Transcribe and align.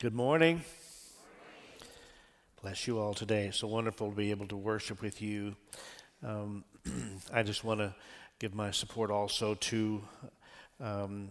Good 0.00 0.12
morning. 0.12 0.60
Bless 2.60 2.88
you 2.88 2.98
all 2.98 3.14
today. 3.14 3.46
It's 3.46 3.58
So 3.58 3.68
wonderful 3.68 4.10
to 4.10 4.16
be 4.16 4.32
able 4.32 4.48
to 4.48 4.56
worship 4.56 5.00
with 5.00 5.22
you. 5.22 5.54
Um, 6.26 6.64
I 7.32 7.44
just 7.44 7.62
want 7.62 7.78
to 7.78 7.94
give 8.40 8.56
my 8.56 8.72
support 8.72 9.12
also 9.12 9.54
to 9.54 10.02
um, 10.80 11.28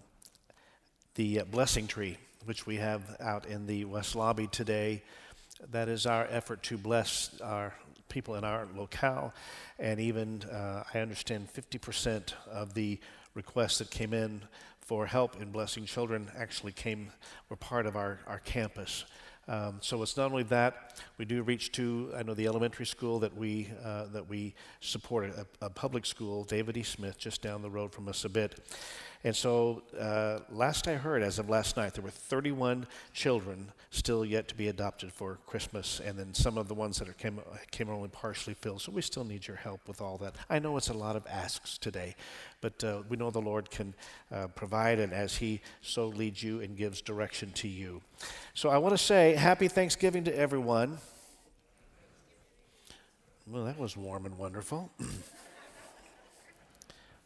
the 1.15 1.41
blessing 1.52 1.88
tree, 1.88 2.18
which 2.46 2.65
we 2.65 2.78
have 2.78 3.18
out 3.20 3.46
in 3.48 3.68
the 3.68 3.84
West 3.84 4.16
Lobby 4.16 4.48
today. 4.48 5.04
That 5.70 5.89
is 5.89 6.05
our 6.05 6.25
effort 6.32 6.64
to 6.64 6.77
bless 6.77 7.32
our 7.41 7.73
people 8.07 8.36
in 8.36 8.45
our 8.45 8.66
locale. 8.77 9.34
And 9.77 10.00
even, 10.00 10.41
uh, 10.43 10.86
I 10.93 11.00
understand, 11.00 11.50
50% 11.54 12.34
of 12.50 12.73
the 12.73 12.98
requests 13.36 13.80
that 13.80 13.91
came 13.91 14.14
in 14.14 14.41
for 14.86 15.05
help 15.05 15.41
in 15.41 15.52
blessing 15.52 15.86
children 15.86 16.29
actually 16.38 16.73
came, 16.73 17.09
were 17.50 17.55
part 17.55 17.86
of 17.86 17.95
our, 17.95 18.20
our 18.27 18.39
campus. 18.39 19.05
Um, 19.47 19.79
so 19.82 20.01
it's 20.01 20.15
not 20.15 20.32
only 20.32 20.43
that 20.43 21.01
we 21.18 21.25
do 21.25 21.41
reach 21.43 21.71
to. 21.74 22.11
I 22.15 22.24
know 22.24 22.33
the 22.33 22.47
elementary 22.47 22.86
school 22.86 23.19
that 23.19 23.36
we 23.36 23.69
uh, 23.83 24.05
that 24.14 24.29
we 24.29 24.55
support, 24.79 25.25
a, 25.25 25.65
a, 25.65 25.69
public 25.69 26.05
school, 26.05 26.46
David 26.46 26.77
E. 26.77 26.83
Smith, 26.83 27.18
just 27.18 27.41
down 27.41 27.61
the 27.61 27.69
road 27.69 27.91
from 27.91 28.07
us 28.07 28.24
a 28.24 28.29
bit. 28.29 28.57
And 29.25 29.33
so, 29.33 29.83
uh, 29.97 30.39
last 30.50 30.86
I 30.86 30.95
heard, 30.95 31.23
as 31.23 31.39
of 31.39 31.50
last 31.50 31.77
night, 31.77 31.93
there 31.93 32.03
were 32.03 32.09
31 32.09 32.88
children 33.13 33.72
still 33.89 34.25
yet 34.25 34.49
to 34.49 34.55
be 34.55 34.67
adopted 34.67 35.13
for 35.13 35.39
Christmas, 35.45 36.02
and 36.03 36.19
then 36.19 36.33
some 36.33 36.58
of 36.58 36.67
the 36.67 36.73
ones 36.73 36.99
that 36.99 37.08
are 37.08 37.13
came, 37.13 37.39
came 37.72 37.89
only 37.89 38.09
partially 38.09 38.53
filled. 38.53 38.81
So, 38.81 38.91
we 38.91 39.02
still 39.02 39.23
need 39.23 39.47
your 39.47 39.55
help 39.55 39.88
with 39.88 40.02
all 40.02 40.17
that. 40.17 40.36
I 40.49 40.59
know 40.59 40.75
it's 40.75 40.89
a 40.89 40.94
lot 40.94 41.16
of 41.16 41.25
asks 41.25 41.77
today, 41.77 42.16
but 42.59 42.83
uh, 42.83 43.03
we 43.08 43.16
know 43.16 43.31
the 43.31 43.39
Lord 43.39 43.72
can 43.72 43.94
uh, 44.30 44.47
provide, 44.47 44.99
and 44.99 45.13
as 45.13 45.38
He 45.38 45.61
so 45.81 46.08
leads 46.08 46.44
you 46.44 46.59
and 46.59 46.75
gives 46.75 46.99
direction 46.99 47.52
to 47.53 47.69
you. 47.69 48.02
So, 48.53 48.67
I 48.67 48.77
want 48.77 48.94
to 48.94 49.02
say 49.02 49.35
happy 49.35 49.69
Thanksgiving 49.69 50.25
to 50.25 50.38
everyone. 50.38 50.97
Well, 53.47 53.63
that 53.63 53.80
was 53.80 53.95
warm 53.95 54.25
and 54.25 54.37
wonderful. 54.37 54.91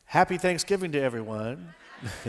Happy 0.05 0.37
Thanksgiving 0.37 0.91
to 0.93 1.01
everyone. 1.01 1.73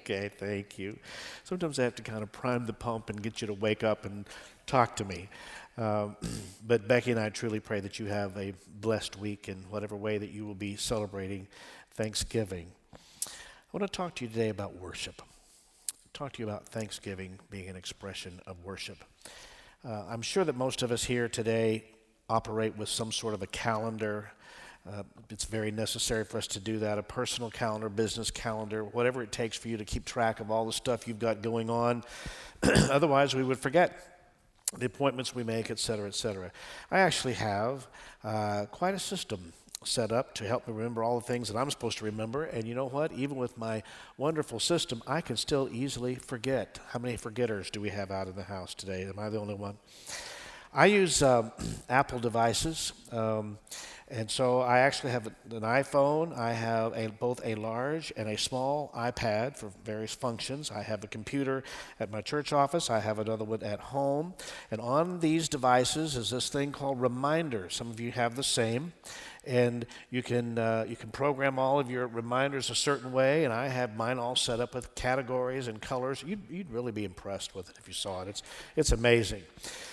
okay, 0.00 0.30
thank 0.38 0.78
you. 0.78 0.98
Sometimes 1.44 1.78
I 1.78 1.84
have 1.84 1.94
to 1.96 2.02
kind 2.02 2.22
of 2.22 2.32
prime 2.32 2.66
the 2.66 2.72
pump 2.72 3.10
and 3.10 3.22
get 3.22 3.40
you 3.40 3.46
to 3.46 3.54
wake 3.54 3.84
up 3.84 4.04
and 4.04 4.26
talk 4.66 4.96
to 4.96 5.04
me. 5.04 5.28
Um, 5.78 6.16
but 6.66 6.88
Becky 6.88 7.10
and 7.12 7.20
I 7.20 7.28
truly 7.28 7.60
pray 7.60 7.80
that 7.80 7.98
you 7.98 8.06
have 8.06 8.36
a 8.36 8.52
blessed 8.80 9.18
week 9.18 9.48
in 9.48 9.56
whatever 9.70 9.96
way 9.96 10.18
that 10.18 10.30
you 10.30 10.44
will 10.46 10.54
be 10.54 10.76
celebrating 10.76 11.46
Thanksgiving. 11.92 12.66
I 12.94 13.78
want 13.78 13.90
to 13.90 13.96
talk 13.96 14.16
to 14.16 14.24
you 14.24 14.30
today 14.30 14.48
about 14.48 14.74
worship. 14.76 15.22
Talk 16.12 16.32
to 16.32 16.42
you 16.42 16.48
about 16.48 16.66
Thanksgiving 16.66 17.38
being 17.50 17.68
an 17.68 17.76
expression 17.76 18.40
of 18.46 18.64
worship. 18.64 19.04
Uh, 19.86 20.04
I'm 20.08 20.22
sure 20.22 20.44
that 20.44 20.56
most 20.56 20.82
of 20.82 20.90
us 20.90 21.04
here 21.04 21.28
today 21.28 21.84
operate 22.28 22.76
with 22.76 22.88
some 22.88 23.12
sort 23.12 23.34
of 23.34 23.42
a 23.42 23.46
calendar 23.46 24.32
uh, 24.88 25.02
it's 25.28 25.44
very 25.44 25.70
necessary 25.70 26.24
for 26.24 26.38
us 26.38 26.46
to 26.48 26.60
do 26.60 26.78
that 26.78 26.98
a 26.98 27.02
personal 27.02 27.50
calendar, 27.50 27.88
business 27.88 28.30
calendar, 28.30 28.84
whatever 28.84 29.22
it 29.22 29.30
takes 29.30 29.56
for 29.56 29.68
you 29.68 29.76
to 29.76 29.84
keep 29.84 30.04
track 30.04 30.40
of 30.40 30.50
all 30.50 30.64
the 30.64 30.72
stuff 30.72 31.06
you've 31.06 31.18
got 31.18 31.42
going 31.42 31.68
on. 31.68 32.02
Otherwise, 32.62 33.34
we 33.34 33.42
would 33.42 33.58
forget 33.58 34.10
the 34.78 34.86
appointments 34.86 35.34
we 35.34 35.44
make, 35.44 35.70
et 35.70 35.78
cetera, 35.78 36.06
et 36.06 36.14
cetera. 36.14 36.50
I 36.90 37.00
actually 37.00 37.34
have 37.34 37.88
uh, 38.24 38.66
quite 38.70 38.94
a 38.94 38.98
system 38.98 39.52
set 39.84 40.12
up 40.12 40.34
to 40.34 40.44
help 40.44 40.68
me 40.68 40.74
remember 40.74 41.02
all 41.02 41.18
the 41.18 41.26
things 41.26 41.48
that 41.48 41.58
I'm 41.58 41.70
supposed 41.70 41.98
to 41.98 42.04
remember. 42.04 42.44
And 42.44 42.66
you 42.66 42.74
know 42.74 42.86
what? 42.86 43.12
Even 43.12 43.36
with 43.36 43.56
my 43.56 43.82
wonderful 44.18 44.60
system, 44.60 45.02
I 45.06 45.20
can 45.20 45.36
still 45.36 45.68
easily 45.72 46.14
forget. 46.14 46.78
How 46.90 46.98
many 46.98 47.16
forgetters 47.16 47.70
do 47.70 47.80
we 47.80 47.88
have 47.90 48.10
out 48.10 48.28
in 48.28 48.36
the 48.36 48.42
house 48.42 48.74
today? 48.74 49.04
Am 49.04 49.18
I 49.18 49.30
the 49.30 49.38
only 49.38 49.54
one? 49.54 49.78
I 50.72 50.86
use 50.86 51.22
um, 51.22 51.50
Apple 51.88 52.18
devices. 52.18 52.92
Um, 53.10 53.58
and 54.10 54.28
so 54.28 54.60
I 54.60 54.80
actually 54.80 55.12
have 55.12 55.26
an 55.26 55.60
iPhone. 55.60 56.36
I 56.36 56.52
have 56.52 56.96
a, 56.96 57.08
both 57.08 57.40
a 57.44 57.54
large 57.54 58.12
and 58.16 58.28
a 58.28 58.36
small 58.36 58.90
iPad 58.96 59.56
for 59.56 59.70
various 59.84 60.12
functions. 60.12 60.72
I 60.72 60.82
have 60.82 61.04
a 61.04 61.06
computer 61.06 61.62
at 62.00 62.10
my 62.10 62.20
church 62.20 62.52
office. 62.52 62.90
I 62.90 62.98
have 62.98 63.20
another 63.20 63.44
one 63.44 63.62
at 63.62 63.78
home. 63.78 64.34
And 64.72 64.80
on 64.80 65.20
these 65.20 65.48
devices 65.48 66.16
is 66.16 66.30
this 66.30 66.48
thing 66.48 66.72
called 66.72 67.00
Reminder. 67.00 67.70
Some 67.70 67.88
of 67.88 68.00
you 68.00 68.10
have 68.10 68.34
the 68.34 68.42
same. 68.42 68.94
And 69.46 69.86
you 70.10 70.22
can, 70.24 70.58
uh, 70.58 70.86
you 70.88 70.96
can 70.96 71.10
program 71.10 71.58
all 71.58 71.78
of 71.78 71.88
your 71.88 72.08
reminders 72.08 72.68
a 72.68 72.74
certain 72.74 73.12
way. 73.12 73.44
And 73.44 73.54
I 73.54 73.68
have 73.68 73.96
mine 73.96 74.18
all 74.18 74.34
set 74.34 74.58
up 74.58 74.74
with 74.74 74.92
categories 74.96 75.68
and 75.68 75.80
colors. 75.80 76.24
You'd, 76.26 76.42
you'd 76.50 76.70
really 76.70 76.92
be 76.92 77.04
impressed 77.04 77.54
with 77.54 77.70
it 77.70 77.76
if 77.78 77.86
you 77.86 77.94
saw 77.94 78.22
it. 78.22 78.28
It's, 78.28 78.42
it's 78.74 78.90
amazing. 78.90 79.44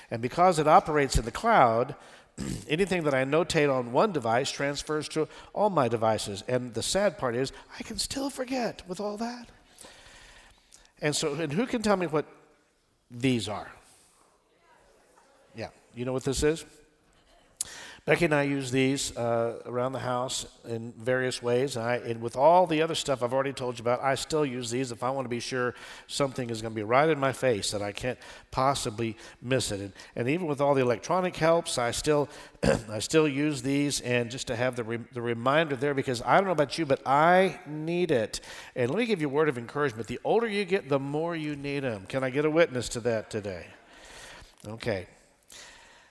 And 0.09 0.23
because 0.23 0.57
it 0.57 0.67
operates 0.67 1.17
in 1.17 1.25
the 1.25 1.31
cloud, 1.31 1.95
anything 2.67 3.03
that 3.03 3.13
I 3.13 3.23
notate 3.23 3.73
on 3.73 3.91
one 3.91 4.11
device 4.11 4.51
transfers 4.51 5.07
to 5.09 5.27
all 5.53 5.69
my 5.69 5.87
devices. 5.87 6.43
And 6.47 6.73
the 6.73 6.83
sad 6.83 7.17
part 7.17 7.35
is, 7.35 7.51
I 7.79 7.83
can 7.83 7.97
still 7.97 8.29
forget 8.29 8.83
with 8.87 8.99
all 8.99 9.17
that. 9.17 9.47
And 11.01 11.15
so, 11.15 11.33
and 11.33 11.51
who 11.53 11.65
can 11.65 11.81
tell 11.81 11.97
me 11.97 12.07
what 12.07 12.25
these 13.11 13.47
are? 13.47 13.71
Yeah, 15.55 15.69
you 15.95 16.05
know 16.05 16.13
what 16.13 16.23
this 16.23 16.43
is? 16.43 16.65
Becky 18.07 18.23
and 18.23 18.33
I 18.33 18.43
use 18.43 18.71
these 18.71 19.15
uh, 19.17 19.61
around 19.65 19.91
the 19.91 19.99
house 19.99 20.45
in 20.65 20.93
various 20.93 21.43
ways. 21.43 21.75
And, 21.75 21.85
I, 21.85 21.95
and, 21.97 22.21
with 22.21 22.37
all 22.37 22.65
the 22.65 22.81
other 22.81 22.95
stuff 22.95 23.21
I've 23.21 23.33
already 23.33 23.51
told 23.51 23.77
you 23.77 23.83
about, 23.83 24.01
I 24.01 24.15
still 24.15 24.45
use 24.45 24.69
these 24.71 24.93
if 24.93 25.03
I 25.03 25.09
want 25.09 25.25
to 25.25 25.29
be 25.29 25.41
sure 25.41 25.75
something 26.07 26.49
is 26.49 26.61
going 26.61 26.73
to 26.73 26.75
be 26.75 26.83
right 26.83 27.09
in 27.09 27.19
my 27.19 27.33
face 27.33 27.71
that 27.71 27.81
I 27.81 27.91
can't 27.91 28.17
possibly 28.49 29.17
miss 29.41 29.73
it. 29.73 29.81
And, 29.81 29.93
and 30.15 30.29
even 30.29 30.47
with 30.47 30.61
all 30.61 30.73
the 30.73 30.79
electronic 30.79 31.35
helps, 31.35 31.77
I 31.77 31.91
still, 31.91 32.29
I 32.89 32.99
still 32.99 33.27
use 33.27 33.61
these 33.61 33.99
and 33.99 34.31
just 34.31 34.47
to 34.47 34.55
have 34.55 34.77
the, 34.77 34.85
re, 34.85 34.99
the 35.11 35.21
reminder 35.21 35.75
there 35.75 35.93
because 35.93 36.21
I 36.21 36.37
don't 36.37 36.45
know 36.45 36.51
about 36.51 36.77
you, 36.77 36.85
but 36.85 37.05
I 37.05 37.59
need 37.67 38.11
it. 38.11 38.39
And 38.77 38.89
let 38.89 38.99
me 38.99 39.05
give 39.05 39.19
you 39.19 39.27
a 39.27 39.33
word 39.33 39.49
of 39.49 39.57
encouragement. 39.57 40.07
The 40.07 40.21
older 40.23 40.47
you 40.47 40.63
get, 40.63 40.87
the 40.87 40.97
more 40.97 41.35
you 41.35 41.57
need 41.57 41.81
them. 41.81 42.05
Can 42.07 42.23
I 42.23 42.29
get 42.29 42.45
a 42.45 42.49
witness 42.49 42.87
to 42.87 43.01
that 43.01 43.29
today? 43.29 43.65
Okay. 44.65 45.07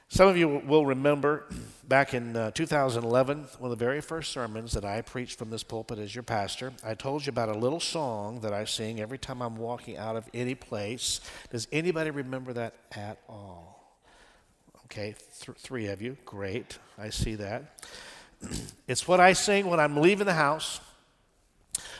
Some 0.09 0.29
of 0.29 0.37
you 0.37 0.49
will 0.49 0.87
remember 0.87 1.47
back 1.89 2.15
in 2.15 2.37
uh, 2.37 2.53
2011, 2.53 3.49
one 3.59 3.73
of 3.73 3.77
the 3.77 3.85
very 3.85 4.01
first 4.01 4.31
sermons 4.31 4.73
that 4.73 4.85
I 4.85 5.01
preached 5.03 5.37
from 5.37 5.51
this 5.51 5.65
pulpit 5.65 5.99
as 5.99 6.15
your 6.15 6.23
pastor, 6.23 6.73
I 6.85 6.95
told 6.95 7.27
you 7.27 7.31
about 7.31 7.49
a 7.49 7.59
little 7.59 7.81
song 7.81 8.41
that 8.41 8.53
I 8.53 8.65
sing 8.67 9.01
every 9.01 9.19
time 9.19 9.43
I'm 9.43 9.57
walking 9.57 9.97
out 9.97 10.15
of 10.15 10.29
any 10.33 10.55
place. 10.55 11.21
Does 11.51 11.67
anybody 11.73 12.11
remember 12.11 12.53
that 12.53 12.75
at 12.93 13.19
all? 13.29 13.99
Okay, 14.85 15.17
th- 15.41 15.59
three 15.59 15.89
of 15.89 16.01
you. 16.01 16.17
Great. 16.25 16.79
I 16.97 17.11
see 17.11 17.35
that. 17.35 17.85
it's 18.87 19.09
what 19.09 19.19
I 19.19 19.33
sing 19.33 19.67
when 19.67 19.81
I'm 19.81 19.97
leaving 19.97 20.27
the 20.27 20.35
house, 20.35 20.81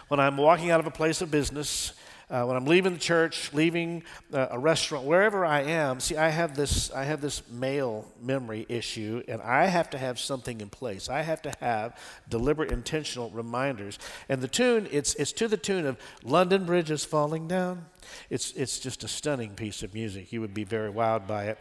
when 0.07 0.21
I'm 0.21 0.37
walking 0.37 0.71
out 0.71 0.79
of 0.79 0.87
a 0.87 0.93
place 0.93 1.21
of 1.23 1.33
business, 1.33 1.93
uh, 2.29 2.45
when 2.45 2.57
I'm 2.57 2.65
leaving 2.65 2.95
the 2.95 2.99
church, 2.99 3.53
leaving 3.53 4.03
uh, 4.33 4.49
a 4.51 4.59
restaurant, 4.59 5.05
wherever 5.05 5.45
I 5.45 5.63
am, 5.63 6.01
see, 6.01 6.17
I 6.17 6.31
have 6.31 6.57
this, 6.57 6.91
I 6.91 7.05
have 7.05 7.21
this 7.21 7.49
male 7.49 8.05
memory 8.21 8.67
issue, 8.69 9.23
and 9.29 9.41
I 9.41 9.67
have 9.67 9.91
to 9.91 9.99
have 9.99 10.19
something 10.19 10.61
in 10.61 10.69
place. 10.69 11.09
I 11.09 11.23
have 11.23 11.41
to 11.43 11.53
have 11.61 11.97
deliberate, 12.29 12.73
intentional 12.73 13.31
reminders. 13.31 14.01
And 14.29 14.41
the 14.41 14.49
tune, 14.49 14.89
it's, 14.91 15.15
it's 15.15 15.31
to 15.35 15.47
the 15.47 15.57
tune 15.57 15.87
of 15.87 15.99
London 16.25 16.65
Bridge 16.65 16.91
is 16.91 17.05
falling 17.05 17.47
down. 17.47 17.87
It's, 18.29 18.51
it's 18.53 18.81
just 18.81 19.05
a 19.05 19.09
stunning 19.09 19.51
piece 19.51 19.85
of 19.85 19.95
music. 19.95 20.33
You 20.33 20.41
would 20.41 20.55
be 20.55 20.65
very 20.65 20.91
wowed 20.91 21.29
by 21.29 21.45
it. 21.45 21.59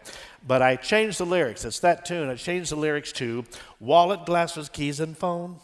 But 0.48 0.64
I 0.64 0.78
changed 0.78 1.20
the 1.20 1.28
lyrics. 1.28 1.64
It's 1.64 1.80
that 1.82 2.06
tune. 2.06 2.28
I 2.28 2.36
changed 2.36 2.72
the 2.72 2.76
lyrics 2.76 3.12
to 3.14 3.46
wallet, 3.80 4.26
glasses, 4.26 4.70
keys, 4.70 5.00
and 5.00 5.16
phone. 5.16 5.58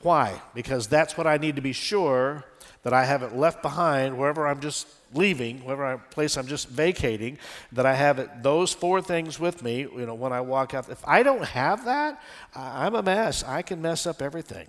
Why? 0.00 0.40
Because 0.54 0.86
that's 0.86 1.18
what 1.18 1.26
I 1.26 1.36
need 1.36 1.56
to 1.56 1.62
be 1.62 1.72
sure 1.72 2.44
that 2.86 2.92
I 2.92 3.04
haven't 3.04 3.36
left 3.36 3.62
behind 3.62 4.16
wherever 4.16 4.46
I'm 4.46 4.60
just 4.60 4.86
leaving, 5.12 5.58
wherever 5.64 5.98
place 5.98 6.36
I'm 6.36 6.46
just 6.46 6.68
vacating, 6.68 7.36
that 7.72 7.84
I 7.84 7.94
have 7.94 8.20
it, 8.20 8.44
those 8.44 8.72
four 8.72 9.02
things 9.02 9.40
with 9.40 9.60
me, 9.60 9.80
you 9.80 10.06
know, 10.06 10.14
when 10.14 10.32
I 10.32 10.40
walk 10.40 10.72
out. 10.72 10.88
If 10.88 11.02
I 11.04 11.24
don't 11.24 11.44
have 11.44 11.84
that, 11.86 12.22
I'm 12.54 12.94
a 12.94 13.02
mess. 13.02 13.42
I 13.42 13.62
can 13.62 13.82
mess 13.82 14.06
up 14.06 14.22
everything. 14.22 14.68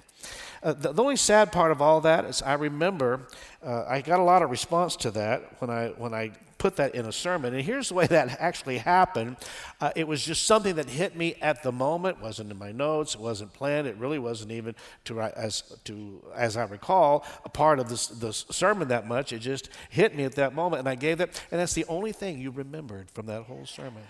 Uh, 0.63 0.73
the, 0.73 0.93
the, 0.93 1.03
only 1.03 1.15
sad 1.15 1.51
part 1.51 1.71
of 1.71 1.79
all 1.79 2.01
that 2.01 2.25
is 2.25 2.41
I 2.41 2.53
remember 2.53 3.27
uh, 3.63 3.85
I 3.87 4.01
got 4.01 4.19
a 4.19 4.23
lot 4.23 4.41
of 4.41 4.49
response 4.49 4.95
to 4.95 5.11
that 5.11 5.61
when 5.61 5.69
I 5.69 5.89
when 5.89 6.15
I 6.15 6.31
put 6.57 6.75
that 6.77 6.95
in 6.95 7.05
a 7.05 7.11
sermon. 7.11 7.53
And 7.53 7.63
here's 7.63 7.89
the 7.89 7.95
way 7.95 8.07
that 8.07 8.37
actually 8.39 8.79
happened. 8.79 9.37
Uh, 9.79 9.91
it 9.95 10.07
was 10.07 10.23
just 10.23 10.45
something 10.45 10.75
that 10.75 10.89
hit 10.89 11.15
me 11.15 11.35
at 11.41 11.63
the 11.63 11.71
moment. 11.71 12.17
It 12.17 12.23
wasn't 12.23 12.51
in 12.51 12.57
my 12.57 12.71
notes. 12.71 13.15
It 13.15 13.21
wasn't 13.21 13.53
planned. 13.53 13.87
It 13.87 13.97
really 13.97 14.19
wasn't 14.19 14.51
even 14.51 14.75
to 15.05 15.21
as 15.21 15.63
to 15.85 16.23
as 16.35 16.57
I 16.57 16.63
recall 16.65 17.25
a 17.45 17.49
part 17.49 17.79
of 17.79 17.89
this 17.89 18.07
the 18.07 18.33
sermon 18.33 18.87
that 18.89 19.07
much. 19.07 19.33
It 19.33 19.39
just 19.39 19.69
hit 19.89 20.15
me 20.15 20.23
at 20.23 20.35
that 20.35 20.53
moment, 20.53 20.79
and 20.81 20.89
I 20.89 20.95
gave 20.95 21.17
that. 21.19 21.41
And 21.51 21.59
that's 21.59 21.73
the 21.73 21.85
only 21.85 22.11
thing 22.11 22.39
you 22.39 22.51
remembered 22.51 23.09
from 23.11 23.25
that 23.27 23.43
whole 23.43 23.65
sermon. 23.65 24.03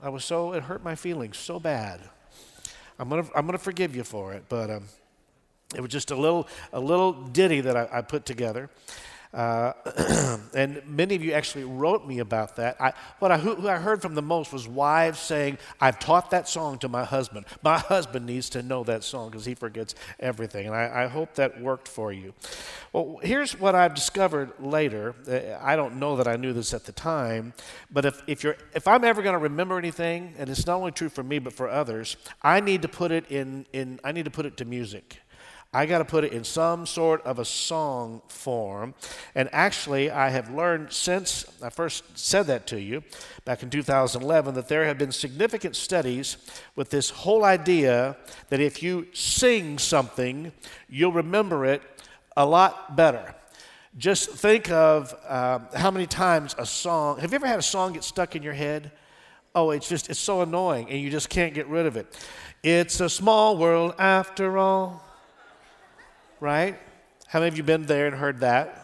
I 0.00 0.08
was 0.08 0.24
so 0.24 0.52
it 0.52 0.64
hurt 0.64 0.82
my 0.82 0.94
feelings 0.94 1.36
so 1.36 1.58
bad. 1.58 2.00
I'm 2.98 3.08
gonna 3.08 3.26
I'm 3.34 3.46
gonna 3.46 3.58
forgive 3.58 3.96
you 3.96 4.04
for 4.04 4.32
it, 4.34 4.44
but 4.48 4.70
um, 4.70 4.84
it 5.74 5.80
was 5.80 5.90
just 5.90 6.10
a 6.10 6.16
little 6.16 6.46
a 6.72 6.80
little 6.80 7.12
ditty 7.12 7.60
that 7.62 7.76
I, 7.76 7.88
I 7.92 8.02
put 8.02 8.24
together. 8.24 8.70
Uh, 9.34 9.72
and 10.54 10.80
many 10.86 11.16
of 11.16 11.24
you 11.24 11.32
actually 11.32 11.64
wrote 11.64 12.06
me 12.06 12.20
about 12.20 12.54
that. 12.56 12.80
I, 12.80 12.92
what 13.18 13.32
I, 13.32 13.38
who 13.38 13.68
I 13.68 13.78
heard 13.78 14.00
from 14.00 14.14
the 14.14 14.22
most 14.22 14.52
was 14.52 14.68
wives 14.68 15.18
saying, 15.18 15.58
I've 15.80 15.98
taught 15.98 16.30
that 16.30 16.48
song 16.48 16.78
to 16.78 16.88
my 16.88 17.04
husband. 17.04 17.46
My 17.62 17.78
husband 17.94 18.26
needs 18.26 18.48
to 18.50 18.62
know 18.62 18.84
that 18.84 19.02
song 19.02 19.30
because 19.30 19.44
he 19.44 19.54
forgets 19.54 19.96
everything. 20.20 20.66
And 20.66 20.74
I, 20.74 21.04
I, 21.04 21.06
hope 21.08 21.34
that 21.34 21.60
worked 21.60 21.88
for 21.88 22.12
you. 22.12 22.32
Well, 22.92 23.18
here's 23.22 23.58
what 23.58 23.74
I've 23.74 23.94
discovered 23.94 24.52
later. 24.60 25.16
Uh, 25.28 25.58
I 25.60 25.74
don't 25.74 25.96
know 25.96 26.16
that 26.16 26.28
I 26.28 26.36
knew 26.36 26.52
this 26.52 26.72
at 26.72 26.84
the 26.84 26.92
time, 26.92 27.54
but 27.90 28.04
if, 28.04 28.22
if, 28.28 28.44
you're, 28.44 28.56
if 28.72 28.86
I'm 28.86 29.02
ever 29.02 29.20
going 29.20 29.34
to 29.34 29.38
remember 29.38 29.78
anything, 29.78 30.34
and 30.38 30.48
it's 30.48 30.66
not 30.66 30.76
only 30.76 30.92
true 30.92 31.08
for 31.08 31.24
me 31.24 31.40
but 31.40 31.52
for 31.52 31.68
others, 31.68 32.16
I 32.40 32.60
need 32.60 32.82
to 32.82 32.88
put 32.88 33.10
it 33.10 33.30
in, 33.30 33.66
in 33.72 33.98
I 34.04 34.12
need 34.12 34.26
to 34.26 34.30
put 34.30 34.46
it 34.46 34.56
to 34.58 34.64
music. 34.64 35.18
I 35.74 35.86
got 35.86 35.98
to 35.98 36.04
put 36.04 36.22
it 36.22 36.32
in 36.32 36.44
some 36.44 36.86
sort 36.86 37.20
of 37.22 37.40
a 37.40 37.44
song 37.44 38.22
form. 38.28 38.94
And 39.34 39.48
actually, 39.52 40.08
I 40.08 40.28
have 40.28 40.48
learned 40.48 40.92
since 40.92 41.44
I 41.60 41.68
first 41.68 42.16
said 42.16 42.46
that 42.46 42.68
to 42.68 42.80
you 42.80 43.02
back 43.44 43.64
in 43.64 43.70
2011 43.70 44.54
that 44.54 44.68
there 44.68 44.84
have 44.84 44.98
been 44.98 45.10
significant 45.10 45.74
studies 45.74 46.36
with 46.76 46.90
this 46.90 47.10
whole 47.10 47.44
idea 47.44 48.16
that 48.50 48.60
if 48.60 48.84
you 48.84 49.08
sing 49.12 49.80
something, 49.80 50.52
you'll 50.88 51.12
remember 51.12 51.64
it 51.64 51.82
a 52.36 52.46
lot 52.46 52.94
better. 52.94 53.34
Just 53.98 54.30
think 54.30 54.70
of 54.70 55.12
uh, 55.26 55.58
how 55.74 55.90
many 55.90 56.06
times 56.06 56.54
a 56.56 56.66
song, 56.66 57.18
have 57.18 57.32
you 57.32 57.36
ever 57.36 57.48
had 57.48 57.58
a 57.58 57.62
song 57.62 57.94
get 57.94 58.04
stuck 58.04 58.36
in 58.36 58.44
your 58.44 58.52
head? 58.52 58.92
Oh, 59.56 59.70
it's 59.70 59.88
just, 59.88 60.08
it's 60.08 60.20
so 60.20 60.40
annoying 60.42 60.88
and 60.88 61.00
you 61.00 61.10
just 61.10 61.28
can't 61.28 61.52
get 61.52 61.66
rid 61.66 61.86
of 61.86 61.96
it. 61.96 62.06
It's 62.62 63.00
a 63.00 63.08
small 63.08 63.56
world 63.56 63.96
after 63.98 64.56
all 64.56 65.04
right? 66.40 66.78
How 67.26 67.40
many 67.40 67.48
of 67.48 67.56
you 67.56 67.62
been 67.62 67.86
there 67.86 68.06
and 68.06 68.16
heard 68.16 68.40
that? 68.40 68.80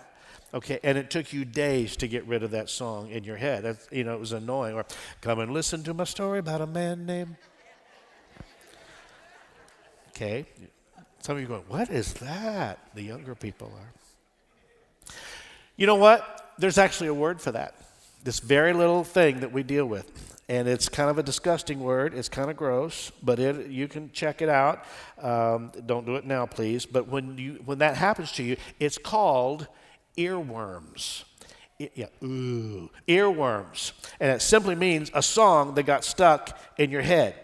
Okay, 0.52 0.80
and 0.82 0.98
it 0.98 1.10
took 1.10 1.32
you 1.32 1.44
days 1.44 1.96
to 1.98 2.08
get 2.08 2.26
rid 2.26 2.42
of 2.42 2.50
that 2.50 2.68
song 2.68 3.10
in 3.10 3.22
your 3.22 3.36
head. 3.36 3.62
That's, 3.62 3.88
you 3.92 4.02
know, 4.02 4.14
it 4.14 4.20
was 4.20 4.32
annoying. 4.32 4.74
Or 4.74 4.84
come 5.20 5.38
and 5.38 5.52
listen 5.52 5.84
to 5.84 5.94
my 5.94 6.04
story 6.04 6.40
about 6.40 6.60
a 6.60 6.66
man 6.66 7.06
named. 7.06 7.36
Okay, 10.08 10.44
some 11.20 11.36
of 11.36 11.42
you 11.42 11.48
going, 11.48 11.62
what 11.68 11.88
is 11.88 12.14
that? 12.14 12.78
The 12.94 13.02
younger 13.02 13.34
people 13.34 13.72
are. 13.74 15.14
You 15.76 15.86
know 15.86 15.94
what? 15.94 16.52
There's 16.58 16.78
actually 16.78 17.08
a 17.08 17.14
word 17.14 17.40
for 17.40 17.52
that. 17.52 17.74
This 18.24 18.40
very 18.40 18.72
little 18.72 19.04
thing 19.04 19.40
that 19.40 19.52
we 19.52 19.62
deal 19.62 19.86
with 19.86 20.39
and 20.50 20.66
it's 20.66 20.88
kind 20.88 21.08
of 21.08 21.16
a 21.16 21.22
disgusting 21.22 21.78
word. 21.78 22.12
It's 22.12 22.28
kind 22.28 22.50
of 22.50 22.56
gross, 22.56 23.12
but 23.22 23.38
it, 23.38 23.68
you 23.68 23.86
can 23.86 24.10
check 24.10 24.42
it 24.42 24.48
out. 24.48 24.84
Um, 25.22 25.70
don't 25.86 26.04
do 26.04 26.16
it 26.16 26.24
now, 26.26 26.44
please. 26.44 26.86
But 26.86 27.06
when 27.06 27.38
you 27.38 27.62
when 27.64 27.78
that 27.78 27.96
happens 27.96 28.32
to 28.32 28.42
you, 28.42 28.56
it's 28.80 28.98
called 28.98 29.68
earworms. 30.18 31.22
yeah, 31.78 32.06
ooh, 32.24 32.90
earworms, 33.06 33.92
and 34.18 34.32
it 34.32 34.42
simply 34.42 34.74
means 34.74 35.12
a 35.14 35.22
song 35.22 35.76
that 35.76 35.84
got 35.84 36.04
stuck 36.04 36.58
in 36.76 36.90
your 36.90 37.02
head. 37.02 37.36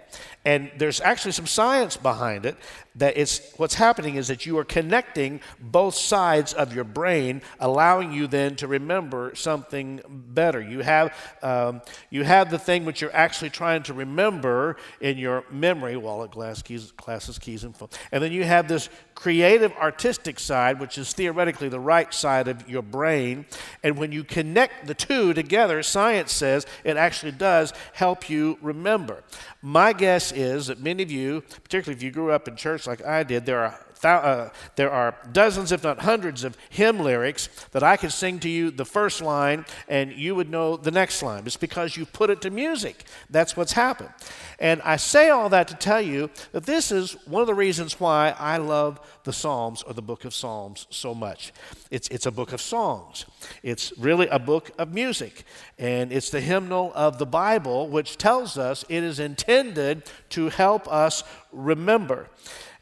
And 0.47 0.71
there's 0.79 1.01
actually 1.01 1.33
some 1.33 1.49
science 1.49 1.97
behind 1.97 2.47
it 2.47 2.57
that 2.95 3.17
it's 3.19 3.53
what's 3.57 3.75
happening 3.75 4.15
is 4.15 4.29
that 4.29 4.47
you 4.47 4.57
are 4.59 4.65
connecting 4.65 5.41
both 5.61 5.95
sides 5.95 6.53
of 6.55 6.73
your 6.73 6.85
brain, 6.85 7.43
allowing 7.61 8.13
you 8.13 8.27
then 8.27 8.57
to 8.57 8.67
remember 8.67 9.35
something 9.35 10.01
better. 10.09 10.61
You 10.61 10.81
have 10.81 11.13
um, 11.43 11.83
you 12.11 12.25
have 12.25 12.51
the 12.51 12.59
thing 12.59 12.85
which 12.85 13.01
you're 13.03 13.15
actually 13.15 13.51
trying 13.51 13.83
to 13.85 13.93
remember 13.93 14.77
in 15.01 15.19
your 15.19 15.45
memory, 15.51 15.97
wallet, 15.97 16.31
glass, 16.31 16.63
keys, 16.63 16.93
glasses, 16.93 17.39
keys, 17.39 17.65
and 17.65 17.77
phone, 17.77 17.89
and 18.13 18.23
then 18.23 18.33
you 18.33 18.45
have 18.45 18.69
this 18.69 18.89
creative, 19.15 19.73
artistic 19.73 20.39
side, 20.39 20.79
which 20.79 20.97
is 20.97 21.13
theoretically 21.13 21.69
the 21.69 21.81
right 21.81 22.13
side 22.15 22.49
of 22.49 22.69
your 22.69 22.83
brain. 22.83 23.47
And 23.83 23.99
when 23.99 24.13
you 24.13 24.23
connect 24.23 24.87
the 24.87 24.95
two 24.95 25.35
together, 25.35 25.83
science 25.83 26.33
says 26.33 26.67
it 26.85 26.97
actually 26.97 27.33
does 27.33 27.73
help 27.95 28.31
you 28.31 28.59
remember. 28.63 29.25
My 29.63 29.93
guess 29.93 30.33
is 30.37 30.67
that 30.67 30.81
many 30.81 31.03
of 31.03 31.11
you, 31.11 31.43
particularly 31.65 31.97
if 31.97 32.03
you 32.03 32.11
grew 32.11 32.31
up 32.31 32.47
in 32.47 32.57
church 32.57 32.87
like 32.87 33.05
I 33.05 33.23
did, 33.23 33.47
there 33.47 33.59
are 33.65 33.86
uh, 34.05 34.51
there 34.77 34.91
are 34.91 35.17
dozens, 35.33 35.73
if 35.73 35.83
not 35.83 36.01
hundreds, 36.01 36.45
of 36.45 36.57
hymn 36.71 36.99
lyrics 36.99 37.49
that 37.73 37.83
I 37.83 37.97
could 37.97 38.13
sing 38.13 38.39
to 38.41 38.49
you 38.49 38.71
the 38.71 38.85
first 38.85 39.23
line 39.23 39.65
and 39.89 40.13
you 40.13 40.35
would 40.35 40.51
know 40.51 40.77
the 40.77 40.91
next 40.91 41.23
line. 41.23 41.45
It's 41.47 41.57
because 41.57 41.97
you 41.97 42.07
put 42.07 42.31
it 42.31 42.41
to 42.43 42.51
music. 42.51 43.05
That's 43.31 43.57
what's 43.57 43.73
happened. 43.73 44.11
And 44.59 44.81
I 44.83 44.97
say 44.97 45.31
all 45.31 45.49
that 45.51 45.69
to 45.69 45.75
tell 45.75 46.01
you 46.01 46.31
that 46.53 46.65
this 46.65 46.91
is 46.91 47.13
one 47.27 47.41
of 47.41 47.47
the 47.47 47.55
reasons 47.55 47.99
why 48.01 48.35
I 48.39 48.57
love 48.59 49.01
the 49.25 49.33
Psalms 49.33 49.83
or 49.83 49.93
the 49.93 50.03
book 50.03 50.25
of 50.25 50.35
Psalms 50.35 50.87
so 50.91 51.15
much. 51.15 51.53
It's, 51.91 52.09
it's 52.09 52.27
a 52.27 52.31
book 52.31 52.53
of 52.53 52.61
songs, 52.61 53.27
it's 53.63 53.93
really 53.99 54.29
a 54.29 54.39
book 54.39 54.71
of 54.79 54.93
music. 54.93 55.45
And 55.79 56.13
it's 56.13 56.31
the 56.31 56.41
hymnal 56.41 56.93
of 56.95 57.19
the 57.19 57.27
Bible, 57.27 57.89
which 57.89 58.17
tells 58.17 58.57
us 58.57 58.85
it 58.89 59.03
is 59.03 59.21
intended 59.21 60.05
to 60.31 60.49
help 60.49 60.89
us 60.89 61.23
remember. 61.53 62.29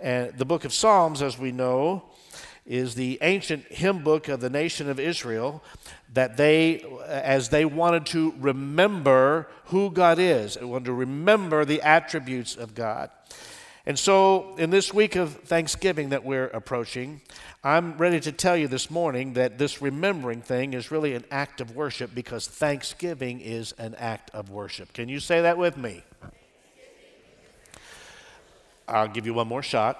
And 0.00 0.36
the 0.36 0.44
book 0.44 0.64
of 0.64 0.72
Psalms, 0.72 1.22
as 1.22 1.38
we 1.38 1.52
know, 1.52 2.04
is 2.66 2.94
the 2.94 3.18
ancient 3.20 3.64
hymn 3.66 4.02
book 4.02 4.28
of 4.28 4.40
the 4.40 4.50
nation 4.50 4.88
of 4.88 4.98
Israel 4.98 5.62
that 6.14 6.36
they, 6.36 6.84
as 7.06 7.48
they 7.48 7.64
wanted 7.64 8.06
to 8.06 8.34
remember 8.38 9.48
who 9.66 9.90
God 9.90 10.18
is, 10.18 10.54
they 10.54 10.64
wanted 10.64 10.86
to 10.86 10.92
remember 10.92 11.64
the 11.64 11.82
attributes 11.82 12.56
of 12.56 12.74
God. 12.74 13.10
And 13.86 13.98
so, 13.98 14.54
in 14.56 14.70
this 14.70 14.94
week 14.94 15.14
of 15.14 15.34
Thanksgiving 15.40 16.08
that 16.08 16.24
we're 16.24 16.46
approaching, 16.46 17.20
I'm 17.62 17.98
ready 17.98 18.18
to 18.20 18.32
tell 18.32 18.56
you 18.56 18.66
this 18.66 18.90
morning 18.90 19.34
that 19.34 19.58
this 19.58 19.82
remembering 19.82 20.40
thing 20.40 20.72
is 20.72 20.90
really 20.90 21.14
an 21.14 21.24
act 21.30 21.60
of 21.60 21.76
worship 21.76 22.14
because 22.14 22.46
Thanksgiving 22.46 23.40
is 23.40 23.72
an 23.72 23.94
act 23.96 24.30
of 24.32 24.48
worship. 24.48 24.94
Can 24.94 25.10
you 25.10 25.20
say 25.20 25.42
that 25.42 25.58
with 25.58 25.76
me? 25.76 26.02
I'll 28.86 29.08
give 29.08 29.26
you 29.26 29.34
one 29.34 29.48
more 29.48 29.62
shot. 29.62 29.98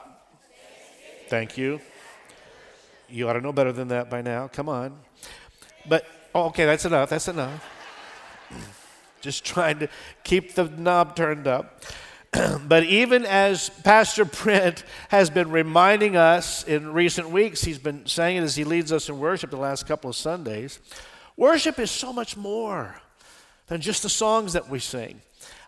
Thank 1.29 1.57
you. 1.57 1.81
You 3.09 3.29
ought 3.29 3.35
to 3.35 3.41
know 3.41 3.53
better 3.53 3.73
than 3.73 3.89
that 3.89 4.11
by 4.11 4.23
now. 4.23 4.49
Come 4.49 4.69
on. 4.69 4.99
But, 5.89 6.07
oh, 6.35 6.47
okay, 6.47 6.65
that's 6.65 6.85
enough. 6.85 7.11
That's 7.11 7.29
enough. 7.29 7.65
Just 9.21 9.45
trying 9.45 9.79
to 9.79 9.89
keep 10.23 10.55
the 10.55 10.65
knob 10.65 11.17
turned 11.17 11.47
up. 11.47 11.83
but 12.67 12.85
even 12.85 13.25
as 13.25 13.71
Pastor 13.85 14.25
Print 14.25 14.85
has 15.09 15.31
been 15.31 15.51
reminding 15.51 16.17
us 16.17 16.65
in 16.65 16.93
recent 16.93 17.31
weeks, 17.31 17.63
he's 17.63 17.79
been 17.79 18.07
saying 18.07 18.39
it 18.39 18.43
as 18.43 18.57
he 18.57 18.65
leads 18.65 18.93
us 18.93 19.09
in 19.09 19.19
worship 19.19 19.51
the 19.51 19.57
last 19.57 19.87
couple 19.87 20.11
of 20.11 20.17
Sundays, 20.17 20.79
worship 21.37 21.79
is 21.79 21.91
so 21.91 22.13
much 22.13 22.37
more 22.37 22.97
than 23.69 23.81
just 23.81 24.03
the 24.03 24.09
songs 24.09 24.53
that 24.53 24.69
we 24.69 24.79
sing. 24.79 25.21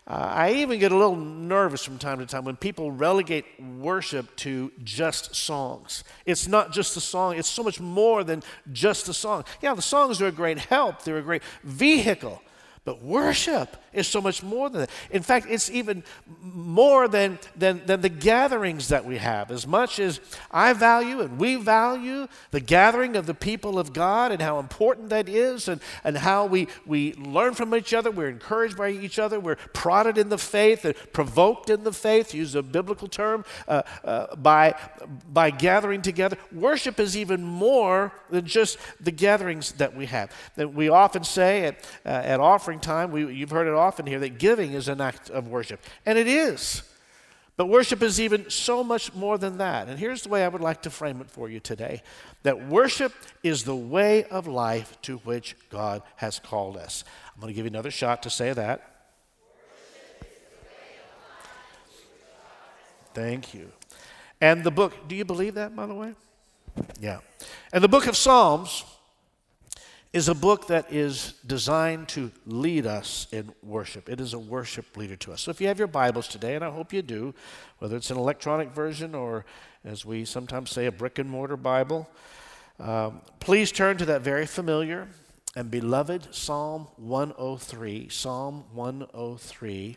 Uh, 0.09 0.15
I 0.35 0.53
even 0.53 0.79
get 0.79 0.93
a 0.93 0.97
little 0.97 1.17
nervous 1.17 1.85
from 1.85 1.99
time 1.99 2.21
to 2.21 2.27
time 2.27 2.45
when 2.45 2.55
people 2.55 2.93
relegate 2.93 3.45
worship 3.61 4.37
to 4.37 4.71
just 4.85 5.35
songs. 5.35 6.05
It's 6.25 6.47
not 6.47 6.73
just 6.73 6.97
a 6.97 7.01
song, 7.01 7.37
it's 7.37 7.49
so 7.49 7.65
much 7.65 7.81
more 7.81 8.23
than 8.23 8.45
just 8.73 9.09
a 9.09 9.15
song. 9.15 9.45
Yeah, 9.61 9.75
the 9.75 9.83
songs 9.83 10.23
are 10.23 10.29
a 10.29 10.33
great 10.33 10.59
help, 10.59 11.03
they're 11.03 11.19
a 11.19 11.23
great 11.23 11.43
vehicle. 11.65 12.41
But 12.87 13.02
worship 13.02 13.76
is 13.93 14.07
so 14.07 14.21
much 14.21 14.45
more 14.45 14.71
than 14.71 14.83
that. 14.83 14.90
In 15.11 15.23
fact, 15.25 15.47
it's 15.50 15.69
even 15.69 16.05
more 16.40 17.09
than, 17.09 17.40
than, 17.57 17.85
than 17.85 18.00
the 18.00 18.09
gatherings 18.09 18.90
that 18.90 19.05
we 19.05 19.16
have. 19.16 19.50
As 19.50 19.66
much 19.66 19.99
as 19.99 20.21
I 20.52 20.73
value 20.73 21.21
and 21.21 21.37
we 21.37 21.57
value 21.57 22.28
the 22.52 22.61
gathering 22.61 23.16
of 23.16 23.26
the 23.26 23.35
people 23.35 23.81
of 23.81 23.93
God 23.93 24.31
and 24.31 24.40
how 24.40 24.61
important 24.61 25.09
that 25.09 25.28
is, 25.28 25.66
and, 25.66 25.81
and 26.05 26.16
how 26.16 26.47
we, 26.47 26.69
we 26.87 27.14
learn 27.14 27.55
from 27.55 27.75
each 27.75 27.93
other, 27.93 28.12
we're 28.12 28.28
encouraged 28.28 28.76
by 28.76 28.90
each 28.90 29.19
other, 29.19 29.40
we're 29.40 29.57
prodded 29.57 30.16
in 30.16 30.28
the 30.28 30.38
faith 30.38 30.85
and 30.85 30.95
provoked 31.12 31.71
in 31.71 31.83
the 31.83 31.93
faith, 31.93 32.33
use 32.33 32.55
a 32.55 32.62
biblical 32.62 33.09
term, 33.09 33.45
uh, 33.66 33.83
uh, 34.05 34.37
by, 34.37 34.76
by 35.33 35.50
gathering 35.50 36.02
together. 36.02 36.38
Worship 36.52 37.00
is 37.00 37.16
even 37.16 37.43
more 37.43 38.12
than 38.31 38.47
just 38.47 38.78
the 39.00 39.11
gatherings 39.11 39.73
that 39.73 39.97
we 39.97 40.07
have. 40.07 40.31
That 40.55 40.73
we 40.73 40.88
often 40.88 41.25
say 41.25 41.64
at, 41.64 41.85
uh, 42.05 42.11
at 42.11 42.38
offering 42.38 42.75
offering 42.76 42.80
time, 42.80 43.12
we, 43.12 43.35
you've 43.35 43.50
heard 43.50 43.66
it 43.66 43.75
often 43.75 44.06
here 44.06 44.21
that 44.21 44.38
giving 44.38 44.73
is 44.73 44.88
an 44.88 45.00
act 45.00 45.30
of 45.30 45.49
worship. 45.49 45.80
And 46.04 46.18
it 46.18 46.26
is. 46.26 46.83
But 47.56 47.66
worship 47.66 48.02
is 48.02 48.21
even 48.21 48.50
so 48.50 48.85
much 48.85 49.14
more 49.14 49.38
than 49.38 49.59
that. 49.59 49.88
And 49.88 49.99
here's 49.99 50.23
the 50.23 50.28
way 50.28 50.45
I 50.45 50.49
would 50.49 50.61
like 50.61 50.83
to 50.83 50.90
frame 50.90 51.23
it 51.23 51.30
for 51.30 51.49
you 51.49 51.59
today 51.59 52.02
that 52.42 52.68
worship 52.68 53.12
is 53.42 53.64
the 53.64 53.75
way 53.75 54.25
of 54.25 54.47
life 54.47 55.00
to 55.02 55.16
which 55.18 55.56
God 55.71 56.02
has 56.16 56.38
called 56.38 56.76
us. 56.76 57.02
I'm 57.35 57.40
going 57.40 57.52
to 57.52 57.56
give 57.56 57.64
you 57.64 57.71
another 57.71 57.90
shot 57.90 58.23
to 58.25 58.30
say 58.30 58.52
that. 58.52 58.92
Thank 63.14 63.54
you. 63.54 63.73
And 64.42 64.62
the 64.62 64.71
book, 64.71 65.09
do 65.09 65.16
you 65.16 65.25
believe 65.25 65.54
that, 65.54 65.75
by 65.75 65.87
the 65.87 65.95
way? 65.95 66.14
Yeah. 67.00 67.21
And 67.73 67.83
the 67.83 67.88
book 67.88 68.06
of 68.06 68.14
Psalms 68.14 68.85
is 70.17 70.29
a 70.31 70.35
book 70.35 70.67
that 70.69 70.91
is 70.91 71.35
designed 71.47 72.09
to 72.09 72.31
lead 72.47 72.87
us 72.87 73.27
in 73.33 73.53
worship. 73.63 74.09
It 74.09 74.19
is 74.19 74.33
a 74.33 74.39
worship 74.39 74.97
leader 74.97 75.17
to 75.17 75.33
us. 75.33 75.43
So 75.43 75.51
if 75.51 75.61
you 75.61 75.67
have 75.69 75.79
your 75.79 75.89
Bibles 75.89 76.27
today, 76.27 76.55
and 76.55 76.65
I 76.65 76.71
hope 76.71 76.91
you 76.91 77.03
do, 77.03 77.35
whether 77.81 77.97
it's 77.97 78.11
an 78.11 78.17
electronic 78.17 78.71
version 78.71 79.15
or, 79.15 79.45
as 79.85 80.07
we 80.07 80.25
sometimes 80.25 80.71
say, 80.71 80.87
a 80.87 80.93
brick 80.93 81.19
and 81.19 81.29
mortar 81.29 81.59
Bible, 81.59 82.09
Um, 82.79 83.23
please 83.41 83.73
turn 83.73 83.97
to 83.99 84.07
that 84.07 84.23
very 84.23 84.47
familiar 84.47 85.09
and 85.57 85.71
beloved 85.71 86.35
Psalm 86.35 86.87
103. 86.97 88.09
Psalm 88.11 88.65
103. 88.75 89.97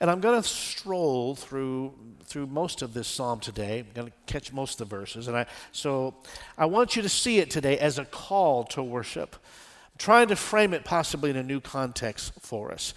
And 0.00 0.10
I'm 0.10 0.20
going 0.20 0.42
to 0.42 0.46
stroll 0.46 1.36
through, 1.36 1.94
through 2.24 2.48
most 2.48 2.82
of 2.82 2.92
this 2.92 3.06
psalm 3.06 3.38
today. 3.38 3.78
I'm 3.78 3.86
going 3.94 4.08
to 4.08 4.14
catch 4.26 4.52
most 4.52 4.80
of 4.80 4.88
the 4.88 4.96
verses. 4.96 5.28
And 5.28 5.36
I, 5.36 5.46
so 5.70 6.16
I 6.58 6.66
want 6.66 6.96
you 6.96 7.02
to 7.02 7.08
see 7.08 7.38
it 7.38 7.50
today 7.50 7.78
as 7.78 8.00
a 8.00 8.04
call 8.04 8.64
to 8.64 8.82
worship. 8.82 9.36
I'm 9.36 9.98
trying 9.98 10.26
to 10.28 10.36
frame 10.36 10.74
it 10.74 10.84
possibly 10.84 11.30
in 11.30 11.36
a 11.36 11.42
new 11.44 11.60
context 11.60 12.32
for 12.40 12.72
us. 12.72 12.92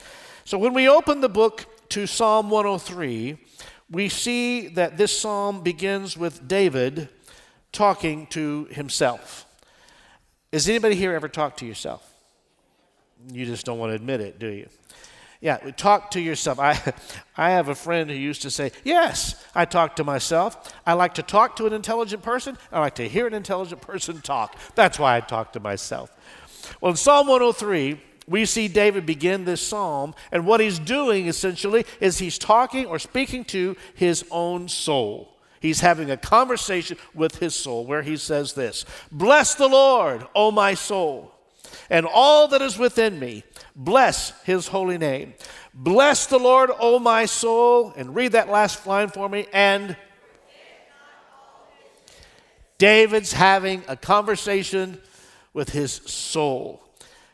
So 0.46 0.58
when 0.58 0.74
we 0.74 0.90
open 0.90 1.22
the 1.22 1.30
book 1.30 1.68
to 1.90 2.08
Psalm 2.08 2.50
103, 2.50 3.38
we 3.92 4.10
see 4.10 4.68
that 4.70 4.98
this 4.98 5.18
psalm 5.18 5.62
begins 5.62 6.18
with 6.18 6.48
David 6.48 7.08
talking 7.72 8.26
to 8.28 8.66
himself. 8.72 9.46
Has 10.52 10.68
anybody 10.68 10.96
here 10.96 11.14
ever 11.14 11.28
talked 11.28 11.60
to 11.60 11.66
yourself? 11.66 12.06
You 13.32 13.46
just 13.46 13.66
don't 13.66 13.78
want 13.78 13.92
to 13.92 13.96
admit 13.96 14.22
it, 14.22 14.40
do 14.40 14.48
you? 14.48 14.68
Yeah, 15.42 15.58
talk 15.72 16.12
to 16.12 16.22
yourself. 16.22 16.60
I, 16.60 16.94
I 17.38 17.52
have 17.52 17.70
a 17.70 17.76
friend 17.76 18.10
who 18.10 18.16
used 18.16 18.42
to 18.42 18.52
say, 18.52 18.72
Yes, 18.84 19.46
I 19.56 19.66
talk 19.66 19.96
to 19.98 20.04
myself. 20.04 20.74
I 20.86 20.94
like 20.94 21.14
to 21.16 21.24
talk 21.24 21.56
to 21.58 21.66
an 21.66 21.74
intelligent 21.74 22.24
person. 22.24 22.58
I 22.72 22.80
like 22.80 22.96
to 22.96 23.08
hear 23.08 23.28
an 23.28 23.34
intelligent 23.34 23.82
person 23.90 24.22
talk. 24.22 24.56
That's 24.76 25.00
why 25.00 25.18
I 25.18 25.22
talk 25.22 25.54
to 25.54 25.60
myself. 25.60 26.12
Well, 26.82 26.92
in 26.92 26.98
Psalm 26.98 27.28
103, 27.28 28.02
we 28.28 28.46
see 28.46 28.68
David 28.68 29.06
begin 29.06 29.46
this 29.46 29.62
psalm, 29.62 30.14
and 30.32 30.46
what 30.46 30.60
he's 30.60 30.78
doing 30.78 31.28
essentially 31.28 31.86
is 32.00 32.20
he's 32.20 32.38
talking 32.38 32.86
or 32.86 33.00
speaking 33.00 33.44
to 33.46 33.76
his 33.96 34.24
own 34.30 34.68
soul. 34.68 35.39
He's 35.60 35.82
having 35.82 36.10
a 36.10 36.18
conversation 36.18 36.98
with 37.14 37.40
his 37.40 37.54
soul 37.56 37.86
where 37.86 38.02
he 38.02 38.18
says 38.18 38.54
this 38.54 38.86
Bless 39.12 39.56
the 39.56 39.68
Lord, 39.68 40.26
O 40.36 40.52
my 40.52 40.74
soul, 40.74 41.34
and 41.90 42.06
all 42.06 42.48
that 42.50 42.62
is 42.62 42.78
within 42.78 43.20
me. 43.20 43.44
Bless 43.76 44.32
his 44.44 44.68
holy 44.68 44.98
name. 44.98 45.34
Bless 45.74 46.26
the 46.26 46.40
Lord, 46.40 46.72
O 46.80 47.00
my 47.00 47.26
soul. 47.26 47.94
And 47.96 48.16
read 48.16 48.34
that 48.34 48.50
last 48.50 48.86
line 48.88 49.10
for 49.10 49.30
me. 49.30 49.48
And 49.54 49.96
David's 52.78 53.34
having 53.34 53.84
a 53.88 53.96
conversation 53.96 55.00
with 55.54 55.70
his 55.70 55.92
soul. 55.92 56.82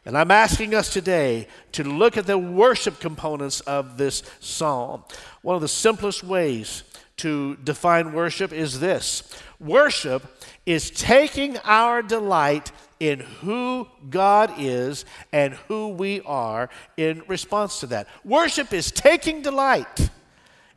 And 0.06 0.18
I'm 0.18 0.32
asking 0.32 0.76
us 0.76 0.92
today 0.92 1.48
to 1.72 1.84
look 1.84 2.18
at 2.18 2.28
the 2.28 2.38
worship 2.38 3.00
components 3.00 3.62
of 3.62 3.98
this 3.98 4.22
psalm. 4.40 5.04
One 5.42 5.56
of 5.56 5.62
the 5.62 5.68
simplest 5.68 6.24
ways 6.24 6.84
to 7.18 7.56
define 7.58 8.14
worship 8.14 8.52
is 8.52 8.80
this 8.80 9.24
worship 9.60 10.24
is 10.66 10.92
taking 10.92 11.58
our 11.60 12.02
delight 12.02 12.72
in 13.00 13.20
who 13.20 13.88
God 14.10 14.54
is 14.58 15.06
and 15.32 15.54
who 15.68 15.90
we 15.90 16.22
are 16.22 16.70
in 16.98 17.24
response 17.28 17.80
to 17.82 17.88
that. 17.88 18.08
Worship 18.24 18.74
is 18.74 18.92
taking 18.92 19.42
delight 19.42 20.10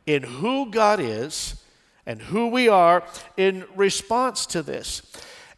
in 0.05 0.23
who 0.23 0.69
God 0.69 0.99
is 0.99 1.63
and 2.05 2.21
who 2.21 2.47
we 2.47 2.67
are 2.67 3.03
in 3.37 3.65
response 3.75 4.45
to 4.47 4.63
this. 4.63 5.01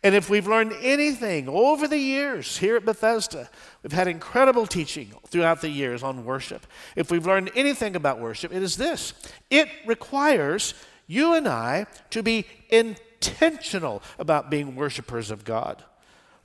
And 0.04 0.16
if 0.16 0.30
we've 0.30 0.48
learned 0.48 0.74
anything 0.82 1.48
over 1.48 1.88
the 1.88 1.98
years 1.98 2.58
here 2.58 2.76
at 2.76 2.86
Bethesda, 2.86 3.50
we've 3.84 3.92
had 3.92 4.08
incredible 4.08 4.66
teaching 4.66 5.14
throughout 5.28 5.62
the 5.62 5.70
years 5.70 6.02
on 6.02 6.26
worship. 6.26 6.66
If 6.96 7.12
we've 7.12 7.26
learned 7.26 7.52
anything 7.56 7.96
about 7.96 8.20
worship, 8.20 8.52
it 8.52 8.64
is 8.64 8.78
this 8.78 9.14
it 9.50 9.68
requires 9.86 10.74
you 11.06 11.34
and 11.34 11.48
I 11.48 11.86
to 12.12 12.24
be 12.24 12.46
intentional 12.70 14.02
about 14.18 14.50
being 14.50 14.76
worshipers 14.76 15.30
of 15.30 15.44
God. 15.44 15.84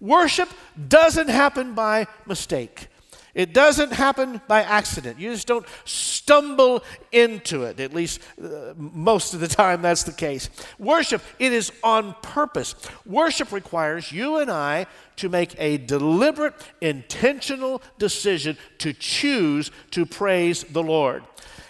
Worship 0.01 0.51
doesn't 0.89 1.29
happen 1.29 1.75
by 1.75 2.07
mistake. 2.27 2.89
It 3.37 3.53
doesn't 3.53 3.93
happen 3.93 4.41
by 4.49 4.63
accident. 4.63 5.21
You 5.21 5.31
just 5.31 5.47
don't 5.47 5.67
stumble 5.85 6.83
into 7.13 7.65
it. 7.65 7.79
At 7.79 7.93
least 7.93 8.23
uh, 8.43 8.73
most 8.77 9.35
of 9.35 9.41
the 9.41 9.49
time, 9.63 9.83
that's 9.83 10.05
the 10.05 10.13
case. 10.13 10.49
Worship, 10.79 11.21
it 11.39 11.53
is 11.53 11.71
on 11.85 12.15
purpose. 12.23 12.75
Worship 13.05 13.53
requires 13.53 14.11
you 14.11 14.39
and 14.39 14.51
I 14.51 14.87
to 15.17 15.29
make 15.29 15.55
a 15.59 15.77
deliberate, 15.77 16.55
intentional 16.81 17.83
decision 17.99 18.57
to 18.79 18.95
choose 18.95 19.71
to 19.91 20.07
praise 20.07 20.65
the 20.65 20.83
Lord. 20.83 21.23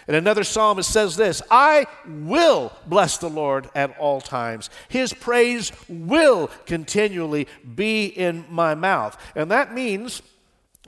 In 0.07 0.15
another 0.15 0.45
psalm, 0.45 0.79
it 0.79 0.83
says 0.83 1.17
this 1.17 1.41
I 1.51 1.85
will 2.07 2.71
bless 2.85 3.17
the 3.17 3.29
Lord 3.29 3.69
at 3.75 3.97
all 3.99 4.21
times. 4.21 4.69
His 4.87 5.11
praise 5.11 5.73
will 5.89 6.49
continually 6.65 7.45
be 7.75 8.05
in 8.05 8.45
my 8.49 8.73
mouth. 8.73 9.21
And 9.35 9.51
that 9.51 9.73
means 9.73 10.21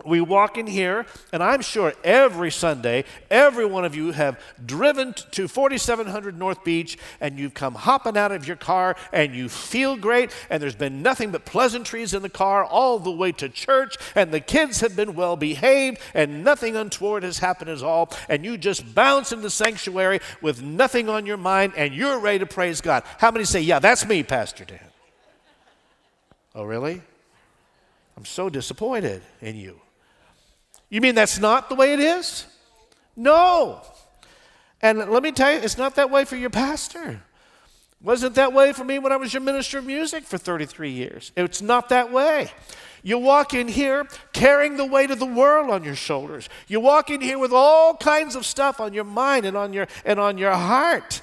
we 0.06 0.22
walk 0.22 0.58
in 0.58 0.68
here, 0.68 1.06
and 1.32 1.44
I'm 1.44 1.62
sure 1.62 1.94
every 2.04 2.52
Sunday, 2.52 3.06
every 3.30 3.66
one 3.66 3.86
of 3.86 3.96
you 3.96 4.12
have 4.12 4.40
driven 4.66 5.14
to 5.32 5.48
4700 5.48 6.38
North 6.38 6.64
Beach, 6.64 6.98
and 7.20 7.38
you've 7.38 7.54
come 7.54 7.76
hopping 7.76 8.18
out 8.18 8.32
of 8.32 8.48
your 8.48 8.56
car, 8.56 8.96
and 9.12 9.36
you 9.36 9.50
feel 9.50 9.96
great, 9.96 10.32
and 10.50 10.62
there's 10.62 10.76
been 10.76 11.02
nothing 11.02 11.32
but 11.32 11.46
pleasantries 11.46 12.14
in 12.14 12.22
the 12.22 12.30
car 12.30 12.64
all 12.64 13.00
the 13.00 13.12
way 13.12 13.32
to 13.34 13.50
church, 13.50 13.98
and 14.16 14.32
the 14.32 14.40
kids 14.40 14.82
have 14.82 14.96
been 14.96 15.16
well 15.16 15.36
behaved, 15.36 16.00
and 16.14 16.44
nothing 16.44 16.76
untoward 16.76 17.24
has 17.24 17.40
happened 17.40 17.70
at 17.70 17.84
all, 17.84 18.10
and 18.28 18.46
you 18.46 18.58
just 18.58 18.94
bounce 18.96 19.32
in 19.32 19.42
the 19.42 19.50
sanctuary 19.50 20.20
with 20.42 20.62
nothing 20.62 21.10
on 21.10 21.26
your 21.26 21.38
mind, 21.38 21.74
and 21.76 21.94
you're 21.94 22.20
ready 22.20 22.40
to 22.40 22.46
praise 22.46 22.82
God. 22.82 23.04
How 23.18 23.32
many 23.32 23.46
say, 23.46 23.62
Yeah, 23.62 23.80
that's 23.80 24.06
me, 24.06 24.24
Pastor 24.24 24.66
Dan? 24.66 24.80
Oh, 26.56 26.64
really? 26.64 27.02
I'm 28.18 28.26
so 28.26 28.50
disappointed 28.50 29.22
in 29.42 29.56
you. 29.56 29.80
You 30.90 31.02
mean 31.02 31.16
that's 31.16 31.40
not 31.40 31.70
the 31.70 31.76
way 31.76 31.94
it 31.94 32.00
is? 32.00 32.46
No. 33.16 33.82
And 34.82 34.98
let 35.10 35.24
me 35.24 35.32
tell 35.32 35.52
you, 35.52 35.60
it's 35.60 35.78
not 35.78 35.96
that 35.96 36.10
way 36.10 36.26
for 36.26 36.36
your 36.36 36.50
pastor. 36.50 37.22
Wasn't 38.02 38.36
that 38.36 38.54
way 38.54 38.72
for 38.72 38.86
me 38.86 38.98
when 38.98 39.12
I 39.12 39.18
was 39.18 39.34
your 39.34 39.42
minister 39.42 39.78
of 39.80 39.86
music 39.86 40.24
for 40.24 40.38
33 40.38 40.90
years. 40.90 41.32
It's 41.36 41.62
not 41.62 41.90
that 41.90 42.12
way. 42.12 42.50
You 43.04 43.18
walk 43.18 43.54
in 43.54 43.68
here 43.68 44.08
carrying 44.32 44.78
the 44.78 44.86
weight 44.86 45.12
of 45.12 45.20
the 45.20 45.26
world 45.26 45.70
on 45.70 45.84
your 45.84 45.96
shoulders. 45.96 46.50
You 46.68 46.80
walk 46.80 47.10
in 47.10 47.22
here 47.22 47.38
with 47.38 47.52
all 47.52 47.96
kinds 47.96 48.36
of 48.36 48.46
stuff 48.46 48.80
on 48.80 48.94
your 48.94 49.04
mind 49.04 49.46
and 49.46 49.58
on 49.58 49.74
your 49.74 49.88
and 50.06 50.20
on 50.20 50.38
your 50.38 50.54
heart 50.54 51.22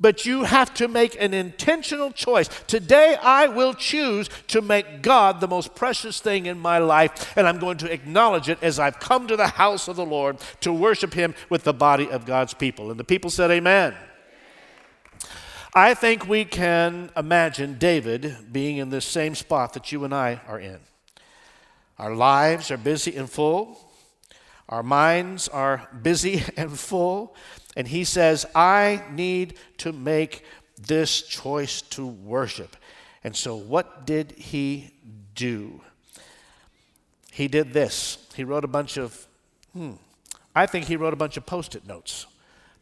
but 0.00 0.24
you 0.24 0.44
have 0.44 0.72
to 0.74 0.88
make 0.88 1.20
an 1.20 1.34
intentional 1.34 2.10
choice. 2.10 2.48
Today, 2.66 3.16
I 3.20 3.46
will 3.48 3.74
choose 3.74 4.28
to 4.48 4.62
make 4.62 5.02
God 5.02 5.40
the 5.40 5.48
most 5.48 5.74
precious 5.74 6.20
thing 6.20 6.46
in 6.46 6.58
my 6.58 6.78
life, 6.78 7.36
and 7.36 7.46
I'm 7.46 7.58
going 7.58 7.76
to 7.78 7.92
acknowledge 7.92 8.48
it 8.48 8.62
as 8.62 8.78
I've 8.78 8.98
come 8.98 9.26
to 9.26 9.36
the 9.36 9.48
house 9.48 9.88
of 9.88 9.96
the 9.96 10.06
Lord 10.06 10.38
to 10.60 10.72
worship 10.72 11.12
Him 11.12 11.34
with 11.50 11.64
the 11.64 11.74
body 11.74 12.10
of 12.10 12.24
God's 12.24 12.54
people. 12.54 12.90
And 12.90 12.98
the 12.98 13.04
people 13.04 13.30
said, 13.30 13.50
Amen. 13.50 13.94
I 15.72 15.94
think 15.94 16.26
we 16.26 16.44
can 16.44 17.10
imagine 17.16 17.78
David 17.78 18.36
being 18.50 18.78
in 18.78 18.90
this 18.90 19.04
same 19.04 19.36
spot 19.36 19.74
that 19.74 19.92
you 19.92 20.04
and 20.04 20.12
I 20.12 20.40
are 20.48 20.58
in. 20.58 20.80
Our 21.96 22.14
lives 22.14 22.70
are 22.72 22.76
busy 22.76 23.14
and 23.14 23.30
full. 23.30 23.78
Our 24.68 24.82
minds 24.82 25.48
are 25.48 25.88
busy 26.02 26.42
and 26.56 26.76
full. 26.76 27.36
And 27.80 27.88
he 27.88 28.04
says, 28.04 28.44
I 28.54 29.02
need 29.10 29.54
to 29.78 29.90
make 29.90 30.44
this 30.76 31.22
choice 31.22 31.80
to 31.80 32.06
worship. 32.06 32.76
And 33.24 33.34
so, 33.34 33.56
what 33.56 34.04
did 34.04 34.32
he 34.32 34.90
do? 35.34 35.80
He 37.32 37.48
did 37.48 37.72
this. 37.72 38.28
He 38.36 38.44
wrote 38.44 38.64
a 38.64 38.68
bunch 38.68 38.98
of, 38.98 39.26
hmm, 39.72 39.92
I 40.54 40.66
think 40.66 40.88
he 40.88 40.96
wrote 40.96 41.14
a 41.14 41.16
bunch 41.16 41.38
of 41.38 41.46
post 41.46 41.74
it 41.74 41.86
notes. 41.86 42.26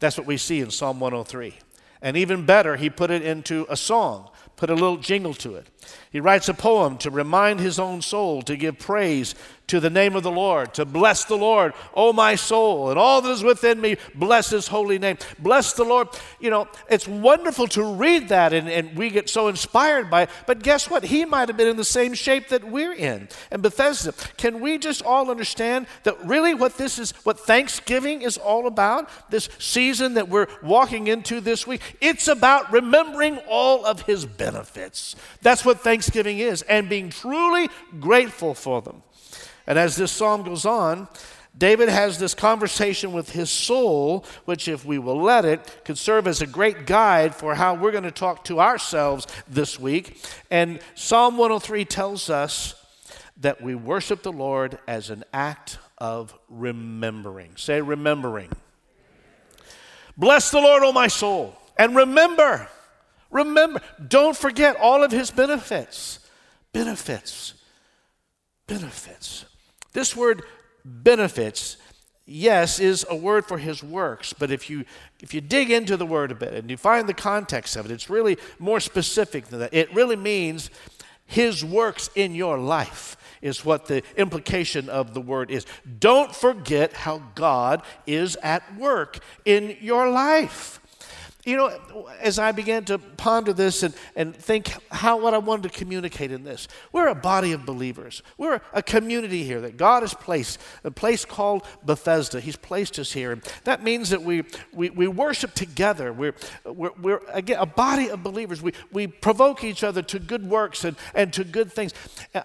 That's 0.01 0.17
what 0.17 0.27
we 0.27 0.35
see 0.35 0.59
in 0.59 0.69
Psalm 0.69 0.99
103. 0.99 1.53
And 2.01 2.17
even 2.17 2.45
better, 2.45 2.75
he 2.75 2.89
put 2.89 3.09
it 3.09 3.21
into 3.21 3.65
a 3.69 3.77
song, 3.77 4.29
put 4.57 4.69
a 4.69 4.73
little 4.73 4.97
jingle 4.97 5.33
to 5.35 5.55
it. 5.55 5.67
He 6.11 6.19
writes 6.19 6.49
a 6.49 6.53
poem 6.53 6.97
to 6.99 7.09
remind 7.09 7.59
his 7.59 7.79
own 7.79 8.01
soul 8.01 8.41
to 8.43 8.55
give 8.55 8.79
praise 8.79 9.35
to 9.69 9.79
the 9.79 9.89
name 9.89 10.15
of 10.15 10.23
the 10.23 10.31
Lord, 10.31 10.73
to 10.73 10.85
bless 10.85 11.25
the 11.25 11.37
Lord, 11.37 11.73
oh 11.93 12.11
my 12.11 12.35
soul, 12.35 12.89
and 12.89 12.99
all 12.99 13.21
that 13.21 13.29
is 13.29 13.43
within 13.43 13.79
me, 13.79 13.97
bless 14.15 14.49
his 14.49 14.67
holy 14.67 14.97
name. 14.97 15.17
Bless 15.37 15.73
the 15.73 15.83
Lord. 15.83 16.09
You 16.39 16.49
know, 16.49 16.67
it's 16.89 17.07
wonderful 17.07 17.67
to 17.69 17.83
read 17.83 18.29
that 18.29 18.51
and, 18.51 18.67
and 18.67 18.97
we 18.97 19.09
get 19.11 19.29
so 19.29 19.47
inspired 19.47 20.09
by 20.09 20.23
it. 20.23 20.29
But 20.47 20.63
guess 20.63 20.89
what? 20.89 21.03
He 21.03 21.23
might 21.23 21.49
have 21.49 21.57
been 21.57 21.67
in 21.67 21.77
the 21.77 21.83
same 21.83 22.15
shape 22.15 22.49
that 22.49 22.63
we're 22.63 22.93
in. 22.93 23.29
And 23.51 23.61
Bethesda, 23.61 24.13
can 24.37 24.59
we 24.59 24.79
just 24.79 25.03
all 25.03 25.29
understand 25.29 25.85
that 26.03 26.25
really 26.25 26.55
what 26.55 26.77
this 26.77 26.97
is, 26.97 27.11
what 27.23 27.39
Thanksgiving 27.39 28.23
is 28.23 28.37
all 28.37 28.65
about, 28.65 29.07
this 29.29 29.49
season 29.59 30.15
that 30.15 30.29
we're 30.29 30.47
walking 30.63 31.07
into 31.07 31.41
this 31.41 31.67
week? 31.67 31.81
It's 32.01 32.27
about 32.27 32.71
remembering 32.71 33.37
all 33.47 33.85
of 33.85 34.01
his 34.01 34.25
benefits. 34.25 35.15
That's 35.43 35.63
what 35.63 35.78
Thanksgiving 35.79 36.39
is, 36.39 36.61
and 36.63 36.89
being 36.89 37.09
truly 37.09 37.69
grateful 37.99 38.53
for 38.53 38.81
them. 38.81 39.03
And 39.67 39.77
as 39.77 39.95
this 39.95 40.11
psalm 40.11 40.43
goes 40.43 40.65
on, 40.65 41.07
David 41.57 41.89
has 41.89 42.17
this 42.19 42.33
conversation 42.33 43.11
with 43.11 43.31
his 43.31 43.49
soul, 43.49 44.25
which, 44.45 44.67
if 44.67 44.85
we 44.85 44.97
will 44.97 45.21
let 45.21 45.45
it, 45.45 45.81
could 45.83 45.97
serve 45.97 46.25
as 46.25 46.41
a 46.41 46.47
great 46.47 46.85
guide 46.85 47.35
for 47.35 47.55
how 47.55 47.73
we're 47.73 47.91
going 47.91 48.03
to 48.03 48.11
talk 48.11 48.45
to 48.45 48.59
ourselves 48.59 49.27
this 49.47 49.79
week. 49.79 50.23
And 50.49 50.79
Psalm 50.95 51.37
103 51.37 51.85
tells 51.85 52.29
us 52.29 52.75
that 53.37 53.61
we 53.61 53.75
worship 53.75 54.23
the 54.23 54.31
Lord 54.31 54.79
as 54.87 55.09
an 55.09 55.23
act 55.33 55.79
of 55.97 56.33
remembering. 56.49 57.51
Say, 57.55 57.81
remembering. 57.81 58.49
Bless 60.17 60.51
the 60.51 60.59
Lord, 60.59 60.83
O 60.83 60.91
my 60.91 61.07
soul, 61.07 61.55
and 61.77 61.95
remember, 61.95 62.67
remember, 63.29 63.81
don't 64.07 64.35
forget 64.35 64.75
all 64.75 65.03
of 65.03 65.11
his 65.11 65.31
benefits. 65.31 66.19
Benefits. 66.73 67.53
Benefits. 68.67 69.45
This 69.93 70.15
word 70.15 70.43
benefits, 70.85 71.77
yes, 72.25 72.79
is 72.79 73.05
a 73.09 73.15
word 73.15 73.45
for 73.45 73.57
his 73.57 73.83
works, 73.83 74.33
but 74.33 74.51
if 74.51 74.69
you 74.69 74.85
if 75.19 75.33
you 75.33 75.41
dig 75.41 75.71
into 75.71 75.97
the 75.97 76.05
word 76.05 76.31
a 76.31 76.35
bit 76.35 76.53
and 76.53 76.69
you 76.69 76.77
find 76.77 77.09
the 77.09 77.13
context 77.13 77.75
of 77.75 77.85
it, 77.85 77.91
it's 77.91 78.09
really 78.09 78.37
more 78.59 78.79
specific 78.79 79.47
than 79.47 79.59
that. 79.59 79.73
It 79.73 79.93
really 79.93 80.15
means 80.15 80.69
his 81.25 81.63
works 81.63 82.09
in 82.15 82.33
your 82.33 82.57
life 82.57 83.15
is 83.41 83.63
what 83.63 83.85
the 83.85 84.03
implication 84.17 84.89
of 84.89 85.13
the 85.13 85.21
word 85.21 85.51
is. 85.51 85.65
Don't 85.99 86.35
forget 86.35 86.93
how 86.93 87.21
God 87.35 87.83
is 88.05 88.35
at 88.37 88.75
work 88.77 89.19
in 89.45 89.77
your 89.79 90.09
life. 90.09 90.78
You 91.49 91.57
know, 91.57 92.07
as 92.19 92.37
I 92.37 92.51
began 92.51 92.85
to 92.85 92.99
ponder 92.99 93.53
this 93.53 93.81
and, 93.81 93.95
and 94.15 94.35
think 94.35 94.71
how 94.91 95.19
what 95.19 95.33
I 95.33 95.39
wanted 95.39 95.63
to 95.63 95.79
communicate 95.79 96.31
in 96.31 96.43
this, 96.43 96.67
we're 96.91 97.07
a 97.07 97.15
body 97.15 97.53
of 97.53 97.65
believers. 97.65 98.21
We're 98.37 98.61
a 98.71 98.83
community 98.83 99.43
here 99.43 99.59
that 99.61 99.75
God 99.75 100.03
has 100.03 100.13
placed, 100.13 100.59
a 100.83 100.91
place 100.91 101.25
called 101.25 101.65
Bethesda. 101.83 102.39
He's 102.39 102.55
placed 102.55 102.99
us 102.99 103.13
here. 103.13 103.31
And 103.31 103.41
that 103.63 103.81
means 103.81 104.11
that 104.11 104.21
we, 104.21 104.43
we, 104.71 104.91
we 104.91 105.07
worship 105.07 105.55
together. 105.55 106.13
We're, 106.13 106.35
we're, 106.65 106.91
we're, 107.01 107.21
again, 107.29 107.57
a 107.59 107.65
body 107.65 108.09
of 108.09 108.21
believers. 108.21 108.61
We, 108.61 108.73
we 108.91 109.07
provoke 109.07 109.63
each 109.63 109.83
other 109.83 110.03
to 110.03 110.19
good 110.19 110.47
works 110.47 110.83
and, 110.83 110.97
and 111.15 111.33
to 111.33 111.43
good 111.43 111.73
things. 111.73 111.95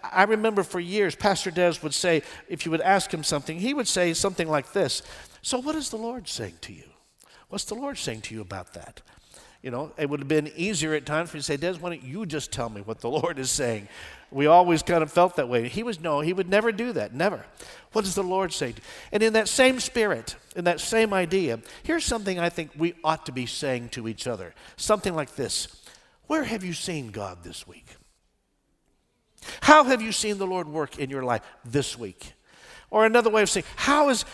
I 0.02 0.22
remember 0.22 0.62
for 0.62 0.80
years, 0.80 1.14
Pastor 1.14 1.50
Des 1.50 1.74
would 1.82 1.92
say, 1.92 2.22
if 2.48 2.64
you 2.64 2.70
would 2.70 2.80
ask 2.80 3.12
him 3.12 3.22
something, 3.22 3.58
he 3.58 3.74
would 3.74 3.86
say 3.86 4.14
something 4.14 4.48
like 4.48 4.72
this 4.72 5.02
So, 5.42 5.60
what 5.60 5.76
is 5.76 5.90
the 5.90 5.98
Lord 5.98 6.26
saying 6.26 6.56
to 6.62 6.72
you? 6.72 6.93
What's 7.54 7.62
the 7.62 7.76
Lord 7.76 7.96
saying 7.96 8.22
to 8.22 8.34
you 8.34 8.40
about 8.40 8.74
that? 8.74 9.00
You 9.62 9.70
know, 9.70 9.92
it 9.96 10.10
would 10.10 10.18
have 10.18 10.26
been 10.26 10.50
easier 10.56 10.92
at 10.94 11.06
times 11.06 11.30
for 11.30 11.36
you 11.36 11.40
to 11.40 11.46
say, 11.46 11.56
Des, 11.56 11.74
why 11.74 11.90
don't 11.90 12.02
you 12.02 12.26
just 12.26 12.50
tell 12.50 12.68
me 12.68 12.80
what 12.80 12.98
the 12.98 13.08
Lord 13.18 13.38
is 13.38 13.48
saying? 13.48 13.86
We 14.32 14.46
always 14.46 14.82
kind 14.82 15.04
of 15.04 15.12
felt 15.12 15.36
that 15.36 15.48
way. 15.48 15.68
He 15.68 15.84
was, 15.84 16.00
no, 16.00 16.18
he 16.18 16.32
would 16.32 16.48
never 16.48 16.72
do 16.72 16.92
that, 16.94 17.14
never. 17.14 17.46
What 17.92 18.04
does 18.04 18.16
the 18.16 18.24
Lord 18.24 18.52
say? 18.52 18.74
And 19.12 19.22
in 19.22 19.34
that 19.34 19.46
same 19.46 19.78
spirit, 19.78 20.34
in 20.56 20.64
that 20.64 20.80
same 20.80 21.14
idea, 21.14 21.60
here's 21.84 22.04
something 22.04 22.40
I 22.40 22.48
think 22.48 22.72
we 22.76 22.94
ought 23.04 23.24
to 23.26 23.32
be 23.32 23.46
saying 23.46 23.90
to 23.90 24.08
each 24.08 24.26
other. 24.26 24.52
Something 24.76 25.14
like 25.14 25.36
this 25.36 25.68
Where 26.26 26.42
have 26.42 26.64
you 26.64 26.72
seen 26.72 27.12
God 27.12 27.44
this 27.44 27.68
week? 27.68 27.86
How 29.60 29.84
have 29.84 30.02
you 30.02 30.10
seen 30.10 30.38
the 30.38 30.46
Lord 30.48 30.66
work 30.66 30.98
in 30.98 31.08
your 31.08 31.22
life 31.22 31.42
this 31.64 31.96
week? 31.96 32.32
Or 32.94 33.04
another 33.04 33.28
way 33.28 33.42
of 33.42 33.50
saying, 33.50 33.66
how 33.74 34.08
is, 34.08 34.24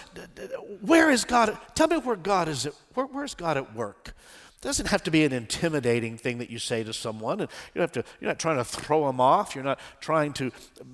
where 0.82 1.10
is 1.10 1.24
God? 1.24 1.56
Tell 1.74 1.88
me 1.88 1.96
where 1.96 2.14
God 2.14 2.46
is, 2.46 2.66
at, 2.66 2.74
where, 2.92 3.06
where's 3.06 3.34
God 3.34 3.56
at 3.56 3.74
work? 3.74 4.08
It 4.08 4.60
doesn't 4.60 4.88
have 4.88 5.02
to 5.04 5.10
be 5.10 5.24
an 5.24 5.32
intimidating 5.32 6.18
thing 6.18 6.36
that 6.36 6.50
you 6.50 6.58
say 6.58 6.84
to 6.84 6.92
someone. 6.92 7.40
And 7.40 7.48
you 7.74 7.80
have 7.80 7.92
to, 7.92 8.04
you're 8.20 8.28
not 8.28 8.38
trying 8.38 8.58
to 8.58 8.64
throw 8.64 9.06
them 9.06 9.18
off. 9.18 9.54
You're 9.54 9.64
not 9.64 9.80
trying 10.00 10.34
to 10.34 10.52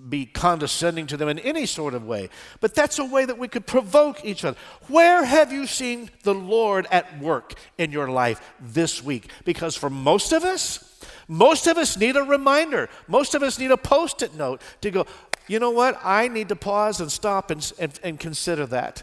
be 0.09 0.27
condescending 0.27 1.09
to 1.09 1.17
them 1.17 1.29
in 1.29 1.41
any 1.41 1.67
sort 1.67 1.95
of 1.95 2.07
way. 2.07 2.29
But 2.61 2.77
that's 2.77 3.01
a 3.01 3.05
way 3.05 3.25
that 3.25 3.37
we 3.37 3.49
could 3.49 3.67
provoke 3.67 4.25
each 4.25 4.45
other. 4.45 4.57
Where 4.87 5.25
have 5.25 5.53
you 5.53 5.67
seen 5.67 6.11
the 6.23 6.35
Lord 6.35 6.87
at 6.93 7.19
work 7.19 7.55
in 7.79 7.91
your 7.91 8.07
life 8.07 8.41
this 8.61 9.03
week? 9.03 9.29
Because 9.45 9.75
for 9.75 9.91
most 9.91 10.31
of 10.31 10.45
us, 10.45 11.05
most 11.27 11.67
of 11.67 11.79
us 11.79 11.97
need 11.97 12.15
a 12.15 12.23
reminder. 12.23 12.89
Most 13.09 13.35
of 13.35 13.43
us 13.43 13.59
need 13.59 13.73
a 13.73 13.77
post 13.77 14.23
it 14.23 14.37
note 14.37 14.63
to 14.83 14.93
go, 14.93 15.07
you 15.49 15.59
know 15.59 15.71
what? 15.71 15.99
I 16.03 16.29
need 16.29 16.49
to 16.49 16.57
pause 16.57 17.01
and 17.01 17.11
stop 17.11 17.51
and, 17.51 17.73
and, 17.79 17.99
and 18.03 18.21
consider 18.21 18.67
that. 18.67 19.03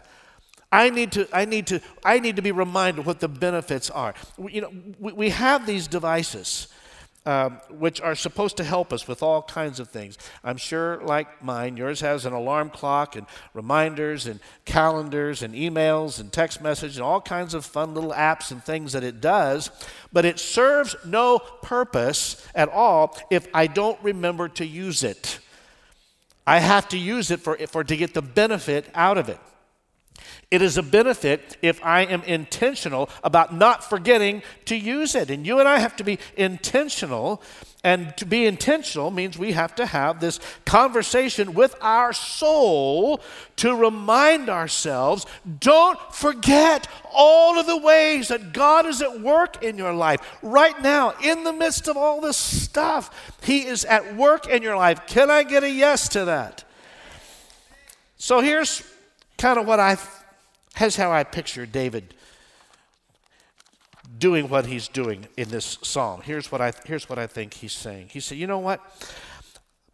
I 0.70 0.90
need 0.90 1.12
to, 1.12 1.28
I 1.32 1.44
need 1.44 1.68
to, 1.68 1.80
I 2.04 2.18
need 2.18 2.36
to 2.36 2.42
be 2.42 2.50
reminded 2.50 3.06
what 3.06 3.20
the 3.20 3.28
benefits 3.28 3.90
are. 3.90 4.14
We, 4.36 4.54
you 4.54 4.60
know, 4.60 4.72
we, 4.98 5.12
we 5.12 5.30
have 5.30 5.66
these 5.66 5.86
devices. 5.86 6.68
Um, 7.26 7.58
which 7.70 8.02
are 8.02 8.14
supposed 8.14 8.58
to 8.58 8.64
help 8.64 8.92
us 8.92 9.08
with 9.08 9.22
all 9.22 9.40
kinds 9.40 9.80
of 9.80 9.88
things. 9.88 10.18
I'm 10.44 10.58
sure, 10.58 11.00
like 11.02 11.42
mine, 11.42 11.78
yours 11.78 12.00
has 12.00 12.26
an 12.26 12.34
alarm 12.34 12.68
clock 12.68 13.16
and 13.16 13.26
reminders 13.54 14.26
and 14.26 14.40
calendars 14.66 15.42
and 15.42 15.54
emails 15.54 16.20
and 16.20 16.30
text 16.30 16.60
messages 16.60 16.98
and 16.98 17.06
all 17.06 17.22
kinds 17.22 17.54
of 17.54 17.64
fun 17.64 17.94
little 17.94 18.12
apps 18.12 18.50
and 18.50 18.62
things 18.62 18.92
that 18.92 19.02
it 19.02 19.22
does, 19.22 19.70
but 20.12 20.26
it 20.26 20.38
serves 20.38 20.96
no 21.06 21.38
purpose 21.38 22.46
at 22.54 22.68
all 22.68 23.16
if 23.30 23.48
I 23.54 23.68
don't 23.68 23.98
remember 24.02 24.50
to 24.50 24.66
use 24.66 25.02
it. 25.02 25.38
I 26.46 26.58
have 26.58 26.88
to 26.88 26.98
use 26.98 27.30
it 27.30 27.40
for, 27.40 27.56
for 27.68 27.84
to 27.84 27.96
get 27.96 28.14
the 28.14 28.22
benefit 28.22 28.90
out 28.94 29.18
of 29.18 29.28
it. 29.28 29.40
It 30.50 30.62
is 30.62 30.76
a 30.76 30.82
benefit 30.82 31.56
if 31.62 31.84
I 31.84 32.02
am 32.02 32.22
intentional 32.22 33.10
about 33.22 33.54
not 33.54 33.82
forgetting 33.82 34.42
to 34.66 34.76
use 34.76 35.14
it. 35.14 35.30
And 35.30 35.46
you 35.46 35.58
and 35.58 35.68
I 35.68 35.78
have 35.78 35.96
to 35.96 36.04
be 36.04 36.18
intentional. 36.36 37.42
And 37.84 38.16
to 38.16 38.24
be 38.24 38.46
intentional 38.46 39.10
means 39.10 39.38
we 39.38 39.52
have 39.52 39.74
to 39.74 39.84
have 39.84 40.18
this 40.18 40.40
conversation 40.64 41.52
with 41.52 41.76
our 41.82 42.14
soul 42.14 43.20
to 43.56 43.76
remind 43.76 44.48
ourselves 44.48 45.26
don't 45.60 45.98
forget 46.10 46.88
all 47.12 47.58
of 47.58 47.66
the 47.66 47.76
ways 47.76 48.28
that 48.28 48.54
God 48.54 48.86
is 48.86 49.02
at 49.02 49.20
work 49.20 49.62
in 49.62 49.76
your 49.76 49.92
life. 49.92 50.20
Right 50.40 50.80
now, 50.80 51.12
in 51.22 51.44
the 51.44 51.52
midst 51.52 51.86
of 51.86 51.98
all 51.98 52.22
this 52.22 52.38
stuff, 52.38 53.36
He 53.42 53.66
is 53.66 53.84
at 53.84 54.16
work 54.16 54.48
in 54.48 54.62
your 54.62 54.78
life. 54.78 55.06
Can 55.06 55.30
I 55.30 55.42
get 55.42 55.62
a 55.62 55.70
yes 55.70 56.08
to 56.10 56.24
that? 56.24 56.64
So 58.16 58.40
here's 58.40 58.82
kind 59.36 59.58
of 59.58 59.66
what 59.66 59.78
I, 59.78 59.98
here's 60.74 60.96
how 60.96 61.12
I 61.12 61.22
picture 61.24 61.66
David 61.66 62.14
doing 64.24 64.48
what 64.48 64.64
he's 64.64 64.88
doing 64.88 65.28
in 65.36 65.50
this 65.50 65.76
psalm. 65.82 66.22
Here's 66.24 66.50
what 66.50 66.62
I, 66.62 66.72
here's 66.86 67.10
what 67.10 67.18
I 67.18 67.26
think 67.26 67.52
he's 67.52 67.74
saying. 67.74 68.08
He 68.10 68.20
said, 68.20 68.38
You 68.38 68.46
know 68.46 68.58
what? 68.58 68.80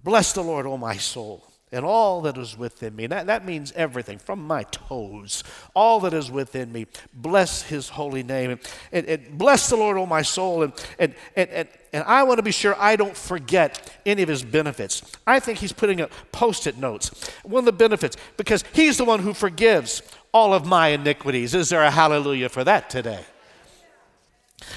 Bless 0.04 0.32
the 0.32 0.40
Lord, 0.40 0.66
O 0.66 0.76
my 0.76 0.98
soul 0.98 1.50
and 1.72 1.84
all 1.84 2.20
that 2.22 2.36
is 2.36 2.56
within 2.56 2.94
me. 2.94 3.06
That, 3.08 3.26
that 3.26 3.44
means 3.44 3.72
everything 3.72 4.18
from 4.18 4.40
my 4.46 4.64
toes, 4.64 5.42
all 5.74 5.98
that 6.00 6.14
is 6.14 6.30
within 6.30 6.70
me. 6.72 6.86
Bless 7.12 7.62
his 7.62 7.88
holy 7.88 8.22
name. 8.22 8.50
And, 8.52 8.60
and, 8.92 9.06
and 9.06 9.38
bless 9.38 9.68
the 9.68 9.76
Lord, 9.76 9.96
O 9.96 10.06
my 10.06 10.22
soul. 10.22 10.62
And, 10.62 10.72
and, 10.98 11.14
and, 11.36 11.50
and, 11.50 11.68
and 11.92 12.04
I 12.04 12.22
want 12.22 12.38
to 12.38 12.42
be 12.42 12.52
sure 12.52 12.74
I 12.78 12.96
don't 12.96 13.16
forget 13.16 13.92
any 14.06 14.22
of 14.22 14.28
his 14.28 14.44
benefits. 14.44 15.02
I 15.26 15.40
think 15.40 15.58
he's 15.58 15.72
putting 15.72 16.00
up 16.00 16.12
post 16.30 16.66
it 16.66 16.76
notes. 16.76 17.10
One 17.44 17.60
of 17.60 17.66
the 17.66 17.72
benefits, 17.72 18.16
because 18.36 18.64
he's 18.72 18.96
the 18.96 19.04
one 19.04 19.20
who 19.20 19.34
forgives 19.34 20.02
all 20.32 20.54
of 20.54 20.66
my 20.66 20.88
iniquities. 20.88 21.54
Is 21.54 21.68
there 21.68 21.82
a 21.82 21.90
hallelujah 21.90 22.48
for 22.48 22.64
that 22.64 22.90
today? 22.90 23.24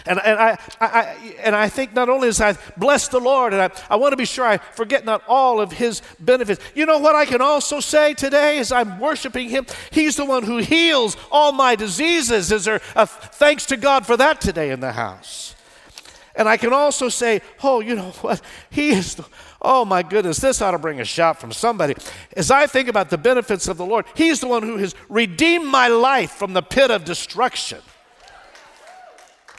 And, 0.06 0.19
and, 0.19 0.39
I, 0.39 0.58
I, 0.82 1.36
and 1.41 1.56
I 1.56 1.69
think 1.69 1.93
not 1.93 2.10
only 2.10 2.28
is 2.28 2.41
I 2.41 2.58
bless 2.78 3.08
the 3.08 3.19
Lord, 3.19 3.54
and 3.54 3.62
I, 3.62 3.69
I 3.89 3.96
want 3.96 4.12
to 4.12 4.17
be 4.17 4.26
sure 4.26 4.46
I 4.46 4.58
forget 4.58 5.06
not 5.06 5.24
all 5.28 5.62
of 5.62 5.72
his 5.72 6.02
benefits. 6.19 6.63
You 6.76 6.86
know 6.86 7.00
what 7.00 7.15
I 7.15 7.26
can 7.26 7.41
also 7.41 7.80
say 7.80 8.13
today 8.13 8.60
as 8.60 8.72
I'm 8.72 9.00
worshiping 9.00 9.50
him? 9.50 9.65
He's 9.91 10.15
the 10.15 10.26
one 10.26 10.43
who 10.43 10.58
heals 10.58 11.15
all 11.32 11.52
my 11.52 11.76
diseases. 11.76 12.52
Is 12.52 12.65
there 12.65 12.82
a 12.96 13.08
thanks 13.08 13.65
to 13.67 13.78
God 13.78 14.06
for 14.06 14.17
that 14.17 14.41
today 14.41 14.72
in 14.72 14.80
the 14.80 14.91
house? 14.91 15.56
And 16.36 16.50
I 16.50 16.58
can 16.58 16.74
also 16.74 17.10
say, 17.10 17.41
oh, 17.63 17.80
you 17.80 17.96
know 17.96 18.12
what? 18.22 18.41
He 18.72 18.89
is 18.89 19.15
the, 19.15 19.26
oh 19.62 19.86
my 19.86 20.02
goodness, 20.02 20.39
this 20.39 20.62
ought 20.62 20.72
to 20.72 20.80
bring 20.80 21.00
a 21.00 21.06
shout 21.06 21.39
from 21.39 21.52
somebody. 21.52 21.96
As 22.36 22.50
I 22.50 22.65
think 22.65 22.88
about 22.88 23.10
the 23.10 23.17
benefits 23.17 23.67
of 23.67 23.78
the 23.78 23.86
Lord, 23.86 24.06
He's 24.15 24.39
the 24.39 24.48
one 24.48 24.63
who 24.63 24.78
has 24.78 24.96
redeemed 25.10 25.67
my 25.67 25.88
life 25.88 26.32
from 26.32 26.54
the 26.54 26.63
pit 26.63 26.89
of 26.89 27.06
destruction. 27.06 27.80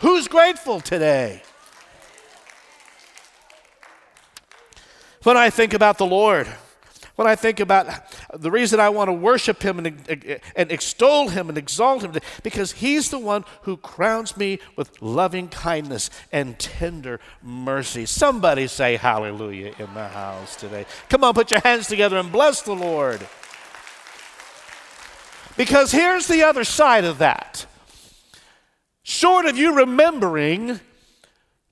Who's 0.04 0.28
grateful 0.28 0.80
today? 0.82 1.40
When 5.22 5.38
I 5.38 5.48
think 5.48 5.72
about 5.72 5.96
the 5.96 6.04
Lord, 6.04 6.46
when 7.16 7.26
I 7.26 7.34
think 7.34 7.58
about 7.58 7.86
the 8.34 8.50
reason 8.50 8.80
I 8.80 8.90
want 8.90 9.08
to 9.08 9.14
worship 9.14 9.62
Him 9.62 9.78
and, 9.78 10.40
and 10.54 10.70
extol 10.70 11.28
Him 11.28 11.48
and 11.48 11.56
exalt 11.56 12.04
Him, 12.04 12.12
because 12.42 12.72
He's 12.72 13.08
the 13.08 13.18
one 13.18 13.46
who 13.62 13.78
crowns 13.78 14.36
me 14.36 14.58
with 14.76 15.00
loving 15.00 15.48
kindness 15.48 16.10
and 16.30 16.58
tender 16.58 17.18
mercy. 17.42 18.04
Somebody 18.04 18.66
say 18.66 18.96
hallelujah 18.96 19.72
in 19.78 19.94
the 19.94 20.08
house 20.08 20.54
today. 20.54 20.84
Come 21.08 21.24
on, 21.24 21.32
put 21.32 21.50
your 21.50 21.60
hands 21.60 21.86
together 21.86 22.18
and 22.18 22.30
bless 22.30 22.60
the 22.60 22.74
Lord. 22.74 23.26
Because 25.56 25.92
here's 25.92 26.26
the 26.26 26.42
other 26.42 26.64
side 26.64 27.06
of 27.06 27.16
that 27.16 27.64
short 29.04 29.46
of 29.46 29.56
you 29.56 29.76
remembering 29.76 30.80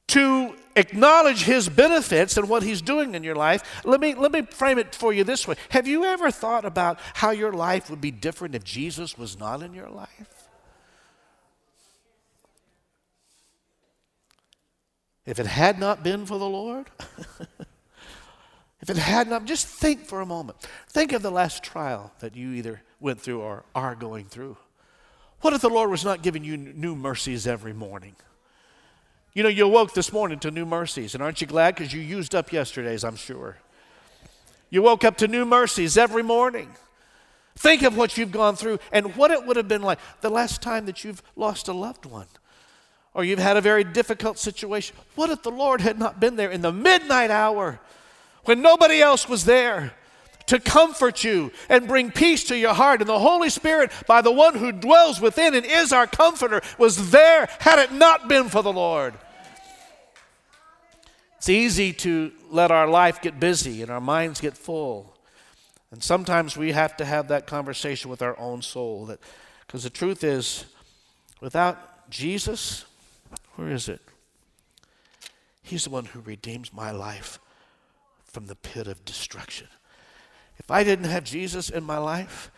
to 0.09 0.55
acknowledge 0.77 1.45
his 1.45 1.69
benefits 1.69 2.37
and 2.37 2.49
what 2.49 2.63
he's 2.63 2.81
doing 2.81 3.15
in 3.15 3.25
your 3.25 3.35
life, 3.35 3.83
let 3.85 4.01
me, 4.01 4.15
let 4.15 4.31
me 4.31 4.43
frame 4.43 4.79
it 4.79 4.95
for 4.95 5.13
you 5.13 5.25
this 5.25 5.49
way. 5.49 5.57
Have 5.71 5.89
you 5.89 6.05
ever 6.05 6.31
thought 6.31 6.65
about 6.65 6.99
how 7.15 7.31
your 7.31 7.53
life 7.53 7.91
would 7.91 8.01
be 8.01 8.11
different 8.11 8.55
if 8.55 8.63
Jesus 8.63 9.19
was 9.19 9.39
not 9.39 9.63
in 9.63 9.75
your 9.75 9.89
life? 9.89 10.49
If 15.25 15.39
it 15.39 15.47
had 15.47 15.79
not 15.79 16.03
been 16.03 16.27
for 16.27 16.39
the 16.39 16.49
Lord? 16.49 16.87
if 18.81 18.91
it 18.91 18.97
had 18.97 19.29
not, 19.29 19.45
just 19.45 19.67
think 19.67 20.05
for 20.05 20.21
a 20.21 20.27
moment. 20.27 20.59
Think 20.89 21.13
of 21.13 21.23
the 21.23 21.31
last 21.31 21.63
trial 21.63 22.13
that 22.19 22.37
you 22.37 22.53
either 22.53 22.83
went 22.99 23.21
through 23.21 23.41
or 23.41 23.65
are 23.75 23.95
going 23.95 24.27
through. 24.27 24.57
What 25.43 25.53
if 25.53 25.61
the 25.61 25.69
Lord 25.69 25.91
was 25.91 26.05
not 26.05 26.23
giving 26.23 26.45
you 26.45 26.57
new 26.57 26.95
mercies 26.95 27.47
every 27.47 27.73
morning? 27.73 28.15
You 29.35 29.43
know, 29.43 29.49
you 29.49 29.67
awoke 29.67 29.93
this 29.93 30.13
morning 30.13 30.39
to 30.41 30.51
new 30.51 30.65
mercies, 30.65 31.15
and 31.15 31.23
aren't 31.23 31.41
you 31.41 31.47
glad? 31.47 31.75
Because 31.75 31.93
you 31.93 32.01
used 32.01 32.35
up 32.35 32.53
yesterday's, 32.53 33.03
I'm 33.03 33.17
sure. 33.17 33.59
You 34.71 34.83
woke 34.83 35.05
up 35.05 35.17
to 35.19 35.29
new 35.29 35.45
mercies 35.45 35.99
every 35.99 36.23
morning. 36.23 36.71
Think 37.57 37.83
of 37.83 37.97
what 37.97 38.17
you've 38.17 38.33
gone 38.33 38.57
through 38.57 38.79
and 38.93 39.17
what 39.17 39.31
it 39.31 39.45
would 39.45 39.57
have 39.57 39.69
been 39.69 39.83
like 39.83 39.99
the 40.21 40.31
last 40.31 40.63
time 40.63 40.87
that 40.87 41.05
you've 41.05 41.23
lost 41.37 41.69
a 41.69 41.73
loved 41.73 42.07
one 42.07 42.29
or 43.15 43.25
you've 43.25 43.39
had 43.39 43.57
a 43.57 43.61
very 43.61 43.85
difficult 43.85 44.39
situation. 44.39 44.97
What 45.17 45.29
if 45.29 45.43
the 45.43 45.51
Lord 45.51 45.81
had 45.81 45.99
not 45.99 46.19
been 46.19 46.37
there 46.37 46.51
in 46.51 46.63
the 46.63 46.73
midnight 46.73 47.31
hour 47.31 47.79
when 48.45 48.63
nobody 48.63 49.03
else 49.03 49.29
was 49.29 49.45
there? 49.45 49.93
To 50.47 50.61
comfort 50.61 51.25
you 51.25 51.53
and 51.69 51.89
bring 51.89 52.11
peace 52.11 52.45
to 52.45 52.57
your 52.57 52.75
heart. 52.75 53.01
And 53.01 53.09
the 53.09 53.19
Holy 53.19 53.51
Spirit, 53.51 53.91
by 54.07 54.23
the 54.23 54.33
one 54.33 54.55
who 54.55 54.73
dwells 54.73 55.21
within 55.21 55.55
and 55.55 55.67
is 55.67 55.93
our 55.93 56.07
comforter, 56.07 56.63
was 56.79 57.11
there 57.11 57.49
had 57.61 57.79
it 57.79 57.93
not 57.93 58.29
been 58.29 58.49
for 58.49 58.63
the 58.63 58.73
Lord. 58.73 59.15
It's 61.37 61.49
easy 61.49 61.93
to 61.95 62.31
let 62.51 62.71
our 62.71 62.87
life 62.87 63.21
get 63.21 63.41
busy 63.41 63.83
and 63.83 63.91
our 63.91 64.01
minds 64.01 64.41
get 64.41 64.57
full. 64.57 65.17
And 65.91 66.03
sometimes 66.03 66.57
we 66.57 66.73
have 66.73 66.97
to 66.99 67.05
have 67.05 67.29
that 67.29 67.47
conversation 67.47 68.11
with 68.11 68.23
our 68.23 68.39
own 68.39 68.63
soul 68.63 69.07
that 69.07 69.19
because 69.67 69.83
the 69.83 69.91
truth 69.91 70.23
is 70.23 70.65
without 71.41 72.09
Jesus, 72.11 72.85
where 73.57 73.71
is 73.71 73.89
it? 73.89 74.01
He's 75.63 75.85
the 75.85 75.91
one 75.91 76.05
who 76.05 76.21
redeems 76.21 76.73
my 76.73 76.91
life 76.91 77.39
from 78.25 78.47
the 78.47 78.57
pit 78.57 78.87
of 78.87 79.05
destruction. 79.05 79.69
If 80.59 80.71
I 80.71 80.85
didn't 80.85 81.07
have 81.07 81.25
Jesus 81.25 81.71
in 81.71 81.85
my 81.85 81.99
life, 81.99 82.51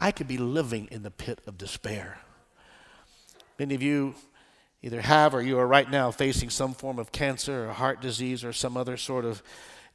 I 0.00 0.10
could 0.10 0.28
be 0.28 0.38
living 0.38 0.88
in 0.90 1.02
the 1.02 1.10
pit 1.10 1.40
of 1.46 1.58
despair. 1.58 2.18
Many 3.58 3.74
of 3.74 3.82
you 3.82 4.14
either 4.82 5.00
have 5.00 5.34
or 5.34 5.42
you 5.42 5.58
are 5.58 5.66
right 5.66 5.88
now 5.88 6.10
facing 6.10 6.50
some 6.50 6.74
form 6.74 6.98
of 6.98 7.12
cancer 7.12 7.68
or 7.68 7.72
heart 7.72 8.00
disease 8.00 8.42
or 8.44 8.52
some 8.52 8.76
other 8.76 8.96
sort 8.96 9.24
of 9.24 9.42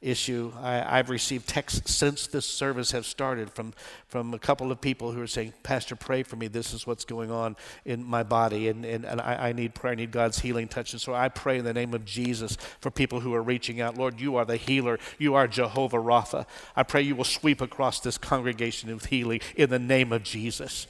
issue. 0.00 0.52
I, 0.60 0.96
have 0.98 1.10
received 1.10 1.48
texts 1.48 1.94
since 1.94 2.26
this 2.26 2.46
service 2.46 2.92
has 2.92 3.06
started 3.06 3.50
from, 3.50 3.72
from 4.06 4.32
a 4.32 4.38
couple 4.38 4.70
of 4.70 4.80
people 4.80 5.12
who 5.12 5.20
are 5.20 5.26
saying, 5.26 5.54
Pastor, 5.62 5.96
pray 5.96 6.22
for 6.22 6.36
me. 6.36 6.46
This 6.46 6.72
is 6.72 6.86
what's 6.86 7.04
going 7.04 7.30
on 7.30 7.56
in 7.84 8.04
my 8.04 8.22
body, 8.22 8.68
and, 8.68 8.84
and, 8.84 9.04
and 9.04 9.20
I, 9.20 9.48
I 9.48 9.52
need 9.52 9.74
prayer. 9.74 9.92
I 9.92 9.96
need 9.96 10.10
God's 10.10 10.38
healing 10.38 10.68
touch. 10.68 10.92
And 10.92 11.00
so 11.00 11.14
I 11.14 11.28
pray 11.28 11.58
in 11.58 11.64
the 11.64 11.74
name 11.74 11.94
of 11.94 12.04
Jesus 12.04 12.56
for 12.80 12.90
people 12.90 13.20
who 13.20 13.34
are 13.34 13.42
reaching 13.42 13.80
out. 13.80 13.96
Lord, 13.96 14.20
you 14.20 14.36
are 14.36 14.44
the 14.44 14.56
healer. 14.56 14.98
You 15.18 15.34
are 15.34 15.48
Jehovah 15.48 15.98
Rapha. 15.98 16.46
I 16.76 16.82
pray 16.82 17.02
you 17.02 17.16
will 17.16 17.24
sweep 17.24 17.60
across 17.60 18.00
this 18.00 18.18
congregation 18.18 18.92
with 18.92 19.06
healing 19.06 19.40
in 19.56 19.70
the 19.70 19.78
name 19.78 20.12
of 20.12 20.22
Jesus. 20.22 20.86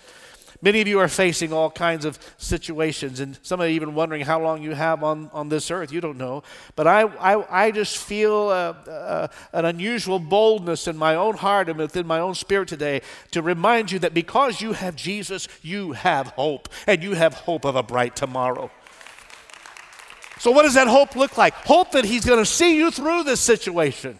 Many 0.60 0.80
of 0.80 0.88
you 0.88 0.98
are 0.98 1.08
facing 1.08 1.52
all 1.52 1.70
kinds 1.70 2.04
of 2.04 2.18
situations, 2.36 3.20
and 3.20 3.38
some 3.42 3.60
are 3.60 3.68
even 3.68 3.94
wondering 3.94 4.22
how 4.22 4.42
long 4.42 4.60
you 4.60 4.74
have 4.74 5.04
on, 5.04 5.30
on 5.32 5.48
this 5.48 5.70
earth. 5.70 5.92
You 5.92 6.00
don't 6.00 6.18
know. 6.18 6.42
But 6.74 6.88
I, 6.88 7.02
I, 7.02 7.66
I 7.66 7.70
just 7.70 7.96
feel 7.96 8.48
uh, 8.48 8.72
uh, 8.90 9.28
an 9.52 9.64
unusual 9.64 10.18
boldness 10.18 10.88
in 10.88 10.96
my 10.96 11.14
own 11.14 11.36
heart 11.36 11.68
and 11.68 11.78
within 11.78 12.08
my 12.08 12.18
own 12.18 12.34
spirit 12.34 12.66
today 12.66 13.02
to 13.30 13.40
remind 13.40 13.92
you 13.92 14.00
that 14.00 14.14
because 14.14 14.60
you 14.60 14.72
have 14.72 14.96
Jesus, 14.96 15.46
you 15.62 15.92
have 15.92 16.28
hope, 16.28 16.68
and 16.88 17.04
you 17.04 17.14
have 17.14 17.34
hope 17.34 17.64
of 17.64 17.76
a 17.76 17.82
bright 17.84 18.16
tomorrow. 18.16 18.68
So, 20.40 20.50
what 20.50 20.64
does 20.64 20.74
that 20.74 20.88
hope 20.88 21.14
look 21.14 21.36
like? 21.36 21.54
Hope 21.54 21.92
that 21.92 22.04
He's 22.04 22.24
going 22.24 22.40
to 22.40 22.46
see 22.46 22.76
you 22.76 22.90
through 22.90 23.22
this 23.22 23.40
situation. 23.40 24.18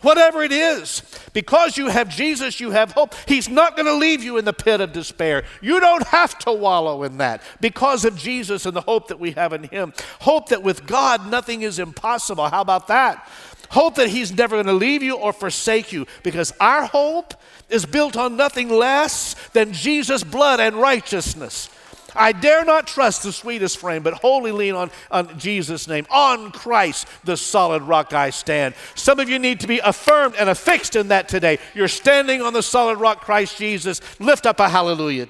Whatever 0.00 0.44
it 0.44 0.52
is, 0.52 1.02
because 1.32 1.76
you 1.76 1.88
have 1.88 2.08
Jesus, 2.08 2.60
you 2.60 2.70
have 2.70 2.92
hope. 2.92 3.14
He's 3.26 3.48
not 3.48 3.74
going 3.74 3.86
to 3.86 3.94
leave 3.94 4.22
you 4.22 4.38
in 4.38 4.44
the 4.44 4.52
pit 4.52 4.80
of 4.80 4.92
despair. 4.92 5.42
You 5.60 5.80
don't 5.80 6.06
have 6.06 6.38
to 6.40 6.52
wallow 6.52 7.02
in 7.02 7.18
that 7.18 7.42
because 7.60 8.04
of 8.04 8.16
Jesus 8.16 8.64
and 8.64 8.76
the 8.76 8.80
hope 8.82 9.08
that 9.08 9.18
we 9.18 9.32
have 9.32 9.52
in 9.52 9.64
Him. 9.64 9.92
Hope 10.20 10.50
that 10.50 10.62
with 10.62 10.86
God 10.86 11.28
nothing 11.28 11.62
is 11.62 11.80
impossible. 11.80 12.48
How 12.48 12.60
about 12.60 12.86
that? 12.86 13.28
Hope 13.70 13.96
that 13.96 14.08
He's 14.08 14.32
never 14.32 14.54
going 14.54 14.66
to 14.66 14.72
leave 14.72 15.02
you 15.02 15.16
or 15.16 15.32
forsake 15.32 15.92
you 15.92 16.06
because 16.22 16.52
our 16.60 16.86
hope 16.86 17.34
is 17.68 17.84
built 17.84 18.16
on 18.16 18.36
nothing 18.36 18.68
less 18.68 19.34
than 19.52 19.72
Jesus' 19.72 20.22
blood 20.22 20.60
and 20.60 20.76
righteousness. 20.76 21.70
I 22.14 22.32
dare 22.32 22.64
not 22.64 22.86
trust 22.86 23.22
the 23.22 23.32
sweetest 23.32 23.78
frame, 23.78 24.02
but 24.02 24.14
wholly 24.14 24.52
lean 24.52 24.74
on, 24.74 24.90
on 25.10 25.38
Jesus' 25.38 25.86
name. 25.86 26.06
On 26.10 26.50
Christ, 26.50 27.06
the 27.24 27.36
solid 27.36 27.82
rock 27.82 28.12
I 28.12 28.30
stand. 28.30 28.74
Some 28.94 29.20
of 29.20 29.28
you 29.28 29.38
need 29.38 29.60
to 29.60 29.66
be 29.66 29.78
affirmed 29.78 30.34
and 30.36 30.48
affixed 30.48 30.96
in 30.96 31.08
that 31.08 31.28
today. 31.28 31.58
You're 31.74 31.88
standing 31.88 32.40
on 32.40 32.54
the 32.54 32.62
solid 32.62 32.98
rock, 32.98 33.20
Christ 33.20 33.58
Jesus. 33.58 34.00
Lift 34.18 34.46
up 34.46 34.58
a 34.58 34.68
hallelujah. 34.68 35.28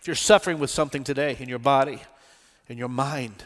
If 0.00 0.06
you're 0.06 0.16
suffering 0.16 0.58
with 0.58 0.70
something 0.70 1.04
today 1.04 1.36
in 1.38 1.48
your 1.48 1.58
body, 1.58 2.00
in 2.68 2.78
your 2.78 2.88
mind, 2.88 3.44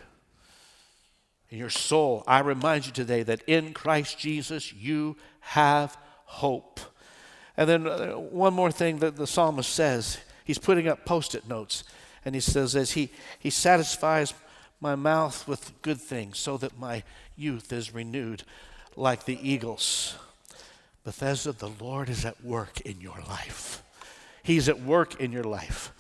in 1.50 1.58
your 1.58 1.70
soul, 1.70 2.24
I 2.26 2.40
remind 2.40 2.86
you 2.86 2.92
today 2.92 3.22
that 3.24 3.42
in 3.46 3.74
Christ 3.74 4.18
Jesus 4.18 4.72
you 4.72 5.16
have 5.40 5.96
hope. 6.24 6.80
And 7.56 7.68
then 7.68 7.86
uh, 7.86 8.12
one 8.12 8.54
more 8.54 8.70
thing 8.70 8.98
that 8.98 9.16
the 9.16 9.26
psalmist 9.26 9.70
says 9.72 10.18
he's 10.44 10.58
putting 10.58 10.88
up 10.88 11.04
post 11.04 11.34
it 11.34 11.48
notes. 11.48 11.84
And 12.24 12.34
he 12.34 12.40
says, 12.40 12.74
as 12.74 12.92
he, 12.92 13.10
he 13.38 13.50
satisfies 13.50 14.34
my 14.80 14.94
mouth 14.94 15.46
with 15.46 15.72
good 15.82 16.00
things 16.00 16.38
so 16.38 16.56
that 16.58 16.78
my 16.78 17.02
youth 17.36 17.72
is 17.72 17.94
renewed 17.94 18.42
like 18.96 19.24
the 19.24 19.38
eagles. 19.48 20.16
Bethesda, 21.04 21.52
the 21.52 21.70
Lord 21.80 22.08
is 22.08 22.24
at 22.24 22.42
work 22.42 22.80
in 22.80 23.00
your 23.00 23.18
life. 23.28 23.82
He's 24.42 24.68
at 24.68 24.80
work 24.80 25.20
in 25.20 25.32
your 25.32 25.44
life. 25.44 25.92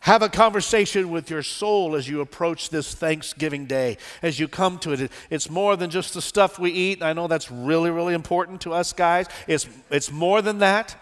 Have 0.00 0.22
a 0.22 0.30
conversation 0.30 1.10
with 1.10 1.30
your 1.30 1.42
soul 1.42 1.94
as 1.94 2.08
you 2.08 2.22
approach 2.22 2.70
this 2.70 2.94
Thanksgiving 2.94 3.66
day, 3.66 3.98
as 4.22 4.40
you 4.40 4.48
come 4.48 4.78
to 4.78 4.92
it. 4.92 5.12
It's 5.28 5.50
more 5.50 5.76
than 5.76 5.90
just 5.90 6.14
the 6.14 6.22
stuff 6.22 6.58
we 6.58 6.70
eat. 6.70 7.02
I 7.02 7.12
know 7.12 7.28
that's 7.28 7.50
really, 7.50 7.90
really 7.90 8.14
important 8.14 8.62
to 8.62 8.72
us 8.72 8.94
guys. 8.94 9.26
It's, 9.46 9.68
it's 9.90 10.10
more 10.10 10.40
than 10.40 10.58
that. 10.58 10.96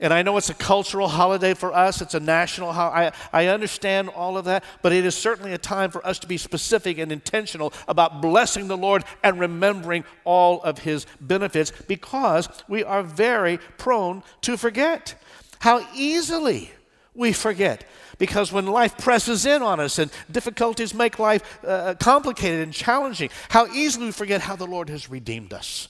And 0.00 0.14
I 0.14 0.22
know 0.22 0.36
it's 0.36 0.48
a 0.48 0.54
cultural 0.54 1.08
holiday 1.08 1.54
for 1.54 1.74
us, 1.74 2.00
it's 2.00 2.14
a 2.14 2.20
national 2.20 2.72
holiday. 2.72 3.10
I, 3.32 3.42
I 3.42 3.46
understand 3.48 4.10
all 4.10 4.38
of 4.38 4.44
that, 4.44 4.62
but 4.80 4.92
it 4.92 5.04
is 5.04 5.16
certainly 5.16 5.52
a 5.52 5.58
time 5.58 5.90
for 5.90 6.06
us 6.06 6.20
to 6.20 6.28
be 6.28 6.36
specific 6.36 6.98
and 6.98 7.10
intentional 7.10 7.72
about 7.88 8.22
blessing 8.22 8.68
the 8.68 8.76
Lord 8.76 9.02
and 9.24 9.40
remembering 9.40 10.04
all 10.22 10.62
of 10.62 10.78
his 10.78 11.04
benefits 11.20 11.72
because 11.88 12.48
we 12.68 12.84
are 12.84 13.02
very 13.02 13.58
prone 13.76 14.22
to 14.42 14.56
forget. 14.56 15.20
How 15.58 15.84
easily 15.96 16.70
we 17.18 17.32
forget. 17.32 17.84
Because 18.16 18.52
when 18.52 18.66
life 18.66 18.96
presses 18.96 19.44
in 19.44 19.60
on 19.60 19.80
us 19.80 19.98
and 19.98 20.10
difficulties 20.30 20.94
make 20.94 21.18
life 21.18 21.58
uh, 21.64 21.94
complicated 22.00 22.60
and 22.60 22.72
challenging, 22.72 23.30
how 23.50 23.66
easily 23.66 24.06
we 24.06 24.12
forget 24.12 24.40
how 24.40 24.56
the 24.56 24.66
Lord 24.66 24.88
has 24.88 25.10
redeemed 25.10 25.52
us. 25.52 25.88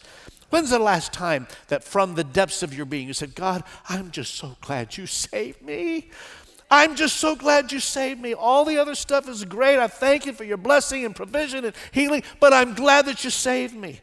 When's 0.51 0.71
the 0.71 0.79
last 0.79 1.13
time 1.13 1.47
that 1.69 1.85
from 1.85 2.15
the 2.15 2.25
depths 2.25 2.63
of 2.63 2.75
your 2.75 2.87
being 2.87 3.07
you 3.07 3.13
said, 3.13 3.35
God, 3.35 3.63
I'm 3.89 4.11
just 4.11 4.35
so 4.35 4.57
glad 4.63 4.97
you 4.97 5.07
saved 5.07 5.63
me? 5.63 6.11
I'm 6.71 6.97
just 6.97 7.17
so 7.17 7.35
glad 7.35 7.73
you 7.73 7.81
saved 7.81 8.21
me. 8.21 8.35
All 8.35 8.65
the 8.65 8.79
other 8.79 8.95
stuff 8.95 9.29
is 9.29 9.45
great. 9.45 9.79
I 9.79 9.87
thank 9.87 10.27
you 10.27 10.33
for 10.33 10.45
your 10.45 10.57
blessing 10.59 11.05
and 11.05 11.15
provision 11.17 11.65
and 11.65 11.75
healing, 11.93 12.23
but 12.41 12.53
I'm 12.53 12.75
glad 12.75 13.07
that 13.07 13.25
you 13.25 13.31
saved 13.31 13.75
me. 13.75 14.01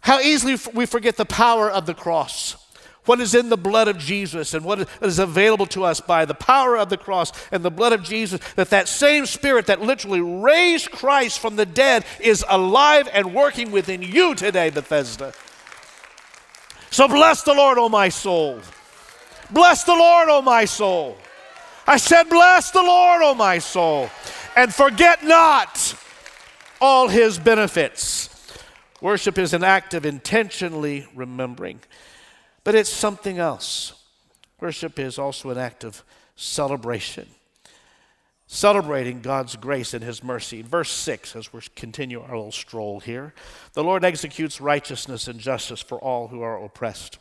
How 0.00 0.20
easily 0.20 0.56
we 0.74 0.86
forget 0.86 1.16
the 1.16 1.24
power 1.24 1.70
of 1.70 1.86
the 1.86 1.94
cross 1.94 2.65
what 3.06 3.20
is 3.20 3.34
in 3.34 3.48
the 3.48 3.56
blood 3.56 3.88
of 3.88 3.98
Jesus 3.98 4.54
and 4.54 4.64
what 4.64 4.88
is 5.00 5.18
available 5.18 5.66
to 5.66 5.84
us 5.84 6.00
by 6.00 6.24
the 6.24 6.34
power 6.34 6.76
of 6.76 6.90
the 6.90 6.96
cross 6.96 7.32
and 7.50 7.64
the 7.64 7.70
blood 7.70 7.92
of 7.92 8.02
Jesus, 8.02 8.40
that 8.56 8.70
that 8.70 8.88
same 8.88 9.26
spirit 9.26 9.66
that 9.66 9.80
literally 9.80 10.20
raised 10.20 10.90
Christ 10.90 11.38
from 11.38 11.56
the 11.56 11.66
dead 11.66 12.04
is 12.20 12.44
alive 12.48 13.08
and 13.12 13.34
working 13.34 13.70
within 13.70 14.02
you 14.02 14.34
today, 14.34 14.70
Bethesda. 14.70 15.32
So 16.90 17.08
bless 17.08 17.42
the 17.42 17.54
Lord, 17.54 17.78
O 17.78 17.88
my 17.88 18.08
soul. 18.08 18.60
Bless 19.50 19.84
the 19.84 19.94
Lord, 19.94 20.28
O 20.28 20.42
my 20.42 20.64
soul. 20.64 21.16
I 21.86 21.98
said, 21.98 22.24
Bless 22.24 22.70
the 22.70 22.82
Lord, 22.82 23.22
O 23.22 23.34
my 23.34 23.58
soul, 23.58 24.10
and 24.56 24.74
forget 24.74 25.24
not 25.24 25.94
all 26.80 27.08
his 27.08 27.38
benefits. 27.38 28.30
Worship 29.00 29.38
is 29.38 29.52
an 29.52 29.62
act 29.62 29.94
of 29.94 30.04
intentionally 30.04 31.06
remembering. 31.14 31.80
But 32.66 32.74
it's 32.74 32.90
something 32.90 33.38
else. 33.38 33.92
Worship 34.58 34.98
is 34.98 35.20
also 35.20 35.50
an 35.50 35.56
act 35.56 35.84
of 35.84 36.02
celebration. 36.34 37.28
celebrating 38.48 39.20
God's 39.20 39.54
grace 39.54 39.94
and 39.94 40.02
His 40.02 40.24
mercy. 40.24 40.62
Verse 40.62 40.90
6, 40.90 41.36
as 41.36 41.52
we 41.52 41.60
continue 41.76 42.20
our 42.20 42.36
little 42.36 42.50
stroll 42.50 42.98
here 42.98 43.34
the 43.74 43.84
Lord 43.84 44.04
executes 44.04 44.60
righteousness 44.60 45.28
and 45.28 45.38
justice 45.38 45.80
for 45.80 45.98
all 45.98 46.26
who 46.28 46.42
are 46.42 46.60
oppressed. 46.60 47.18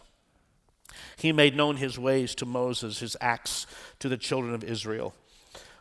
He 1.15 1.31
made 1.31 1.55
known 1.55 1.77
His 1.77 1.99
ways 1.99 2.33
to 2.35 2.45
Moses, 2.47 2.99
His 2.99 3.15
acts 3.21 3.67
to 3.99 4.09
the 4.09 4.17
children 4.17 4.55
of 4.55 4.63
Israel. 4.63 5.13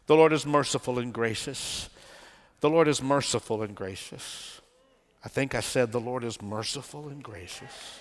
The 0.09 0.15
Lord 0.15 0.35
is 0.35 0.45
merciful 0.45 0.99
and 0.99 1.11
gracious. 1.11 1.89
The 2.61 2.69
Lord 2.69 2.87
is 2.87 3.03
merciful 3.03 3.63
and 3.63 3.75
gracious. 3.75 4.61
I 5.25 5.31
think 5.31 5.55
I 5.55 5.61
said 5.61 5.91
the 5.91 6.01
Lord 6.01 6.23
is 6.23 6.43
merciful 6.43 7.09
and 7.09 7.23
gracious. 7.23 8.01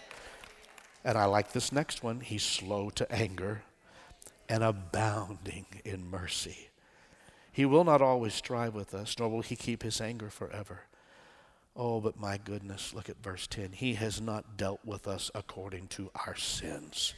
And 1.04 1.18
I 1.18 1.26
like 1.26 1.52
this 1.52 1.72
next 1.72 2.04
one. 2.04 2.22
He's 2.22 2.44
slow 2.44 2.90
to 2.92 3.12
anger 3.12 3.64
and 4.48 4.64
abounding 4.64 5.66
in 5.84 6.10
mercy. 6.10 6.70
He 7.52 7.66
will 7.66 7.84
not 7.84 8.02
always 8.02 8.34
strive 8.34 8.74
with 8.74 8.94
us, 8.94 9.16
nor 9.20 9.30
will 9.30 9.42
he 9.42 9.56
keep 9.56 9.84
his 9.84 10.02
anger 10.02 10.30
forever. 10.30 10.82
Oh, 11.76 12.00
but 12.00 12.20
my 12.20 12.38
goodness, 12.38 12.94
look 12.94 13.10
at 13.10 13.22
verse 13.22 13.48
10. 13.48 13.74
He 13.74 13.96
has 13.96 14.22
not 14.22 14.58
dealt 14.58 14.80
with 14.86 15.08
us 15.08 15.30
according 15.34 15.88
to 15.90 16.12
our 16.26 16.36
sins. 16.36 17.14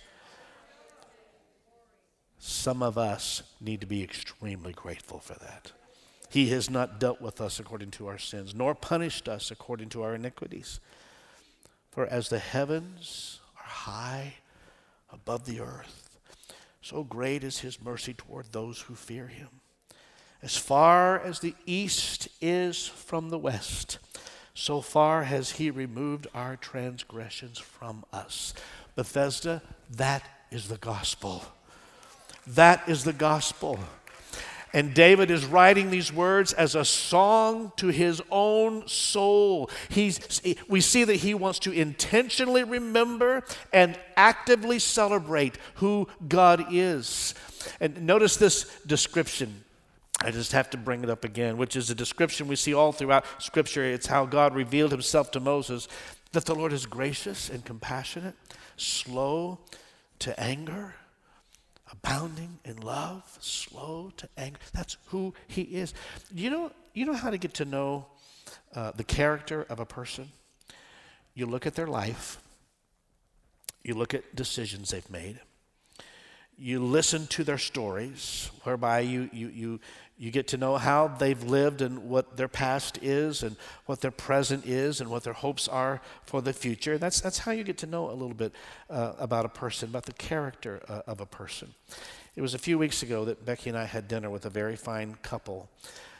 Some 2.37 2.83
of 2.83 2.97
us 2.97 3.43
need 3.59 3.81
to 3.81 3.87
be 3.87 4.03
extremely 4.03 4.73
grateful 4.73 5.19
for 5.19 5.33
that. 5.35 5.71
He 6.29 6.49
has 6.49 6.69
not 6.69 6.99
dealt 6.99 7.21
with 7.21 7.39
us 7.39 7.59
according 7.59 7.91
to 7.91 8.07
our 8.07 8.17
sins, 8.17 8.53
nor 8.53 8.75
punished 8.75 9.27
us 9.27 9.51
according 9.51 9.89
to 9.89 10.03
our 10.03 10.15
iniquities. 10.15 10.79
For 11.91 12.05
as 12.07 12.29
the 12.29 12.39
heavens 12.39 13.39
high 13.75 14.35
above 15.11 15.45
the 15.45 15.59
earth, 15.59 16.17
so 16.81 17.03
great 17.03 17.43
is 17.43 17.59
his 17.59 17.81
mercy 17.81 18.13
toward 18.13 18.51
those 18.51 18.81
who 18.81 18.95
fear 18.95 19.27
him. 19.27 19.49
As 20.41 20.55
far 20.55 21.19
as 21.19 21.39
the 21.39 21.55
east 21.65 22.27
is 22.41 22.87
from 22.87 23.29
the 23.29 23.39
west, 23.39 23.99
so 24.53 24.81
far 24.81 25.23
has 25.23 25.51
he 25.51 25.69
removed 25.69 26.27
our 26.33 26.55
transgressions 26.55 27.57
from 27.57 28.05
us. 28.13 28.53
Bethesda, 28.95 29.61
that 29.91 30.23
is 30.51 30.67
the 30.67 30.77
gospel. 30.77 31.43
That 32.47 32.87
is 32.87 33.03
the 33.03 33.13
gospel. 33.13 33.79
And 34.75 34.93
David 34.93 35.31
is 35.31 35.45
writing 35.45 35.89
these 35.89 36.11
words 36.11 36.51
as 36.51 36.75
a 36.75 36.83
song 36.83 37.71
to 37.77 37.87
his 37.87 38.21
own 38.29 38.85
soul. 38.89 39.69
He's, 39.87 40.41
we 40.67 40.81
see 40.81 41.05
that 41.05 41.15
he 41.15 41.33
wants 41.33 41.59
to 41.59 41.71
intentionally 41.71 42.65
remember 42.65 43.45
and 43.71 43.97
actively 44.17 44.79
celebrate 44.79 45.57
who 45.75 46.09
God 46.27 46.65
is. 46.73 47.33
And 47.79 48.01
notice 48.01 48.35
this 48.35 48.65
description 48.85 49.63
I 50.21 50.31
just 50.31 50.53
have 50.53 50.69
to 50.71 50.77
bring 50.77 51.03
it 51.03 51.09
up 51.09 51.23
again, 51.25 51.57
which 51.57 51.75
is 51.75 51.89
a 51.89 51.95
description 51.95 52.47
we 52.47 52.55
see 52.55 52.73
all 52.73 52.91
throughout 52.91 53.25
Scripture. 53.37 53.83
It's 53.83 54.07
how 54.07 54.25
God 54.25 54.55
revealed 54.55 54.91
himself 54.91 55.29
to 55.31 55.41
Moses 55.41 55.89
that 56.31 56.45
the 56.45 56.55
Lord 56.55 56.71
is 56.73 56.85
gracious 56.85 57.49
and 57.49 57.63
compassionate, 57.63 58.35
slow 58.77 59.59
to 60.19 60.37
anger, 60.39 60.95
abounding 61.91 62.59
in 62.65 62.77
love, 62.77 63.37
slow 63.39 64.11
to 64.17 64.29
anger. 64.37 64.59
That's 64.73 64.97
who 65.07 65.33
he 65.47 65.61
is. 65.61 65.93
You 66.33 66.49
know, 66.49 66.71
you 66.93 67.05
know 67.05 67.13
how 67.13 67.29
to 67.29 67.37
get 67.37 67.53
to 67.55 67.65
know 67.65 68.07
uh, 68.75 68.91
the 68.95 69.03
character 69.03 69.65
of 69.69 69.79
a 69.79 69.85
person? 69.85 70.29
You 71.33 71.45
look 71.45 71.65
at 71.65 71.75
their 71.75 71.87
life, 71.87 72.39
you 73.83 73.93
look 73.93 74.13
at 74.13 74.35
decisions 74.35 74.89
they've 74.89 75.09
made 75.09 75.39
you 76.57 76.83
listen 76.83 77.27
to 77.27 77.43
their 77.43 77.57
stories, 77.57 78.49
whereby 78.63 79.01
you, 79.01 79.29
you, 79.33 79.47
you, 79.49 79.79
you 80.17 80.31
get 80.31 80.47
to 80.49 80.57
know 80.57 80.77
how 80.77 81.07
they've 81.07 81.43
lived 81.43 81.81
and 81.81 82.09
what 82.09 82.37
their 82.37 82.47
past 82.47 82.97
is 83.01 83.43
and 83.43 83.57
what 83.85 83.99
their 84.01 84.11
present 84.11 84.65
is 84.65 85.01
and 85.01 85.09
what 85.09 85.23
their 85.23 85.33
hopes 85.33 85.67
are 85.67 86.01
for 86.23 86.41
the 86.41 86.53
future. 86.53 86.97
That's, 86.97 87.19
that's 87.19 87.39
how 87.39 87.51
you 87.51 87.63
get 87.63 87.77
to 87.79 87.85
know 87.85 88.09
a 88.09 88.13
little 88.13 88.33
bit 88.33 88.53
uh, 88.89 89.13
about 89.19 89.45
a 89.45 89.49
person, 89.49 89.89
about 89.89 90.05
the 90.05 90.13
character 90.13 90.81
uh, 90.87 91.01
of 91.05 91.19
a 91.19 91.25
person. 91.25 91.73
It 92.35 92.41
was 92.41 92.53
a 92.53 92.59
few 92.59 92.77
weeks 92.77 93.03
ago 93.03 93.25
that 93.25 93.45
Becky 93.45 93.69
and 93.69 93.77
I 93.77 93.85
had 93.85 94.07
dinner 94.07 94.29
with 94.29 94.45
a 94.45 94.49
very 94.49 94.75
fine 94.75 95.17
couple 95.21 95.69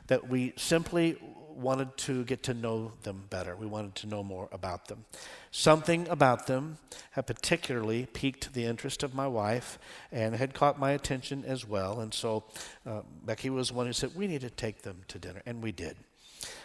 that 0.07 0.29
we 0.29 0.53
simply 0.55 1.17
wanted 1.55 1.95
to 1.97 2.23
get 2.25 2.43
to 2.43 2.53
know 2.53 2.91
them 3.03 3.23
better. 3.29 3.55
We 3.55 3.65
wanted 3.65 3.95
to 3.95 4.07
know 4.07 4.23
more 4.23 4.49
about 4.51 4.87
them. 4.87 5.05
Something 5.51 6.07
about 6.09 6.47
them 6.47 6.77
had 7.11 7.27
particularly 7.27 8.07
piqued 8.07 8.53
the 8.53 8.65
interest 8.65 9.03
of 9.03 9.13
my 9.13 9.27
wife 9.27 9.79
and 10.11 10.35
had 10.35 10.53
caught 10.53 10.79
my 10.79 10.91
attention 10.91 11.43
as 11.45 11.67
well. 11.67 12.01
And 12.01 12.13
so 12.13 12.43
uh, 12.85 13.01
Becky 13.23 13.49
was 13.49 13.71
one 13.71 13.85
who 13.87 13.93
said, 13.93 14.15
We 14.15 14.27
need 14.27 14.41
to 14.41 14.49
take 14.49 14.81
them 14.81 15.01
to 15.07 15.19
dinner. 15.19 15.41
And 15.45 15.63
we 15.63 15.71
did. 15.71 15.95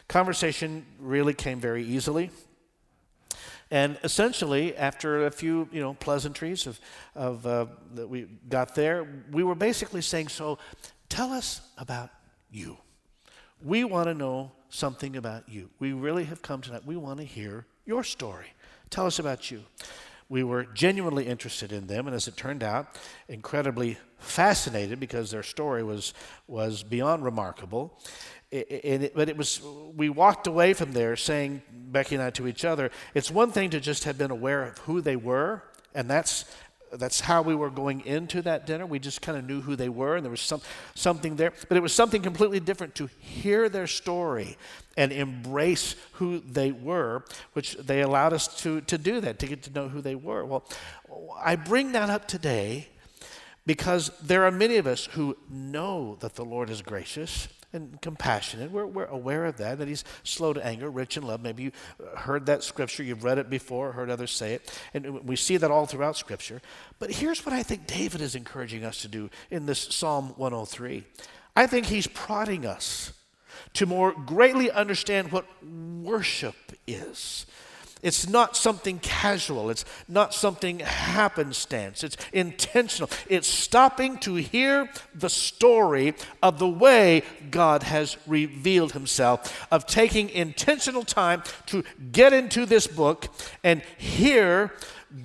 Conversation 0.08 0.84
really 0.98 1.34
came 1.34 1.60
very 1.60 1.84
easily. 1.84 2.30
And 3.70 3.98
essentially, 4.02 4.76
after 4.76 5.26
a 5.26 5.30
few, 5.30 5.68
you 5.70 5.80
know, 5.80 5.94
pleasantries 5.94 6.66
of, 6.66 6.80
of 7.14 7.46
uh, 7.46 7.66
that 7.94 8.08
we 8.08 8.26
got 8.48 8.74
there, 8.74 9.06
we 9.30 9.44
were 9.44 9.54
basically 9.54 10.02
saying, 10.02 10.28
"So, 10.28 10.58
tell 11.08 11.30
us 11.32 11.60
about 11.78 12.10
you." 12.50 12.78
We 13.62 13.84
want 13.84 14.08
to 14.08 14.14
know 14.14 14.50
something 14.70 15.16
about 15.16 15.48
you. 15.48 15.68
We 15.78 15.92
really 15.92 16.24
have 16.24 16.42
come 16.42 16.62
tonight. 16.62 16.86
We 16.86 16.96
want 16.96 17.18
to 17.18 17.26
hear 17.26 17.66
your 17.84 18.02
story. 18.02 18.54
Tell 18.88 19.06
us 19.06 19.18
about 19.18 19.50
you. 19.50 19.64
We 20.28 20.44
were 20.44 20.62
genuinely 20.62 21.26
interested 21.26 21.72
in 21.72 21.88
them, 21.88 22.06
and 22.06 22.14
as 22.14 22.28
it 22.28 22.36
turned 22.36 22.62
out, 22.62 22.96
incredibly 23.28 23.98
fascinated 24.18 25.00
because 25.00 25.32
their 25.32 25.42
story 25.42 25.82
was, 25.82 26.14
was 26.46 26.84
beyond 26.84 27.24
remarkable. 27.24 27.98
It, 28.52 29.12
but 29.14 29.28
it 29.28 29.36
was, 29.36 29.60
we 29.96 30.08
walked 30.08 30.46
away 30.46 30.72
from 30.72 30.92
there 30.92 31.16
saying, 31.16 31.62
Becky 31.72 32.14
and 32.14 32.22
I 32.22 32.30
to 32.30 32.46
each 32.46 32.64
other, 32.64 32.92
it's 33.12 33.30
one 33.30 33.50
thing 33.50 33.70
to 33.70 33.80
just 33.80 34.04
have 34.04 34.18
been 34.18 34.30
aware 34.30 34.62
of 34.64 34.78
who 34.78 35.00
they 35.00 35.16
were, 35.16 35.64
and 35.94 36.08
that's 36.08 36.44
that's 36.92 37.20
how 37.20 37.42
we 37.42 37.54
were 37.54 37.70
going 37.70 38.04
into 38.04 38.42
that 38.42 38.66
dinner. 38.66 38.84
We 38.84 38.98
just 38.98 39.22
kind 39.22 39.38
of 39.38 39.44
knew 39.44 39.60
who 39.60 39.76
they 39.76 39.88
were, 39.88 40.16
and 40.16 40.24
there 40.24 40.30
was 40.30 40.40
some, 40.40 40.60
something 40.94 41.36
there. 41.36 41.52
But 41.68 41.76
it 41.76 41.80
was 41.80 41.92
something 41.92 42.22
completely 42.22 42.60
different 42.60 42.94
to 42.96 43.08
hear 43.18 43.68
their 43.68 43.86
story 43.86 44.56
and 44.96 45.12
embrace 45.12 45.94
who 46.12 46.40
they 46.40 46.72
were, 46.72 47.24
which 47.52 47.74
they 47.74 48.00
allowed 48.00 48.32
us 48.32 48.48
to, 48.62 48.80
to 48.82 48.98
do 48.98 49.20
that, 49.20 49.38
to 49.38 49.46
get 49.46 49.62
to 49.64 49.72
know 49.72 49.88
who 49.88 50.00
they 50.00 50.14
were. 50.14 50.44
Well, 50.44 50.64
I 51.42 51.56
bring 51.56 51.92
that 51.92 52.10
up 52.10 52.26
today 52.26 52.88
because 53.66 54.10
there 54.20 54.44
are 54.44 54.50
many 54.50 54.76
of 54.76 54.86
us 54.86 55.06
who 55.06 55.36
know 55.48 56.16
that 56.20 56.34
the 56.34 56.44
Lord 56.44 56.70
is 56.70 56.82
gracious 56.82 57.48
and 57.72 58.00
compassionate. 58.00 58.70
We're, 58.70 58.86
we're 58.86 59.04
aware 59.06 59.44
of 59.44 59.56
that, 59.58 59.78
that 59.78 59.88
he's 59.88 60.04
slow 60.24 60.52
to 60.52 60.64
anger, 60.64 60.90
rich 60.90 61.16
in 61.16 61.22
love. 61.22 61.40
Maybe 61.40 61.64
you 61.64 61.72
uh, 62.02 62.18
heard 62.18 62.46
that 62.46 62.62
scripture, 62.62 63.02
you've 63.02 63.24
read 63.24 63.38
it 63.38 63.48
before, 63.48 63.92
heard 63.92 64.10
others 64.10 64.32
say 64.32 64.54
it, 64.54 64.80
and 64.94 65.24
we 65.24 65.36
see 65.36 65.56
that 65.56 65.70
all 65.70 65.86
throughout 65.86 66.16
scripture. 66.16 66.60
But 66.98 67.10
here's 67.10 67.44
what 67.44 67.52
I 67.52 67.62
think 67.62 67.86
David 67.86 68.20
is 68.20 68.34
encouraging 68.34 68.84
us 68.84 69.02
to 69.02 69.08
do 69.08 69.30
in 69.50 69.66
this 69.66 69.80
Psalm 69.80 70.34
103. 70.36 71.04
I 71.56 71.66
think 71.66 71.86
he's 71.86 72.06
prodding 72.06 72.66
us 72.66 73.12
to 73.74 73.86
more 73.86 74.12
greatly 74.12 74.70
understand 74.70 75.32
what 75.32 75.46
worship 75.64 76.56
is. 76.86 77.46
It's 78.02 78.28
not 78.28 78.56
something 78.56 78.98
casual. 78.98 79.70
It's 79.70 79.84
not 80.08 80.34
something 80.34 80.80
happenstance. 80.80 82.02
It's 82.02 82.16
intentional. 82.32 83.10
It's 83.28 83.48
stopping 83.48 84.18
to 84.18 84.36
hear 84.36 84.88
the 85.14 85.30
story 85.30 86.14
of 86.42 86.58
the 86.58 86.68
way 86.68 87.22
God 87.50 87.82
has 87.84 88.16
revealed 88.26 88.92
himself, 88.92 89.66
of 89.70 89.86
taking 89.86 90.30
intentional 90.30 91.04
time 91.04 91.42
to 91.66 91.84
get 92.12 92.32
into 92.32 92.66
this 92.66 92.86
book 92.86 93.28
and 93.62 93.82
hear 93.98 94.72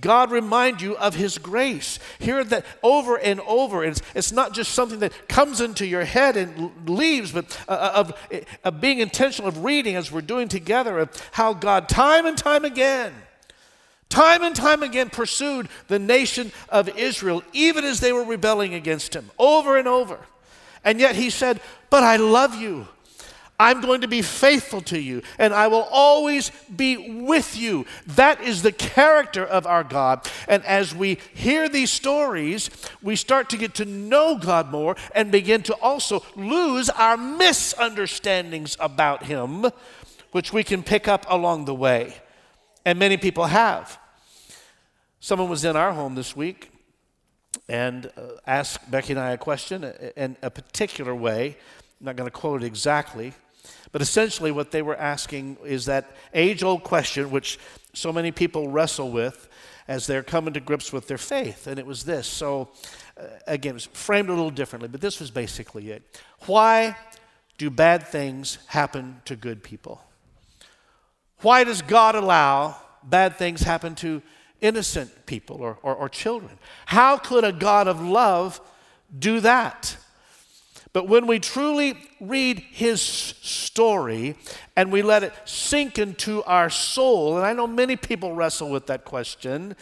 God 0.02 0.32
remind 0.32 0.82
you 0.82 0.98
of 0.98 1.14
His 1.14 1.38
grace. 1.38 2.00
Hear 2.18 2.44
that 2.44 2.66
over 2.82 3.18
and 3.18 3.40
over. 3.42 3.84
It's, 3.84 4.02
it's 4.16 4.32
not 4.32 4.54
just 4.54 4.72
something 4.72 5.00
that 5.00 5.28
comes 5.28 5.62
into 5.62 5.86
your 5.86 6.06
head 6.06 6.38
and 6.38 6.90
leaves, 6.90 7.32
but 7.32 7.58
uh, 7.68 7.72
uh, 7.72 7.92
of, 7.96 8.42
of 8.64 8.82
being 8.82 9.00
intentional, 9.00 9.48
of 9.48 9.64
reading 9.64 9.96
as 9.96 10.12
we're 10.12 10.22
doing 10.22 10.48
together, 10.48 10.98
of 10.98 11.30
how 11.32 11.54
God, 11.54 11.88
time 11.88 12.26
and 12.26 12.36
time 12.36 12.66
again, 12.66 13.14
time 14.10 14.42
and 14.44 14.56
time 14.56 14.82
again, 14.82 15.12
pursued 15.12 15.70
the 15.88 16.00
nation 16.00 16.52
of 16.70 16.90
Israel, 16.98 17.44
even 17.54 17.84
as 17.86 18.00
they 18.00 18.12
were 18.12 18.24
rebelling 18.24 18.74
against 18.74 19.16
Him, 19.16 19.30
over 19.38 19.78
and 19.78 19.88
over. 19.88 20.18
And 20.84 21.00
yet 21.00 21.16
He 21.16 21.30
said, 21.30 21.62
But 21.92 22.04
I 22.04 22.16
love 22.16 22.56
you. 22.56 22.88
I'm 23.60 23.82
going 23.82 24.02
to 24.02 24.08
be 24.08 24.22
faithful 24.22 24.82
to 24.82 25.00
you, 25.00 25.22
and 25.40 25.54
I 25.54 25.68
will 25.68 25.88
always 25.92 26.52
be 26.76 27.22
with 27.22 27.58
you. 27.58 27.86
That 28.08 28.42
is 28.42 28.62
the 28.62 28.72
character 28.72 29.46
of 29.46 29.66
our 29.66 29.84
God. 29.84 30.30
And 30.48 30.64
as 30.66 30.94
we 30.94 31.20
hear 31.34 31.70
these 31.70 31.90
stories, 31.90 32.70
we 33.02 33.16
start 33.16 33.50
to 33.52 33.58
get 33.58 33.74
to 33.76 33.86
know 33.86 34.38
God 34.38 34.72
more 34.72 34.98
and 35.14 35.32
begin 35.32 35.64
to 35.64 35.74
also 35.76 36.24
lose 36.36 36.90
our 36.90 37.16
misunderstandings 37.16 38.76
about 38.80 39.24
Him, 39.24 39.68
which 40.32 40.52
we 40.52 40.64
can 40.64 40.84
pick 40.84 41.08
up 41.08 41.26
along 41.30 41.66
the 41.66 41.76
way. 41.76 42.16
And 42.84 43.00
many 43.00 43.18
people 43.18 43.46
have. 43.46 43.98
Someone 45.22 45.50
was 45.50 45.64
in 45.64 45.76
our 45.76 45.94
home 45.94 46.16
this 46.16 46.36
week 46.36 46.72
and 47.70 48.12
uh, 48.18 48.22
asked 48.46 48.92
Becky 48.92 49.14
and 49.14 49.20
I 49.20 49.32
a 49.32 49.38
question 49.38 49.86
in 50.16 50.36
a 50.44 50.52
particular 50.52 51.16
way 51.16 51.58
I'm 52.00 52.06
not 52.06 52.18
going 52.18 52.30
to 52.30 52.32
quote 52.38 52.62
it 52.62 52.66
exactly, 52.66 53.34
but 53.92 54.02
essentially 54.02 54.52
what 54.52 54.72
they 54.72 54.82
were 54.82 54.96
asking 54.96 55.58
is 55.64 55.86
that 55.86 56.12
age 56.34 56.64
old 56.64 56.84
question 56.84 57.32
which 57.32 57.60
so 57.94 58.12
many 58.12 58.32
people 58.32 58.68
wrestle 58.68 59.12
with 59.12 59.48
as 59.88 60.08
they're 60.08 60.24
coming 60.24 60.54
to 60.54 60.60
grips 60.60 60.92
with 60.92 61.08
their 61.08 61.18
faith. 61.18 61.68
And 61.68 61.80
it 61.80 61.86
was 61.86 62.04
this. 62.06 62.28
So, 62.28 62.70
uh, 63.18 63.26
again, 63.48 63.72
it 63.72 63.74
was 63.76 63.86
framed 63.86 64.30
a 64.30 64.34
little 64.34 64.50
differently, 64.50 64.90
but 64.90 65.02
this 65.02 65.20
was 65.20 65.32
basically 65.32 65.92
it. 65.92 66.22
Why 66.48 66.96
do 67.58 67.70
bad 67.70 68.08
things 68.08 68.58
happen 68.68 69.22
to 69.26 69.36
good 69.36 69.64
people? 69.64 70.02
Why 71.42 71.64
does 71.64 71.82
God 71.82 72.16
allow 72.16 72.78
bad 73.04 73.38
things 73.38 73.62
happen 73.62 73.96
to 73.96 74.22
innocent 74.62 75.26
people 75.26 75.58
or, 75.58 75.78
or, 75.84 75.96
or 75.96 76.10
children? 76.10 76.58
How 76.88 77.18
could 77.18 77.44
a 77.44 77.52
God 77.52 77.88
of 77.88 78.02
love 78.02 78.60
do 79.18 79.40
that? 79.42 79.98
But 80.96 81.10
when 81.10 81.28
we 81.28 81.40
truly 81.40 81.98
read 82.22 82.58
his 82.72 83.02
story 83.02 84.38
and 84.78 84.94
we 84.94 85.02
let 85.02 85.24
it 85.24 85.34
sink 85.44 86.00
into 86.00 86.42
our 86.44 86.70
soul, 86.70 87.36
and 87.36 87.46
I 87.46 87.52
know 87.52 87.68
many 87.68 87.98
people 87.98 88.32
wrestle 88.32 88.70
with 88.70 88.88
that 88.88 89.04
question, 89.04 89.76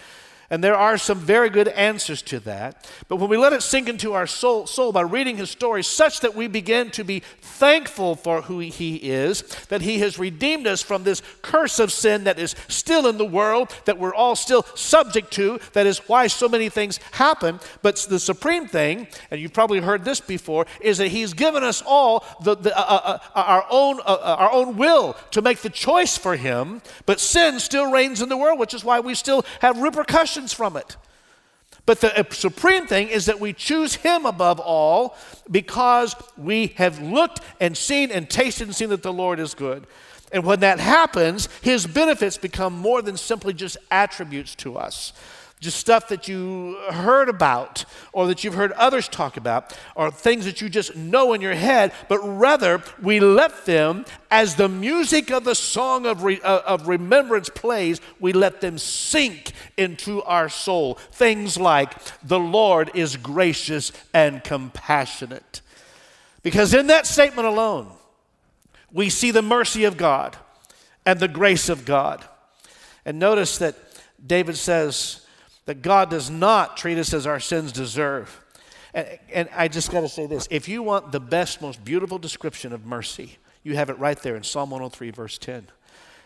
and 0.54 0.64
there 0.64 0.76
are 0.76 1.00
some 1.00 1.18
very 1.18 1.50
good 1.50 1.68
answers 1.70 2.22
to 2.22 2.40
that. 2.42 2.88
But 3.08 3.16
when 3.16 3.28
we 3.28 3.38
let 3.38 3.54
it 3.54 3.64
sink 3.64 3.90
into 3.90 4.14
our 4.14 4.28
soul, 4.28 4.68
soul 4.68 4.92
by 4.92 5.02
reading 5.02 5.38
his 5.38 5.50
story, 5.50 5.82
such 5.82 6.20
that 6.20 6.36
we 6.36 6.46
begin 6.46 6.92
to 6.92 7.04
be 7.04 7.22
thankful 7.42 8.16
for 8.16 8.44
who 8.44 8.60
he 8.60 8.98
is, 8.98 9.42
that 9.70 9.82
he 9.82 9.98
has 9.98 10.20
redeemed 10.20 10.68
us 10.68 10.84
from 10.84 11.06
this 11.06 11.24
curse 11.42 11.80
of 11.80 11.92
sin 11.92 12.26
that 12.26 12.38
is 12.38 12.54
still 12.68 13.08
in 13.08 13.18
the 13.18 13.26
world, 13.26 13.76
that 13.86 13.98
we're 13.98 14.14
all 14.14 14.36
still 14.36 14.62
subject 14.76 15.32
to, 15.32 15.60
that 15.72 15.88
is 15.88 15.98
why 16.08 16.28
so 16.28 16.48
many 16.48 16.70
things 16.70 17.00
happen. 17.14 17.60
But 17.82 17.96
the 18.08 18.20
supreme 18.20 18.68
thing, 18.68 19.08
and 19.32 19.42
you've 19.42 19.54
probably 19.54 19.80
heard 19.80 20.06
this 20.06 20.20
before, 20.20 20.68
is 20.80 21.00
that 21.00 21.08
he's 21.08 21.34
given 21.34 21.64
us 21.64 21.82
all 21.84 22.24
the, 22.44 22.56
the, 22.56 22.78
uh, 22.78 22.84
uh, 22.84 23.18
uh 23.34 23.42
our, 23.42 23.66
own, 23.72 24.00
uh, 24.02 24.04
uh, 24.04 24.36
our 24.38 24.52
own 24.52 24.78
will 24.78 25.18
to 25.32 25.42
make 25.42 25.62
the 25.62 25.72
choice 25.72 26.16
for 26.16 26.36
him, 26.36 26.84
but 27.08 27.20
sin 27.20 27.60
still 27.60 27.92
reigns 27.92 28.22
in 28.22 28.30
the 28.30 28.38
world, 28.38 28.60
which 28.60 28.76
is 28.76 28.84
why 28.84 29.00
we 29.00 29.16
still 29.16 29.44
have 29.60 29.82
repercussions 29.82 30.43
from 30.52 30.76
it. 30.76 30.98
But 31.86 32.02
the 32.02 32.18
uh, 32.18 32.24
supreme 32.32 32.88
thing 32.88 33.10
is 33.10 33.26
that 33.26 33.40
we 33.40 33.54
choose 33.54 33.96
Him 33.96 34.26
above 34.26 34.60
all 34.60 35.16
because 35.52 36.16
we 36.38 36.68
have 36.78 37.02
looked 37.02 37.42
and 37.60 37.78
seen 37.78 38.12
and 38.12 38.30
tasted 38.30 38.68
and 38.68 38.76
seen 38.76 38.90
that 38.90 39.04
the 39.04 39.14
Lord 39.14 39.40
is 39.40 39.54
good. 39.54 39.86
And 40.32 40.44
when 40.46 40.62
that 40.62 40.80
happens, 40.80 41.48
His 41.62 41.86
benefits 41.86 42.38
become 42.38 42.74
more 42.74 43.02
than 43.02 43.18
simply 43.18 43.54
just 43.54 43.78
attributes 43.92 44.56
to 44.56 44.78
us 44.78 45.14
just 45.64 45.80
stuff 45.80 46.10
that 46.10 46.28
you 46.28 46.78
heard 46.92 47.30
about 47.30 47.86
or 48.12 48.28
that 48.28 48.44
you've 48.44 48.54
heard 48.54 48.72
others 48.74 49.08
talk 49.08 49.38
about 49.38 49.76
or 49.96 50.12
things 50.12 50.46
that 50.46 50.62
you 50.62 50.70
just 50.70 50.96
know 50.96 51.34
in 51.34 51.42
your 51.42 51.56
head, 51.56 51.94
but 52.10 52.20
rather 52.20 52.84
we 53.02 53.20
let 53.20 53.66
them, 53.66 54.06
as 54.30 54.56
the 54.56 54.70
music 54.70 55.32
of 55.32 55.46
the 55.46 55.56
song 55.56 56.06
of, 56.06 56.24
re, 56.24 56.40
uh, 56.42 56.62
of 56.68 56.88
remembrance 56.88 57.50
plays, 57.50 58.02
we 58.20 58.34
let 58.34 58.62
them 58.62 58.78
sink 58.78 59.54
into 59.78 60.22
our 60.24 60.50
soul. 60.50 60.96
Things 61.12 61.58
like, 61.58 61.94
the 62.22 62.40
Lord 62.40 62.92
is 62.94 63.16
gracious 63.16 63.92
and 64.14 64.44
compassionate. 64.44 65.62
Because 66.44 66.74
in 66.74 66.88
that 66.88 67.08
statement 67.08 67.48
alone, 67.48 67.88
we 68.92 69.10
see 69.10 69.32
the 69.32 69.42
mercy 69.42 69.86
of 69.86 69.98
God 69.98 70.36
and 71.06 71.20
the 71.20 71.28
grace 71.28 71.70
of 71.70 71.86
God. 71.86 72.24
And 73.06 73.18
notice 73.18 73.58
that 73.58 73.76
David 74.26 74.58
says, 74.58 75.23
that 75.66 75.82
God 75.82 76.10
does 76.10 76.30
not 76.30 76.78
treat 76.78 76.98
us 76.98 77.14
as 77.14 77.26
our 77.26 77.40
sins 77.40 77.72
deserve. 77.72 78.40
And, 78.94 79.20
and 79.32 79.50
I 79.56 79.68
just 79.68 79.92
got 79.92 80.02
to 80.02 80.10
say 80.10 80.26
this 80.26 80.48
if 80.52 80.68
you 80.68 80.84
want 80.84 81.12
the 81.12 81.20
best, 81.20 81.62
most 81.62 81.84
beautiful 81.84 82.18
description 82.18 82.74
of 82.74 82.86
mercy, 82.86 83.38
you 83.64 83.76
have 83.76 83.90
it 83.90 83.98
right 83.98 84.20
there 84.20 84.36
in 84.36 84.44
Psalm 84.44 84.70
103, 84.70 85.12
verse 85.12 85.38
10. 85.38 85.68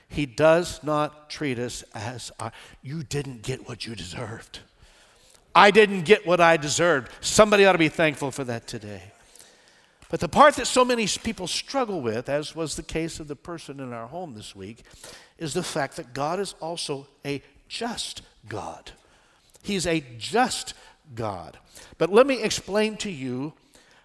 He 0.09 0.25
does 0.25 0.81
not 0.83 1.29
treat 1.29 1.59
us 1.59 1.83
as 1.93 2.31
our, 2.39 2.51
you 2.81 3.03
didn't 3.03 3.41
get 3.41 3.67
what 3.67 3.85
you 3.85 3.93
deserved. 3.93 4.59
I 5.53 5.71
didn't 5.71 6.03
get 6.03 6.25
what 6.25 6.39
I 6.39 6.57
deserved. 6.57 7.11
Somebody 7.19 7.65
ought 7.65 7.73
to 7.73 7.77
be 7.77 7.89
thankful 7.89 8.31
for 8.31 8.43
that 8.45 8.67
today. 8.67 9.01
But 10.09 10.21
the 10.21 10.29
part 10.29 10.55
that 10.55 10.67
so 10.67 10.85
many 10.85 11.07
people 11.07 11.47
struggle 11.47 12.01
with, 12.01 12.29
as 12.29 12.55
was 12.55 12.75
the 12.75 12.83
case 12.83 13.19
of 13.19 13.27
the 13.27 13.35
person 13.35 13.79
in 13.79 13.91
our 13.91 14.07
home 14.07 14.33
this 14.33 14.55
week, 14.55 14.83
is 15.37 15.53
the 15.53 15.63
fact 15.63 15.97
that 15.97 16.13
God 16.13 16.39
is 16.39 16.55
also 16.61 17.07
a 17.25 17.41
just 17.67 18.21
God. 18.47 18.91
He's 19.67 19.85
a 19.85 20.03
just 20.17 20.73
God. 21.13 21.57
But 21.97 22.11
let 22.11 22.25
me 22.25 22.41
explain 22.41 22.95
to 22.97 23.11
you 23.11 23.53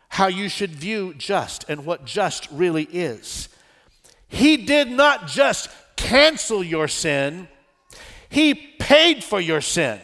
how 0.09 0.27
you 0.27 0.49
should 0.49 0.71
view 0.71 1.15
just 1.15 1.65
and 1.69 1.87
what 1.87 2.05
just 2.05 2.51
really 2.51 2.85
is. 2.85 3.49
He 4.27 4.57
did 4.57 4.91
not 4.91 5.29
just 5.29 5.71
cancel 5.97 6.65
your 6.65 6.89
sin, 6.89 7.47
He 8.29 8.55
paid 8.55 9.23
for 9.23 9.41
your 9.41 9.61
sin. 9.61 10.01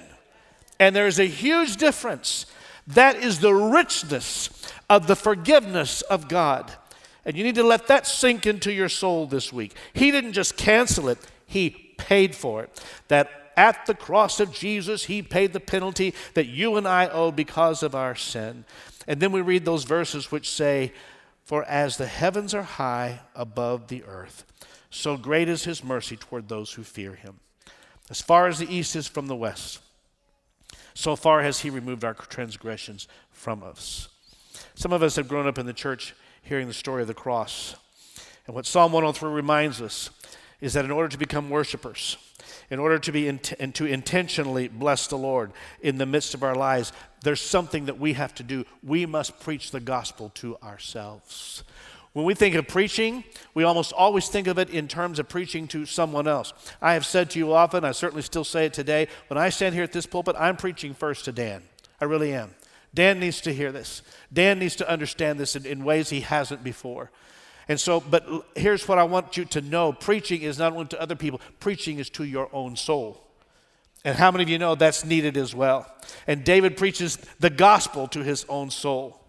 And 0.79 0.95
there's 0.95 1.19
a 1.19 1.27
huge 1.27 1.77
difference. 1.77 2.47
That 2.87 3.17
is 3.17 3.41
the 3.41 3.53
richness 3.53 4.51
of 4.89 5.09
the 5.09 5.17
forgiveness 5.17 6.03
of 6.03 6.29
God. 6.29 6.73
And 7.25 7.37
you 7.37 7.43
need 7.43 7.57
to 7.57 7.65
let 7.65 7.89
that 7.89 8.07
sink 8.07 8.47
into 8.47 8.73
your 8.73 8.89
soul 8.89 9.27
this 9.27 9.53
week. 9.53 9.75
He 9.93 10.13
didn't 10.13 10.35
just 10.35 10.57
cancel 10.57 11.09
it, 11.09 11.19
He 11.47 11.71
paid 11.99 12.37
for 12.37 12.63
it. 12.63 12.85
That 13.09 13.48
at 13.59 13.87
the 13.87 13.95
cross 13.95 14.39
of 14.39 14.53
Jesus, 14.53 15.07
He 15.07 15.21
paid 15.21 15.53
the 15.53 15.59
penalty 15.59 16.15
that 16.35 16.47
you 16.47 16.77
and 16.77 16.87
I 16.87 17.09
owe 17.09 17.33
because 17.33 17.83
of 17.83 17.93
our 17.93 18.15
sin. 18.15 18.65
And 19.09 19.19
then 19.21 19.33
we 19.33 19.41
read 19.41 19.65
those 19.65 19.83
verses 19.83 20.31
which 20.31 20.49
say, 20.49 20.93
For 21.45 21.65
as 21.65 21.97
the 21.97 22.07
heavens 22.07 22.55
are 22.55 22.63
high 22.63 23.21
above 23.35 23.89
the 23.89 24.05
earth, 24.05 24.45
so 24.91 25.17
great 25.17 25.49
is 25.49 25.65
His 25.65 25.83
mercy 25.83 26.17
toward 26.17 26.49
those 26.49 26.75
who 26.75 26.85
fear 26.85 27.15
Him. 27.15 27.41
As 28.09 28.23
far 28.23 28.47
as 28.47 28.61
the 28.61 28.73
east 28.73 28.95
is 28.95 29.09
from 29.09 29.27
the 29.27 29.35
west, 29.35 29.81
so 30.95 31.17
far 31.17 31.43
has 31.43 31.61
He 31.61 31.69
removed 31.69 32.05
our 32.05 32.15
transgressions 32.15 33.09
from 33.33 33.65
us. 33.65 34.09
Some 34.77 34.93
of 34.93 35.03
us 35.03 35.17
have 35.17 35.27
grown 35.27 35.49
up 35.49 35.59
in 35.59 35.67
the 35.67 35.73
church 35.73 36.15
hearing 36.43 36.69
the 36.69 36.75
story 36.75 37.03
of 37.03 37.09
the 37.09 37.15
cross. 37.15 37.75
And 38.47 38.55
what 38.55 38.67
Psalm 38.67 38.93
103 38.93 39.31
reminds 39.31 39.83
us 39.83 40.11
is 40.61 40.75
that 40.75 40.85
in 40.85 40.93
order 40.93 41.09
to 41.09 41.19
become 41.19 41.51
worshipers, 41.51 42.17
in 42.71 42.79
order 42.79 42.99
to 42.99 43.13
be 43.13 43.29
int- 43.29 43.55
and 43.59 43.75
to 43.75 43.87
intentionally 43.87 44.69
bless 44.69 45.07
the 45.07 45.17
Lord 45.19 45.53
in 45.81 45.99
the 45.99 46.07
midst 46.07 46.35
of 46.35 46.43
our 46.43 46.55
lives, 46.55 46.93
there's 47.23 47.41
something 47.41 47.87
that 47.87 47.99
we 47.99 48.13
have 48.13 48.35
to 48.37 48.43
do. 48.43 48.65
We 48.83 49.07
must 49.07 49.41
preach 49.41 49.71
the 49.71 49.81
gospel 49.81 50.31
to 50.37 50.57
ourselves. 50.59 51.65
When 52.13 52.25
we 52.25 52.35
think 52.35 52.55
of 52.55 52.67
preaching, 52.67 53.25
we 53.55 53.65
almost 53.65 53.93
always 53.93 54.29
think 54.29 54.47
of 54.47 54.59
it 54.59 54.71
in 54.71 54.89
terms 54.89 55.19
of 55.19 55.29
preaching 55.29 55.69
to 55.69 55.87
someone 55.87 56.27
else. 56.27 56.53
I 56.81 56.95
have 56.95 57.07
said 57.07 57.31
to 57.31 57.39
you 57.39 57.53
often, 57.53 57.85
I 57.85 57.93
certainly 57.93 58.23
still 58.23 58.45
say 58.45 58.67
it 58.67 58.73
today, 58.73 59.09
when 59.29 59.39
I 59.39 59.51
stand 59.51 59.75
here 59.75 59.85
at 59.85 59.93
this 59.93 60.07
pulpit, 60.07 60.35
I'm 60.39 60.57
preaching 60.57 60.95
first 60.95 61.27
to 61.27 61.33
Dan. 61.33 61.63
I 62.01 62.07
really 62.07 62.33
am. 62.33 62.55
Dan 62.95 63.21
needs 63.21 63.41
to 63.43 63.53
hear 63.53 63.71
this. 63.71 64.03
Dan 64.33 64.59
needs 64.59 64.77
to 64.77 64.89
understand 64.89 65.39
this 65.39 65.55
in, 65.55 65.67
in 65.67 65.85
ways 65.85 66.11
he 66.11 66.21
hasn't 66.23 66.65
before. 66.65 67.11
And 67.69 67.79
so, 67.79 68.01
but 68.01 68.27
here's 68.57 68.89
what 68.89 68.99
I 68.99 69.05
want 69.05 69.37
you 69.37 69.45
to 69.47 69.61
know 69.61 69.93
preaching 69.93 70.43
is 70.43 70.59
not 70.59 70.73
only 70.73 70.87
to 70.87 71.01
other 71.01 71.15
people, 71.15 71.41
preaching 71.61 71.99
is 71.99 72.09
to 72.11 72.25
your 72.25 72.49
own 72.53 72.77
soul. 72.77 73.23
And 74.05 74.17
how 74.17 74.31
many 74.31 74.43
of 74.43 74.49
you 74.49 74.59
know 74.59 74.75
that's 74.75 75.05
needed 75.05 75.37
as 75.37 75.55
well? 75.55 75.87
And 76.27 76.45
David 76.45 76.77
preaches 76.77 77.19
the 77.41 77.51
gospel 77.51 78.09
to 78.09 78.23
his 78.23 78.47
own 78.49 78.71
soul. 78.71 79.21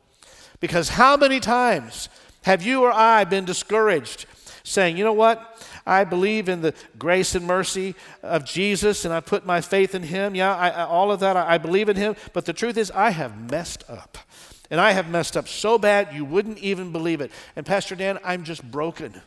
Because 0.59 0.89
how 0.89 1.17
many 1.17 1.39
times 1.39 2.07
have 2.43 2.63
you 2.63 2.83
or 2.83 2.91
I 2.91 3.25
been 3.25 3.45
discouraged 3.45 4.25
saying, 4.63 4.97
you 4.97 5.03
know 5.03 5.13
what? 5.13 5.65
I 5.85 6.03
believe 6.03 6.47
in 6.47 6.61
the 6.61 6.73
grace 6.97 7.35
and 7.35 7.45
mercy 7.45 7.95
of 8.21 8.45
Jesus 8.45 9.05
and 9.05 9.13
I 9.13 9.19
put 9.19 9.45
my 9.45 9.59
faith 9.59 9.95
in 9.95 10.03
him. 10.03 10.35
Yeah, 10.35 10.55
I, 10.55 10.83
all 10.83 11.11
of 11.11 11.19
that, 11.21 11.35
I, 11.35 11.55
I 11.55 11.57
believe 11.57 11.89
in 11.89 11.95
him. 11.95 12.15
But 12.33 12.45
the 12.45 12.53
truth 12.53 12.77
is, 12.77 12.91
I 12.91 13.09
have 13.09 13.49
messed 13.51 13.83
up. 13.89 14.17
And 14.71 14.79
I 14.79 14.91
have 14.91 15.09
messed 15.09 15.35
up 15.35 15.47
so 15.47 15.77
bad 15.77 16.13
you 16.13 16.25
wouldn't 16.25 16.59
even 16.59 16.91
believe 16.91 17.21
it. 17.21 17.31
And 17.55 17.65
Pastor 17.65 17.95
Dan, 17.95 18.19
I'm 18.23 18.43
just 18.43 18.63
broken. 18.69 19.21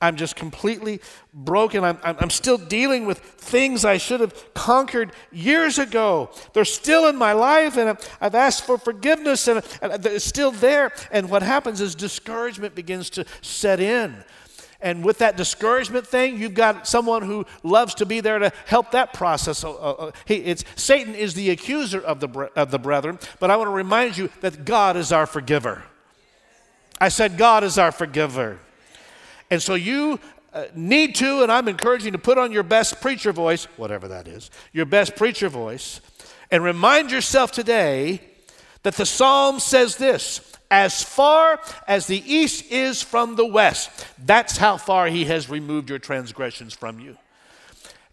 I'm 0.00 0.14
just 0.14 0.36
completely 0.36 1.00
broken. 1.34 1.82
I'm, 1.82 1.98
I'm, 2.04 2.30
still 2.30 2.56
dealing 2.56 3.04
with 3.04 3.18
things 3.18 3.84
I 3.84 3.96
should 3.96 4.20
have 4.20 4.54
conquered 4.54 5.12
years 5.32 5.78
ago. 5.78 6.30
They're 6.52 6.64
still 6.64 7.08
in 7.08 7.16
my 7.16 7.32
life, 7.32 7.76
and 7.76 7.98
I've, 8.20 8.34
asked 8.34 8.64
for 8.64 8.78
forgiveness, 8.78 9.48
and 9.48 9.60
it's 9.82 10.24
still 10.24 10.52
there. 10.52 10.92
And 11.10 11.28
what 11.28 11.42
happens 11.42 11.80
is 11.80 11.96
discouragement 11.96 12.76
begins 12.76 13.10
to 13.10 13.24
set 13.42 13.80
in. 13.80 14.22
And 14.80 15.04
with 15.04 15.18
that 15.18 15.36
discouragement 15.36 16.06
thing, 16.06 16.38
you've 16.38 16.54
got 16.54 16.86
someone 16.86 17.22
who 17.22 17.46
loves 17.64 17.94
to 17.96 18.06
be 18.06 18.20
there 18.20 18.38
to 18.38 18.52
help 18.66 18.92
that 18.92 19.12
process. 19.12 19.64
Uh, 19.64 19.72
uh, 19.72 20.12
he, 20.24 20.36
it's, 20.36 20.64
Satan 20.76 21.16
is 21.16 21.34
the 21.34 21.50
accuser 21.50 22.00
of 22.00 22.20
the, 22.20 22.50
of 22.54 22.70
the 22.70 22.78
brethren, 22.78 23.18
but 23.40 23.50
I 23.50 23.56
want 23.56 23.66
to 23.66 23.72
remind 23.72 24.16
you 24.16 24.30
that 24.40 24.64
God 24.64 24.96
is 24.96 25.10
our 25.10 25.26
forgiver. 25.26 25.82
I 27.00 27.08
said, 27.08 27.36
God 27.36 27.64
is 27.64 27.76
our 27.76 27.90
forgiver. 27.90 28.60
And 29.50 29.60
so 29.60 29.74
you 29.74 30.20
uh, 30.52 30.66
need 30.74 31.16
to, 31.16 31.42
and 31.42 31.50
I'm 31.50 31.66
encouraging 31.66 32.06
you 32.06 32.12
to 32.12 32.18
put 32.18 32.38
on 32.38 32.52
your 32.52 32.62
best 32.62 33.00
preacher 33.00 33.32
voice, 33.32 33.64
whatever 33.76 34.06
that 34.08 34.28
is, 34.28 34.50
your 34.72 34.86
best 34.86 35.16
preacher 35.16 35.48
voice, 35.48 36.00
and 36.50 36.62
remind 36.62 37.10
yourself 37.10 37.50
today 37.50 38.20
that 38.84 38.94
the 38.94 39.06
psalm 39.06 39.58
says 39.58 39.96
this 39.96 40.40
as 40.70 41.02
far 41.02 41.60
as 41.86 42.06
the 42.06 42.22
east 42.30 42.70
is 42.70 43.02
from 43.02 43.36
the 43.36 43.46
west. 43.46 44.06
That's 44.24 44.56
how 44.56 44.76
far 44.76 45.06
he 45.06 45.24
has 45.26 45.48
removed 45.48 45.88
your 45.88 45.98
transgressions 45.98 46.74
from 46.74 47.00
you. 47.00 47.16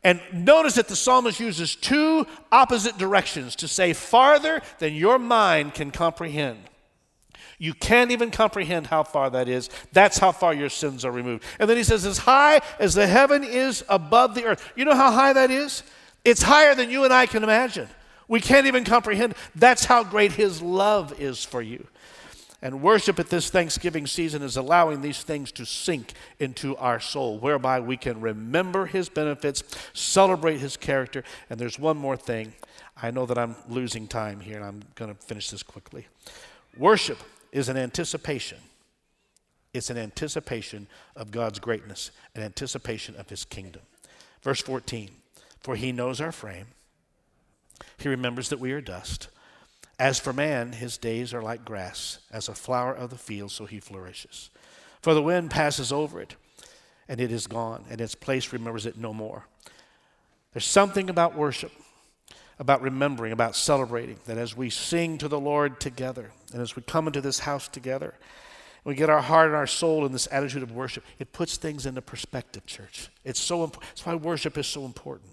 And 0.04 0.22
notice 0.32 0.76
that 0.76 0.88
the 0.88 0.96
psalmist 0.96 1.40
uses 1.40 1.76
two 1.76 2.28
opposite 2.52 2.98
directions 2.98 3.56
to 3.58 3.68
say 3.68 3.92
farther 3.94 4.62
than 4.78 4.94
your 4.94 5.18
mind 5.18 5.74
can 5.74 5.90
comprehend. 5.90 6.60
You 7.58 7.74
can't 7.74 8.12
even 8.12 8.32
comprehend 8.32 8.88
how 8.88 9.04
far 9.04 9.30
that 9.32 9.48
is. 9.50 9.70
That's 9.94 10.18
how 10.18 10.32
far 10.32 10.54
your 10.54 10.70
sins 10.70 11.06
are 11.06 11.12
removed. 11.12 11.44
And 11.60 11.70
then 11.70 11.78
he 11.78 11.84
says, 11.84 12.06
as 12.06 12.20
high 12.20 12.62
as 12.80 12.94
the 12.94 13.08
heaven 13.08 13.44
is 13.44 13.84
above 13.90 14.36
the 14.36 14.44
earth. 14.44 14.72
You 14.76 14.86
know 14.86 14.96
how 14.96 15.12
high 15.12 15.34
that 15.34 15.52
is? 15.52 15.84
It's 16.24 16.42
higher 16.44 16.76
than 16.76 16.90
you 16.90 17.04
and 17.04 17.14
I 17.14 17.26
can 17.26 17.44
imagine. 17.44 17.88
We 18.28 18.42
can't 18.42 18.68
even 18.68 18.84
comprehend. 18.84 19.36
That's 19.56 19.86
how 19.86 20.04
great 20.04 20.34
his 20.34 20.62
love 20.62 21.20
is 21.20 21.44
for 21.44 21.62
you. 21.62 21.88
And 22.66 22.82
worship 22.82 23.20
at 23.20 23.30
this 23.30 23.52
Thanksgiving 23.52 24.08
season 24.08 24.42
is 24.42 24.58
allowing 24.58 25.02
these 25.02 25.22
things 25.22 25.52
to 25.52 25.68
sink 25.68 26.14
into 26.40 26.76
our 26.78 27.00
soul, 27.00 27.38
whereby 27.38 27.80
we 27.80 27.96
can 27.96 28.20
remember 28.20 28.88
his 28.88 29.08
benefits, 29.08 29.62
celebrate 29.94 30.58
his 30.58 30.76
character. 30.76 31.24
And 31.48 31.60
there's 31.60 31.78
one 31.78 31.96
more 31.96 32.18
thing. 32.18 32.54
I 33.00 33.12
know 33.12 33.28
that 33.28 33.38
I'm 33.38 33.56
losing 33.70 34.08
time 34.08 34.40
here, 34.40 34.56
and 34.56 34.66
I'm 34.66 34.82
going 34.96 35.14
to 35.14 35.22
finish 35.22 35.52
this 35.52 35.62
quickly. 35.62 36.08
Worship 36.76 37.20
is 37.52 37.70
an 37.70 37.78
anticipation. 37.78 38.58
It's 39.72 39.92
an 39.92 39.98
anticipation 40.00 40.88
of 41.16 41.30
God's 41.30 41.60
greatness, 41.60 42.10
an 42.34 42.42
anticipation 42.42 43.16
of 43.16 43.30
his 43.30 43.46
kingdom. 43.46 43.84
Verse 44.42 44.64
14 44.64 45.12
For 45.60 45.76
he 45.76 45.92
knows 45.92 46.20
our 46.20 46.32
frame, 46.32 46.66
he 48.00 48.10
remembers 48.10 48.50
that 48.50 48.60
we 48.60 48.72
are 48.72 48.82
dust. 48.82 49.28
As 49.98 50.20
for 50.20 50.34
man, 50.34 50.74
his 50.74 50.98
days 50.98 51.34
are 51.34 51.42
like 51.42 51.64
grass, 51.64 52.20
as 52.32 52.50
a 52.50 52.56
flower 52.56 52.94
of 52.94 53.10
the 53.10 53.18
field, 53.18 53.52
so 53.52 53.66
he 53.66 53.80
flourishes. 53.80 54.50
For 55.02 55.14
the 55.14 55.22
wind 55.22 55.52
passes 55.52 55.92
over 55.92 56.20
it, 56.20 56.36
and 57.08 57.22
it 57.22 57.32
is 57.32 57.48
gone, 57.48 57.86
and 57.90 58.02
its 58.02 58.16
place 58.16 58.52
remembers 58.52 58.86
it 58.86 58.98
no 58.98 59.14
more. 59.14 59.46
There's 60.54 60.66
something 60.66 61.10
about 61.10 61.36
worship 61.36 61.72
about 62.60 62.82
remembering, 62.82 63.32
about 63.32 63.56
celebrating, 63.56 64.18
that 64.26 64.38
as 64.38 64.56
we 64.56 64.70
sing 64.70 65.18
to 65.18 65.28
the 65.28 65.40
Lord 65.40 65.80
together, 65.80 66.32
and 66.54 66.62
as 66.62 66.76
we 66.76 66.82
come 66.84 67.08
into 67.08 67.22
this 67.22 67.40
house 67.40 67.68
together, 67.68 68.14
we 68.84 68.96
get 68.96 69.10
our 69.10 69.22
heart 69.22 69.48
and 69.48 69.56
our 69.56 69.68
soul 69.68 70.06
in 70.06 70.12
this 70.12 70.28
attitude 70.32 70.64
of 70.64 70.72
worship, 70.72 71.04
it 71.20 71.34
puts 71.34 71.58
things 71.58 71.86
into 71.86 72.02
perspective, 72.02 72.66
church. 72.66 73.10
It's 73.24 73.40
so 73.40 73.64
important. 73.64 73.92
That's 73.92 74.06
why 74.06 74.16
worship 74.16 74.58
is 74.58 74.68
so 74.68 74.86
important. 74.86 75.32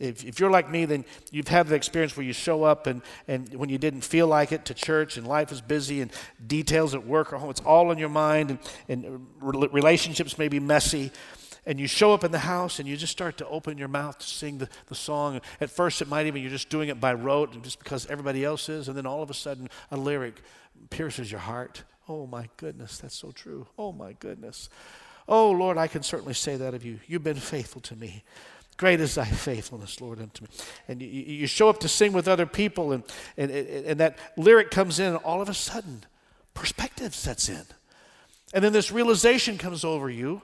If, 0.00 0.24
if 0.24 0.40
you're 0.40 0.50
like 0.50 0.68
me, 0.70 0.86
then 0.86 1.04
you've 1.30 1.48
had 1.48 1.68
the 1.68 1.76
experience 1.76 2.16
where 2.16 2.26
you 2.26 2.32
show 2.32 2.64
up 2.64 2.86
and, 2.86 3.02
and 3.28 3.54
when 3.54 3.68
you 3.68 3.78
didn't 3.78 4.00
feel 4.00 4.26
like 4.26 4.50
it 4.50 4.64
to 4.64 4.74
church 4.74 5.16
and 5.16 5.26
life 5.26 5.52
is 5.52 5.60
busy 5.60 6.00
and 6.00 6.10
details 6.44 6.94
at 6.94 7.06
work 7.06 7.32
or 7.32 7.38
home, 7.38 7.50
it's 7.50 7.60
all 7.60 7.92
in 7.92 7.98
your 7.98 8.08
mind 8.08 8.58
and, 8.88 9.04
and 9.04 9.26
relationships 9.40 10.38
may 10.38 10.48
be 10.48 10.58
messy 10.58 11.12
and 11.66 11.78
you 11.78 11.86
show 11.86 12.12
up 12.12 12.24
in 12.24 12.32
the 12.32 12.38
house 12.38 12.78
and 12.78 12.88
you 12.88 12.96
just 12.96 13.12
start 13.12 13.36
to 13.38 13.46
open 13.48 13.78
your 13.78 13.88
mouth 13.88 14.18
to 14.18 14.26
sing 14.26 14.58
the, 14.58 14.68
the 14.86 14.94
song. 14.94 15.40
At 15.60 15.70
first, 15.70 16.00
it 16.00 16.08
might 16.08 16.26
even, 16.26 16.42
you're 16.42 16.50
just 16.50 16.70
doing 16.70 16.88
it 16.88 17.00
by 17.00 17.12
rote 17.12 17.62
just 17.62 17.78
because 17.78 18.06
everybody 18.06 18.44
else 18.44 18.68
is, 18.68 18.88
and 18.88 18.96
then 18.96 19.06
all 19.06 19.22
of 19.22 19.30
a 19.30 19.34
sudden, 19.34 19.68
a 19.90 19.96
lyric 19.96 20.40
pierces 20.88 21.30
your 21.30 21.40
heart. 21.40 21.84
Oh 22.08 22.26
my 22.26 22.48
goodness, 22.56 22.98
that's 22.98 23.14
so 23.14 23.30
true. 23.30 23.66
Oh 23.78 23.92
my 23.92 24.14
goodness. 24.14 24.68
Oh 25.28 25.50
Lord, 25.50 25.78
I 25.78 25.86
can 25.86 26.02
certainly 26.02 26.34
say 26.34 26.56
that 26.56 26.74
of 26.74 26.84
you. 26.84 26.98
You've 27.06 27.22
been 27.22 27.36
faithful 27.36 27.80
to 27.82 27.96
me. 27.96 28.24
Great 28.80 28.98
is 28.98 29.16
thy 29.16 29.26
faithfulness, 29.26 30.00
Lord, 30.00 30.22
unto 30.22 30.44
me. 30.44 30.48
And 30.88 31.02
you, 31.02 31.08
you 31.08 31.46
show 31.46 31.68
up 31.68 31.80
to 31.80 31.88
sing 31.88 32.14
with 32.14 32.26
other 32.26 32.46
people, 32.46 32.92
and, 32.92 33.04
and, 33.36 33.50
and 33.50 34.00
that 34.00 34.16
lyric 34.38 34.70
comes 34.70 34.98
in, 34.98 35.08
and 35.08 35.16
all 35.18 35.42
of 35.42 35.50
a 35.50 35.54
sudden, 35.54 36.04
perspective 36.54 37.14
sets 37.14 37.50
in. 37.50 37.64
And 38.54 38.64
then 38.64 38.72
this 38.72 38.90
realization 38.90 39.58
comes 39.58 39.84
over 39.84 40.08
you 40.08 40.40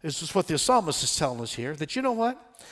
this 0.00 0.22
is 0.22 0.34
what 0.34 0.46
the 0.46 0.56
psalmist 0.56 1.04
is 1.04 1.14
telling 1.14 1.42
us 1.42 1.52
here 1.52 1.76
that 1.76 1.94
you 1.94 2.00
know 2.00 2.12
what? 2.12 2.64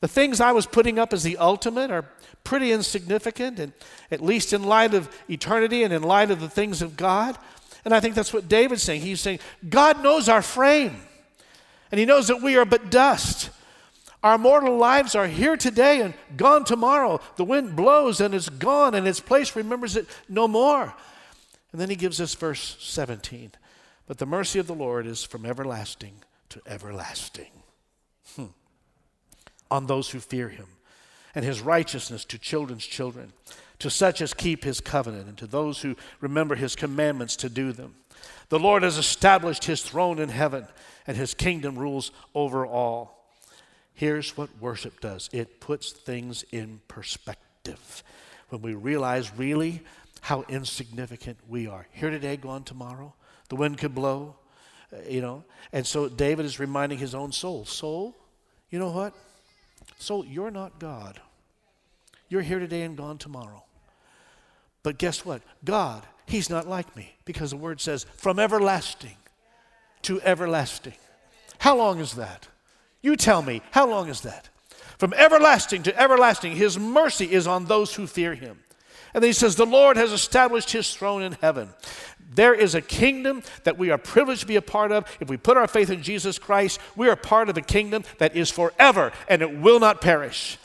The 0.00 0.06
things 0.06 0.40
I 0.40 0.52
was 0.52 0.66
putting 0.66 1.00
up 1.00 1.12
as 1.12 1.24
the 1.24 1.36
ultimate 1.38 1.90
are 1.90 2.08
pretty 2.44 2.70
insignificant, 2.70 3.58
and 3.58 3.72
at 4.12 4.20
least 4.20 4.52
in 4.52 4.62
light 4.62 4.94
of 4.94 5.10
eternity 5.28 5.82
and 5.82 5.92
in 5.92 6.04
light 6.04 6.30
of 6.30 6.38
the 6.38 6.48
things 6.48 6.80
of 6.80 6.96
God. 6.96 7.36
And 7.84 7.92
I 7.92 7.98
think 7.98 8.14
that's 8.14 8.32
what 8.32 8.48
David's 8.48 8.84
saying. 8.84 9.00
He's 9.00 9.20
saying, 9.20 9.40
God 9.68 10.00
knows 10.00 10.28
our 10.28 10.42
frame, 10.42 10.96
and 11.90 11.98
He 11.98 12.06
knows 12.06 12.28
that 12.28 12.40
we 12.40 12.56
are 12.56 12.64
but 12.64 12.92
dust. 12.92 13.50
Our 14.22 14.36
mortal 14.36 14.76
lives 14.76 15.14
are 15.14 15.28
here 15.28 15.56
today 15.56 16.00
and 16.00 16.14
gone 16.36 16.64
tomorrow. 16.64 17.20
The 17.36 17.44
wind 17.44 17.76
blows 17.76 18.20
and 18.20 18.34
it's 18.34 18.48
gone, 18.48 18.94
and 18.94 19.06
its 19.06 19.20
place 19.20 19.54
remembers 19.54 19.96
it 19.96 20.08
no 20.28 20.48
more. 20.48 20.94
And 21.70 21.80
then 21.80 21.90
he 21.90 21.96
gives 21.96 22.20
us 22.20 22.34
verse 22.34 22.76
17. 22.80 23.52
But 24.06 24.18
the 24.18 24.26
mercy 24.26 24.58
of 24.58 24.66
the 24.66 24.74
Lord 24.74 25.06
is 25.06 25.22
from 25.22 25.46
everlasting 25.46 26.14
to 26.48 26.60
everlasting. 26.66 27.50
Hmm. 28.34 28.46
On 29.70 29.86
those 29.86 30.10
who 30.10 30.18
fear 30.18 30.48
him, 30.48 30.66
and 31.34 31.44
his 31.44 31.60
righteousness 31.60 32.24
to 32.24 32.38
children's 32.38 32.86
children, 32.86 33.32
to 33.78 33.90
such 33.90 34.20
as 34.20 34.34
keep 34.34 34.64
his 34.64 34.80
covenant, 34.80 35.28
and 35.28 35.38
to 35.38 35.46
those 35.46 35.82
who 35.82 35.94
remember 36.20 36.56
his 36.56 36.74
commandments 36.74 37.36
to 37.36 37.48
do 37.48 37.72
them. 37.72 37.94
The 38.48 38.58
Lord 38.58 38.82
has 38.82 38.96
established 38.98 39.66
his 39.66 39.82
throne 39.82 40.18
in 40.18 40.30
heaven, 40.30 40.66
and 41.06 41.16
his 41.16 41.34
kingdom 41.34 41.78
rules 41.78 42.10
over 42.34 42.66
all. 42.66 43.17
Here's 43.98 44.36
what 44.36 44.48
worship 44.60 45.00
does 45.00 45.28
it 45.32 45.58
puts 45.58 45.90
things 45.90 46.44
in 46.52 46.80
perspective. 46.86 48.04
When 48.48 48.62
we 48.62 48.74
realize 48.74 49.34
really 49.36 49.82
how 50.20 50.44
insignificant 50.48 51.36
we 51.48 51.66
are. 51.66 51.88
Here 51.90 52.08
today, 52.08 52.36
gone 52.36 52.62
tomorrow. 52.62 53.12
The 53.48 53.56
wind 53.56 53.78
could 53.78 53.96
blow, 53.96 54.36
uh, 54.92 54.98
you 55.08 55.20
know. 55.20 55.42
And 55.72 55.84
so 55.84 56.08
David 56.08 56.46
is 56.46 56.60
reminding 56.60 56.98
his 56.98 57.12
own 57.12 57.32
soul 57.32 57.64
soul, 57.64 58.16
you 58.70 58.78
know 58.78 58.92
what? 58.92 59.14
Soul, 59.98 60.24
you're 60.24 60.52
not 60.52 60.78
God. 60.78 61.20
You're 62.28 62.42
here 62.42 62.60
today 62.60 62.82
and 62.82 62.96
gone 62.96 63.18
tomorrow. 63.18 63.64
But 64.84 64.98
guess 64.98 65.24
what? 65.24 65.42
God, 65.64 66.06
He's 66.24 66.48
not 66.48 66.68
like 66.68 66.94
me 66.94 67.16
because 67.24 67.50
the 67.50 67.56
word 67.56 67.80
says, 67.80 68.06
from 68.16 68.38
everlasting 68.38 69.16
to 70.02 70.22
everlasting. 70.22 70.94
How 71.58 71.76
long 71.76 71.98
is 71.98 72.12
that? 72.14 72.46
You 73.02 73.16
tell 73.16 73.42
me, 73.42 73.62
how 73.70 73.88
long 73.88 74.08
is 74.08 74.22
that? 74.22 74.48
From 74.98 75.14
everlasting 75.14 75.84
to 75.84 76.00
everlasting, 76.00 76.56
His 76.56 76.78
mercy 76.78 77.32
is 77.32 77.46
on 77.46 77.66
those 77.66 77.94
who 77.94 78.06
fear 78.06 78.34
Him. 78.34 78.58
And 79.14 79.22
then 79.22 79.28
He 79.28 79.34
says, 79.34 79.54
The 79.54 79.66
Lord 79.66 79.96
has 79.96 80.12
established 80.12 80.72
His 80.72 80.92
throne 80.92 81.22
in 81.22 81.32
heaven. 81.40 81.70
There 82.30 82.54
is 82.54 82.74
a 82.74 82.82
kingdom 82.82 83.42
that 83.64 83.78
we 83.78 83.90
are 83.90 83.98
privileged 83.98 84.42
to 84.42 84.46
be 84.46 84.56
a 84.56 84.62
part 84.62 84.92
of. 84.92 85.04
If 85.20 85.28
we 85.28 85.36
put 85.36 85.56
our 85.56 85.68
faith 85.68 85.90
in 85.90 86.02
Jesus 86.02 86.38
Christ, 86.38 86.78
we 86.94 87.08
are 87.08 87.16
part 87.16 87.48
of 87.48 87.56
a 87.56 87.62
kingdom 87.62 88.04
that 88.18 88.36
is 88.36 88.50
forever 88.50 89.12
and 89.28 89.40
it 89.40 89.58
will 89.58 89.80
not 89.80 90.00
perish. 90.00 90.58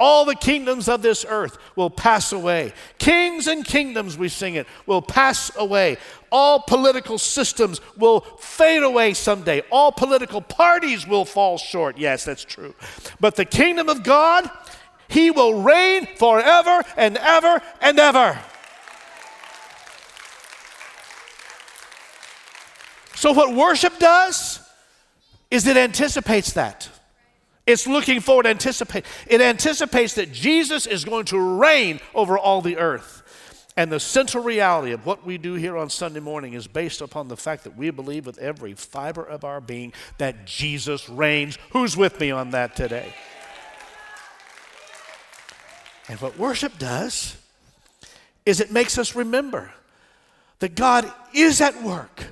All 0.00 0.24
the 0.24 0.34
kingdoms 0.34 0.88
of 0.88 1.02
this 1.02 1.24
earth 1.28 1.56
will 1.76 1.90
pass 1.90 2.32
away. 2.32 2.72
Kings 2.98 3.46
and 3.46 3.64
kingdoms, 3.64 4.18
we 4.18 4.28
sing 4.28 4.56
it, 4.56 4.66
will 4.86 5.02
pass 5.02 5.52
away. 5.56 5.98
All 6.32 6.60
political 6.60 7.16
systems 7.16 7.80
will 7.96 8.20
fade 8.20 8.82
away 8.82 9.14
someday. 9.14 9.62
All 9.70 9.92
political 9.92 10.40
parties 10.40 11.06
will 11.06 11.24
fall 11.24 11.58
short. 11.58 11.96
Yes, 11.96 12.24
that's 12.24 12.44
true. 12.44 12.74
But 13.20 13.36
the 13.36 13.44
kingdom 13.44 13.88
of 13.88 14.02
God, 14.02 14.50
He 15.06 15.30
will 15.30 15.62
reign 15.62 16.08
forever 16.16 16.82
and 16.96 17.16
ever 17.16 17.62
and 17.80 17.98
ever. 18.00 18.38
So, 23.14 23.32
what 23.32 23.54
worship 23.54 23.98
does 24.00 24.60
is 25.50 25.68
it 25.68 25.76
anticipates 25.76 26.52
that. 26.54 26.90
It's 27.66 27.86
looking 27.86 28.20
forward, 28.20 28.46
anticipate. 28.46 29.06
It 29.26 29.40
anticipates 29.40 30.14
that 30.14 30.32
Jesus 30.32 30.86
is 30.86 31.04
going 31.04 31.24
to 31.26 31.38
reign 31.38 32.00
over 32.14 32.38
all 32.38 32.60
the 32.60 32.76
earth. 32.76 33.22
And 33.76 33.90
the 33.90 33.98
central 33.98 34.44
reality 34.44 34.92
of 34.92 35.04
what 35.04 35.26
we 35.26 35.38
do 35.38 35.54
here 35.54 35.76
on 35.76 35.90
Sunday 35.90 36.20
morning 36.20 36.52
is 36.52 36.66
based 36.68 37.00
upon 37.00 37.28
the 37.28 37.36
fact 37.36 37.64
that 37.64 37.76
we 37.76 37.90
believe 37.90 38.26
with 38.26 38.38
every 38.38 38.74
fiber 38.74 39.24
of 39.24 39.44
our 39.44 39.60
being 39.60 39.92
that 40.18 40.44
Jesus 40.46 41.08
reigns. 41.08 41.58
Who's 41.70 41.96
with 41.96 42.20
me 42.20 42.30
on 42.30 42.50
that 42.50 42.76
today? 42.76 43.12
And 46.08 46.20
what 46.20 46.38
worship 46.38 46.78
does 46.78 47.36
is 48.46 48.60
it 48.60 48.70
makes 48.70 48.98
us 48.98 49.16
remember 49.16 49.72
that 50.60 50.76
God 50.76 51.10
is 51.32 51.60
at 51.60 51.82
work 51.82 52.26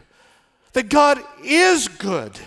that 0.72 0.88
God 0.88 1.20
is 1.42 1.88
good, 1.88 2.38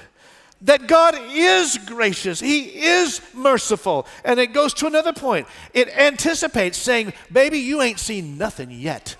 that 0.61 0.87
God 0.87 1.15
is 1.31 1.77
gracious, 1.85 2.39
He 2.39 2.63
is 2.63 3.21
merciful. 3.33 4.07
And 4.23 4.39
it 4.39 4.53
goes 4.53 4.73
to 4.75 4.87
another 4.87 5.13
point 5.13 5.47
it 5.73 5.89
anticipates 5.89 6.77
saying, 6.77 7.13
Baby, 7.31 7.59
you 7.59 7.81
ain't 7.81 7.99
seen 7.99 8.37
nothing 8.37 8.71
yet. 8.71 9.15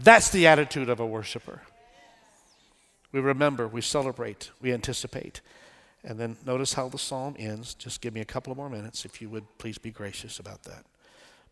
That's 0.00 0.30
the 0.30 0.46
attitude 0.46 0.88
of 0.88 1.00
a 1.00 1.06
worshiper. 1.06 1.62
We 3.10 3.20
remember, 3.20 3.66
we 3.66 3.80
celebrate, 3.80 4.50
we 4.60 4.72
anticipate. 4.72 5.40
And 6.04 6.18
then 6.18 6.36
notice 6.46 6.74
how 6.74 6.88
the 6.88 6.98
psalm 6.98 7.34
ends. 7.38 7.74
Just 7.74 8.00
give 8.00 8.14
me 8.14 8.20
a 8.20 8.24
couple 8.24 8.52
of 8.52 8.56
more 8.56 8.70
minutes, 8.70 9.04
if 9.04 9.20
you 9.20 9.28
would 9.30 9.44
please 9.58 9.78
be 9.78 9.90
gracious 9.90 10.38
about 10.38 10.62
that. 10.64 10.84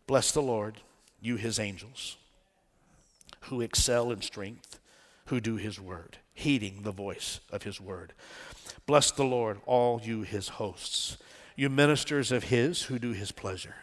Bless 0.05 0.31
the 0.31 0.41
Lord, 0.41 0.77
you 1.19 1.35
his 1.35 1.59
angels 1.59 2.17
who 3.41 3.61
excel 3.61 4.11
in 4.11 4.21
strength, 4.21 4.79
who 5.25 5.39
do 5.39 5.55
his 5.55 5.79
word, 5.79 6.17
heeding 6.37 6.83
the 6.83 6.91
voice 6.91 7.39
of 7.51 7.63
his 7.63 7.81
word. 7.81 8.13
Bless 8.85 9.09
the 9.09 9.25
Lord, 9.25 9.59
all 9.65 9.99
you 10.03 10.21
his 10.21 10.49
hosts, 10.49 11.17
you 11.55 11.67
ministers 11.67 12.31
of 12.31 12.43
his 12.43 12.83
who 12.83 12.99
do 12.99 13.11
his 13.11 13.31
pleasure. 13.31 13.73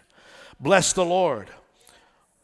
Bless 0.61 0.93
the 0.93 1.05
Lord, 1.05 1.49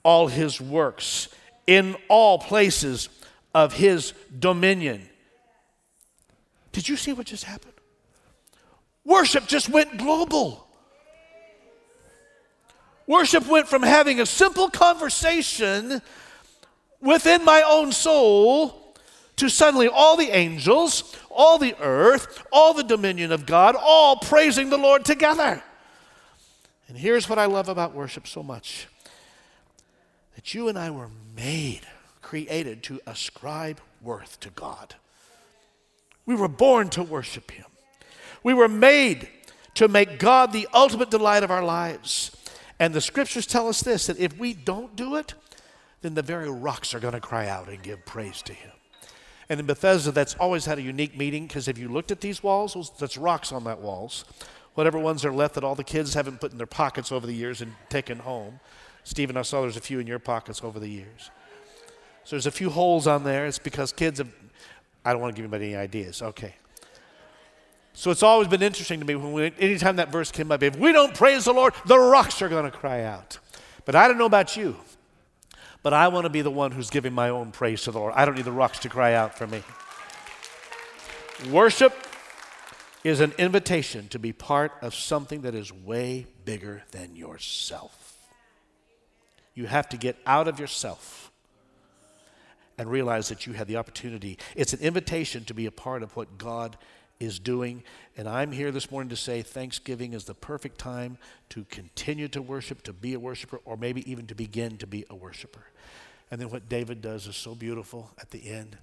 all 0.03 0.27
his 0.27 0.61
works 0.61 1.29
in 1.69 1.95
all 2.09 2.41
places 2.41 3.09
of 3.55 3.75
his 3.75 4.13
dominion. 4.37 5.09
Did 6.73 6.89
you 6.89 6.97
see 6.97 7.13
what 7.13 7.27
just 7.27 7.45
happened? 7.45 7.75
Worship 9.05 9.47
just 9.47 9.69
went 9.69 9.97
global. 9.97 10.67
Worship 13.07 13.47
went 13.47 13.69
from 13.69 13.85
having 13.85 14.21
a 14.21 14.27
simple 14.27 14.71
conversation 14.71 16.03
within 17.01 17.45
my 17.45 17.63
own 17.63 17.93
soul 17.93 18.80
to 19.41 19.49
suddenly 19.49 19.89
all 19.89 20.19
the 20.19 20.29
angels, 20.37 21.17
all 21.31 21.57
the 21.57 21.75
earth, 21.81 22.47
all 22.53 22.75
the 22.75 22.85
dominion 22.85 23.33
of 23.33 23.47
God, 23.47 23.75
all 23.75 24.17
praising 24.17 24.69
the 24.69 24.77
Lord 24.77 25.03
together. 25.03 25.63
And 26.89 26.99
here's 26.99 27.27
what 27.27 27.39
I 27.39 27.47
love 27.47 27.69
about 27.69 27.95
worship 27.95 28.27
so 28.27 28.43
much 28.43 28.87
that 30.35 30.53
you 30.53 30.69
and 30.69 30.79
I 30.79 30.91
were 30.91 31.09
made, 31.35 31.81
created 32.21 32.83
to 32.85 33.01
ascribe 33.07 33.81
worth 34.03 34.39
to 34.41 34.51
God. 34.51 34.95
We 36.27 36.35
were 36.35 36.49
born 36.49 36.91
to 36.91 37.03
worship 37.03 37.51
Him. 37.51 37.67
We 38.43 38.53
were 38.53 38.69
made 38.69 39.29
to 39.75 39.89
make 39.89 40.19
God 40.19 40.53
the 40.53 40.69
ultimate 40.75 41.11
delight 41.11 41.45
of 41.45 41.51
our 41.51 41.65
lives. 41.65 42.37
And 42.79 42.93
the 42.93 43.01
scriptures 43.01 43.47
tell 43.47 43.69
us 43.69 43.81
this 43.81 44.07
that 44.07 44.19
if 44.19 44.37
we 44.39 44.53
don't 44.53 44.97
do 44.97 45.17
it, 45.17 45.33
then 46.03 46.15
the 46.15 46.23
very 46.23 46.51
rocks 46.51 46.95
are 46.95 47.01
going 47.01 47.15
to 47.15 47.21
cry 47.21 47.49
out 47.49 47.69
and 47.69 47.83
give 47.83 48.05
praise 48.05 48.43
to 48.43 48.53
Him. 48.53 48.73
And 49.51 49.59
in 49.59 49.67
Bethesda, 49.67 50.13
that's 50.13 50.37
always 50.37 50.65
had 50.65 50.79
a 50.79 50.83
unique 50.83 51.19
meaning 51.19 51.49
because 51.49 51.67
if 51.67 51.77
you 51.77 51.89
looked 51.89 52.13
at 52.13 52.21
these 52.21 52.41
walls, 52.41 52.93
that's 52.99 53.19
rocks 53.19 53.51
on 53.51 53.65
that 53.65 53.81
walls. 53.81 54.25
Whatever 54.75 54.97
ones 55.01 55.25
are 55.25 55.33
left 55.33 55.55
that 55.57 55.65
all 55.65 55.75
the 55.75 55.83
kids 55.83 56.15
haven't 56.15 56.41
put 56.41 56.53
in 56.53 56.57
their 56.57 56.69
pockets 56.69 57.11
over 57.11 57.27
the 57.27 57.35
years 57.35 57.61
and 57.61 57.75
taken 57.89 58.21
home. 58.21 58.61
Stephen, 59.03 59.37
I 59.37 59.43
saw 59.43 59.63
there's 59.63 59.77
a 59.77 59.81
few 59.81 59.99
in 59.99 60.07
your 60.07 60.21
pockets 60.21 60.63
over 60.63 60.79
the 60.79 60.89
years. 60.89 61.33
So 62.23 62.37
there's 62.37 62.47
a 62.47 62.53
few 62.53 62.71
holes 62.71 63.09
on 63.09 63.25
there. 63.25 63.45
It's 63.45 63.59
because 63.59 63.93
kids 63.93 64.19
have, 64.19 64.29
I 65.05 65.13
don't 65.13 65.21
want 65.21 65.35
to 65.35 65.37
give 65.37 65.53
anybody 65.53 65.75
any 65.75 65.83
ideas. 65.83 66.23
Okay. 66.23 66.55
So 67.93 68.13
it's 68.13 68.23
always 68.23 68.47
been 68.47 68.63
interesting 68.63 69.01
to 69.01 69.05
me 69.05 69.17
when 69.17 69.33
we, 69.33 69.53
anytime 69.59 69.97
that 69.97 70.13
verse 70.13 70.31
came 70.31 70.53
up, 70.53 70.63
if 70.63 70.79
we 70.79 70.93
don't 70.93 71.13
praise 71.13 71.47
the 71.47 71.53
Lord, 71.53 71.75
the 71.87 71.99
rocks 71.99 72.41
are 72.41 72.49
going 72.49 72.71
to 72.71 72.71
cry 72.71 73.03
out. 73.03 73.41
But 73.85 73.97
I 73.97 74.07
don't 74.07 74.17
know 74.17 74.27
about 74.27 74.57
you, 74.57 74.77
but 75.83 75.93
I 75.93 76.09
want 76.09 76.25
to 76.25 76.31
be 76.31 76.43
the 76.43 76.51
one 76.51 76.73
who's 76.73 76.91
giving 76.91 77.13
my 77.13 77.29
own 77.29 77.53
praise 77.53 77.83
to 77.83 77.93
the 77.93 77.99
Lord. 77.99 78.15
I 78.17 78.25
don't 78.25 78.35
need 78.35 78.45
the 78.45 78.53
rocks 78.53 78.79
to 78.81 78.89
cry 78.89 79.15
out 79.15 79.37
for 79.37 79.47
me. 79.47 79.63
Worship 81.51 81.95
is 83.03 83.21
an 83.21 83.33
invitation 83.39 84.09
to 84.09 84.19
be 84.19 84.33
part 84.33 84.73
of 84.83 84.95
something 84.95 85.43
that 85.43 85.55
is 85.55 85.73
way 85.73 86.27
bigger 86.45 86.83
than 86.91 87.17
yourself. 87.17 88.19
You 89.55 89.67
have 89.67 89.89
to 89.91 89.97
get 89.97 90.17
out 90.27 90.49
of 90.49 90.61
yourself 90.61 91.33
and 92.77 92.91
realize 92.91 93.29
that 93.29 93.47
you 93.47 93.55
have 93.55 93.69
the 93.69 93.77
opportunity. 93.77 94.39
It's 94.55 94.73
an 94.73 94.81
invitation 94.81 95.45
to 95.45 95.55
be 95.55 95.67
a 95.67 95.71
part 95.71 96.03
of 96.03 96.15
what 96.17 96.39
God 96.39 96.77
is 97.21 97.39
doing. 97.39 97.85
And 98.17 98.29
I'm 98.29 98.51
here 98.51 98.73
this 98.73 98.91
morning 98.91 99.11
to 99.11 99.17
say 99.17 99.43
Thanksgiving 99.43 100.15
is 100.15 100.25
the 100.25 100.35
perfect 100.35 100.79
time 100.79 101.19
to 101.51 101.65
continue 101.65 102.27
to 102.29 102.43
worship, 102.43 102.83
to 102.83 102.93
be 102.93 103.15
a 103.15 103.21
worshiper, 103.21 103.61
or 103.65 103.77
maybe 103.77 104.11
even 104.11 104.27
to 104.27 104.35
begin 104.35 104.79
to 104.79 104.87
be 104.87 105.05
a 105.11 105.15
worshiper. 105.15 105.67
And 106.31 106.41
then 106.41 106.51
what 106.51 106.69
David 106.69 107.03
does 107.03 107.27
is 107.27 107.37
so 107.37 107.55
beautiful 107.55 108.11
at 108.19 108.31
the 108.31 108.51
end. 108.51 108.79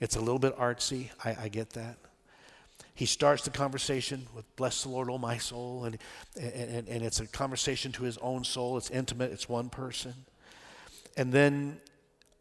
It's 0.00 0.16
a 0.16 0.20
little 0.20 0.38
bit 0.38 0.56
artsy, 0.56 1.10
I, 1.24 1.44
I 1.44 1.48
get 1.48 1.70
that. 1.70 1.96
He 2.94 3.06
starts 3.06 3.44
the 3.44 3.50
conversation 3.50 4.26
with 4.34 4.44
Bless 4.56 4.82
the 4.82 4.88
Lord, 4.88 5.08
O 5.10 5.18
my 5.18 5.38
soul, 5.38 5.84
and, 5.84 5.98
and, 6.38 6.88
and 6.88 7.02
it's 7.02 7.20
a 7.20 7.26
conversation 7.26 7.90
to 7.92 8.04
his 8.04 8.18
own 8.18 8.44
soul. 8.44 8.76
It's 8.76 8.90
intimate, 8.90 9.32
it's 9.32 9.48
one 9.48 9.70
person. 9.70 10.14
And 11.16 11.32
then 11.32 11.80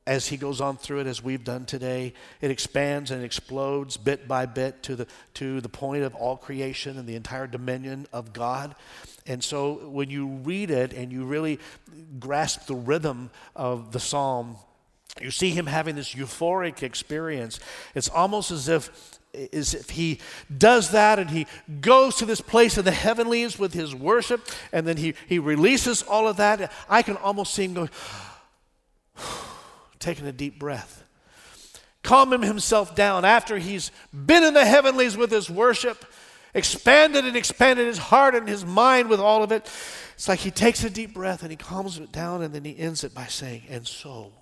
as 0.07 0.27
he 0.27 0.37
goes 0.37 0.59
on 0.59 0.77
through 0.77 0.99
it, 0.99 1.07
as 1.07 1.23
we've 1.23 1.43
done 1.43 1.65
today, 1.65 2.13
it 2.41 2.49
expands 2.49 3.11
and 3.11 3.23
explodes 3.23 3.97
bit 3.97 4.27
by 4.27 4.45
bit 4.45 4.81
to 4.83 4.95
the, 4.95 5.07
to 5.35 5.61
the 5.61 5.69
point 5.69 6.03
of 6.03 6.15
all 6.15 6.37
creation 6.37 6.97
and 6.97 7.07
the 7.07 7.15
entire 7.15 7.47
dominion 7.47 8.07
of 8.11 8.33
God. 8.33 8.75
And 9.27 9.43
so 9.43 9.73
when 9.89 10.09
you 10.09 10.27
read 10.27 10.71
it 10.71 10.93
and 10.93 11.11
you 11.11 11.25
really 11.25 11.59
grasp 12.19 12.65
the 12.65 12.75
rhythm 12.75 13.29
of 13.55 13.91
the 13.91 13.99
psalm, 13.99 14.55
you 15.21 15.29
see 15.29 15.51
him 15.51 15.67
having 15.67 15.95
this 15.95 16.15
euphoric 16.15 16.83
experience. 16.83 17.59
It's 17.93 18.09
almost 18.09 18.51
as 18.51 18.69
if 18.69 19.19
as 19.53 19.73
if 19.73 19.91
he 19.91 20.19
does 20.57 20.91
that 20.91 21.17
and 21.17 21.29
he 21.29 21.47
goes 21.79 22.17
to 22.17 22.25
this 22.25 22.41
place 22.41 22.77
in 22.77 22.83
the 22.83 22.91
heavenlies 22.91 23.57
with 23.57 23.73
his 23.73 23.95
worship 23.95 24.45
and 24.73 24.85
then 24.85 24.97
he, 24.97 25.13
he 25.25 25.39
releases 25.39 26.01
all 26.03 26.27
of 26.27 26.35
that. 26.35 26.69
I 26.89 27.01
can 27.01 27.15
almost 27.15 27.53
see 27.53 27.63
him 27.63 27.73
going, 27.73 27.89
taking 30.01 30.27
a 30.27 30.31
deep 30.31 30.59
breath, 30.59 31.03
calming 32.03 32.41
himself 32.41 32.95
down 32.95 33.23
after 33.23 33.57
he's 33.57 33.91
been 34.13 34.43
in 34.43 34.53
the 34.53 34.65
heavenlies 34.65 35.15
with 35.15 35.31
his 35.31 35.49
worship, 35.49 36.03
expanded 36.53 37.25
and 37.25 37.37
expanded 37.37 37.87
his 37.87 37.97
heart 37.97 38.35
and 38.35 38.47
his 38.47 38.65
mind 38.65 39.09
with 39.09 39.19
all 39.19 39.43
of 39.43 39.51
it. 39.51 39.71
It's 40.15 40.27
like 40.27 40.39
he 40.39 40.51
takes 40.51 40.83
a 40.83 40.89
deep 40.89 41.13
breath 41.13 41.41
and 41.41 41.51
he 41.51 41.57
calms 41.57 41.97
it 41.97 42.11
down 42.11 42.41
and 42.41 42.53
then 42.53 42.65
he 42.65 42.77
ends 42.77 43.03
it 43.03 43.13
by 43.13 43.25
saying, 43.25 43.63
And 43.69 43.87
so, 43.87 44.33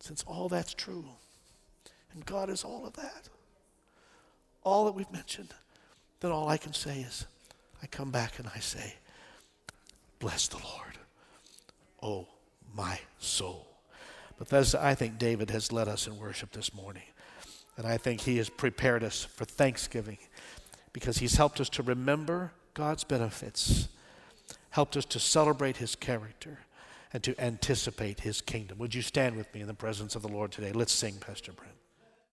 since 0.00 0.24
all 0.26 0.48
that's 0.48 0.74
true, 0.74 1.04
and 2.12 2.24
God 2.24 2.50
is 2.50 2.64
all 2.64 2.86
of 2.86 2.94
that, 2.94 3.28
all 4.64 4.86
that 4.86 4.92
we've 4.92 5.12
mentioned, 5.12 5.54
then 6.20 6.32
all 6.32 6.48
I 6.48 6.56
can 6.56 6.72
say 6.72 7.00
is, 7.00 7.26
I 7.82 7.86
come 7.86 8.10
back 8.10 8.38
and 8.38 8.48
I 8.54 8.60
say, 8.60 8.94
Bless 10.18 10.46
the 10.46 10.58
Lord, 10.58 10.98
oh 12.00 12.28
my 12.74 12.98
soul. 13.18 13.71
But 14.48 14.74
I 14.74 14.94
think 14.94 15.18
David 15.18 15.50
has 15.50 15.72
led 15.72 15.88
us 15.88 16.06
in 16.06 16.18
worship 16.18 16.52
this 16.52 16.74
morning. 16.74 17.04
And 17.76 17.86
I 17.86 17.96
think 17.96 18.22
he 18.22 18.38
has 18.38 18.50
prepared 18.50 19.04
us 19.04 19.24
for 19.24 19.44
Thanksgiving 19.44 20.18
because 20.92 21.18
he's 21.18 21.36
helped 21.36 21.60
us 21.60 21.68
to 21.70 21.82
remember 21.82 22.52
God's 22.74 23.04
benefits, 23.04 23.88
helped 24.70 24.96
us 24.96 25.04
to 25.06 25.18
celebrate 25.18 25.78
his 25.78 25.94
character, 25.94 26.58
and 27.12 27.22
to 27.22 27.38
anticipate 27.40 28.20
his 28.20 28.40
kingdom. 28.40 28.78
Would 28.78 28.94
you 28.94 29.02
stand 29.02 29.36
with 29.36 29.52
me 29.54 29.60
in 29.60 29.66
the 29.66 29.74
presence 29.74 30.16
of 30.16 30.22
the 30.22 30.28
Lord 30.28 30.50
today? 30.50 30.72
Let's 30.72 30.92
sing, 30.92 31.14
Pastor 31.20 31.52
Brent. 31.52 31.81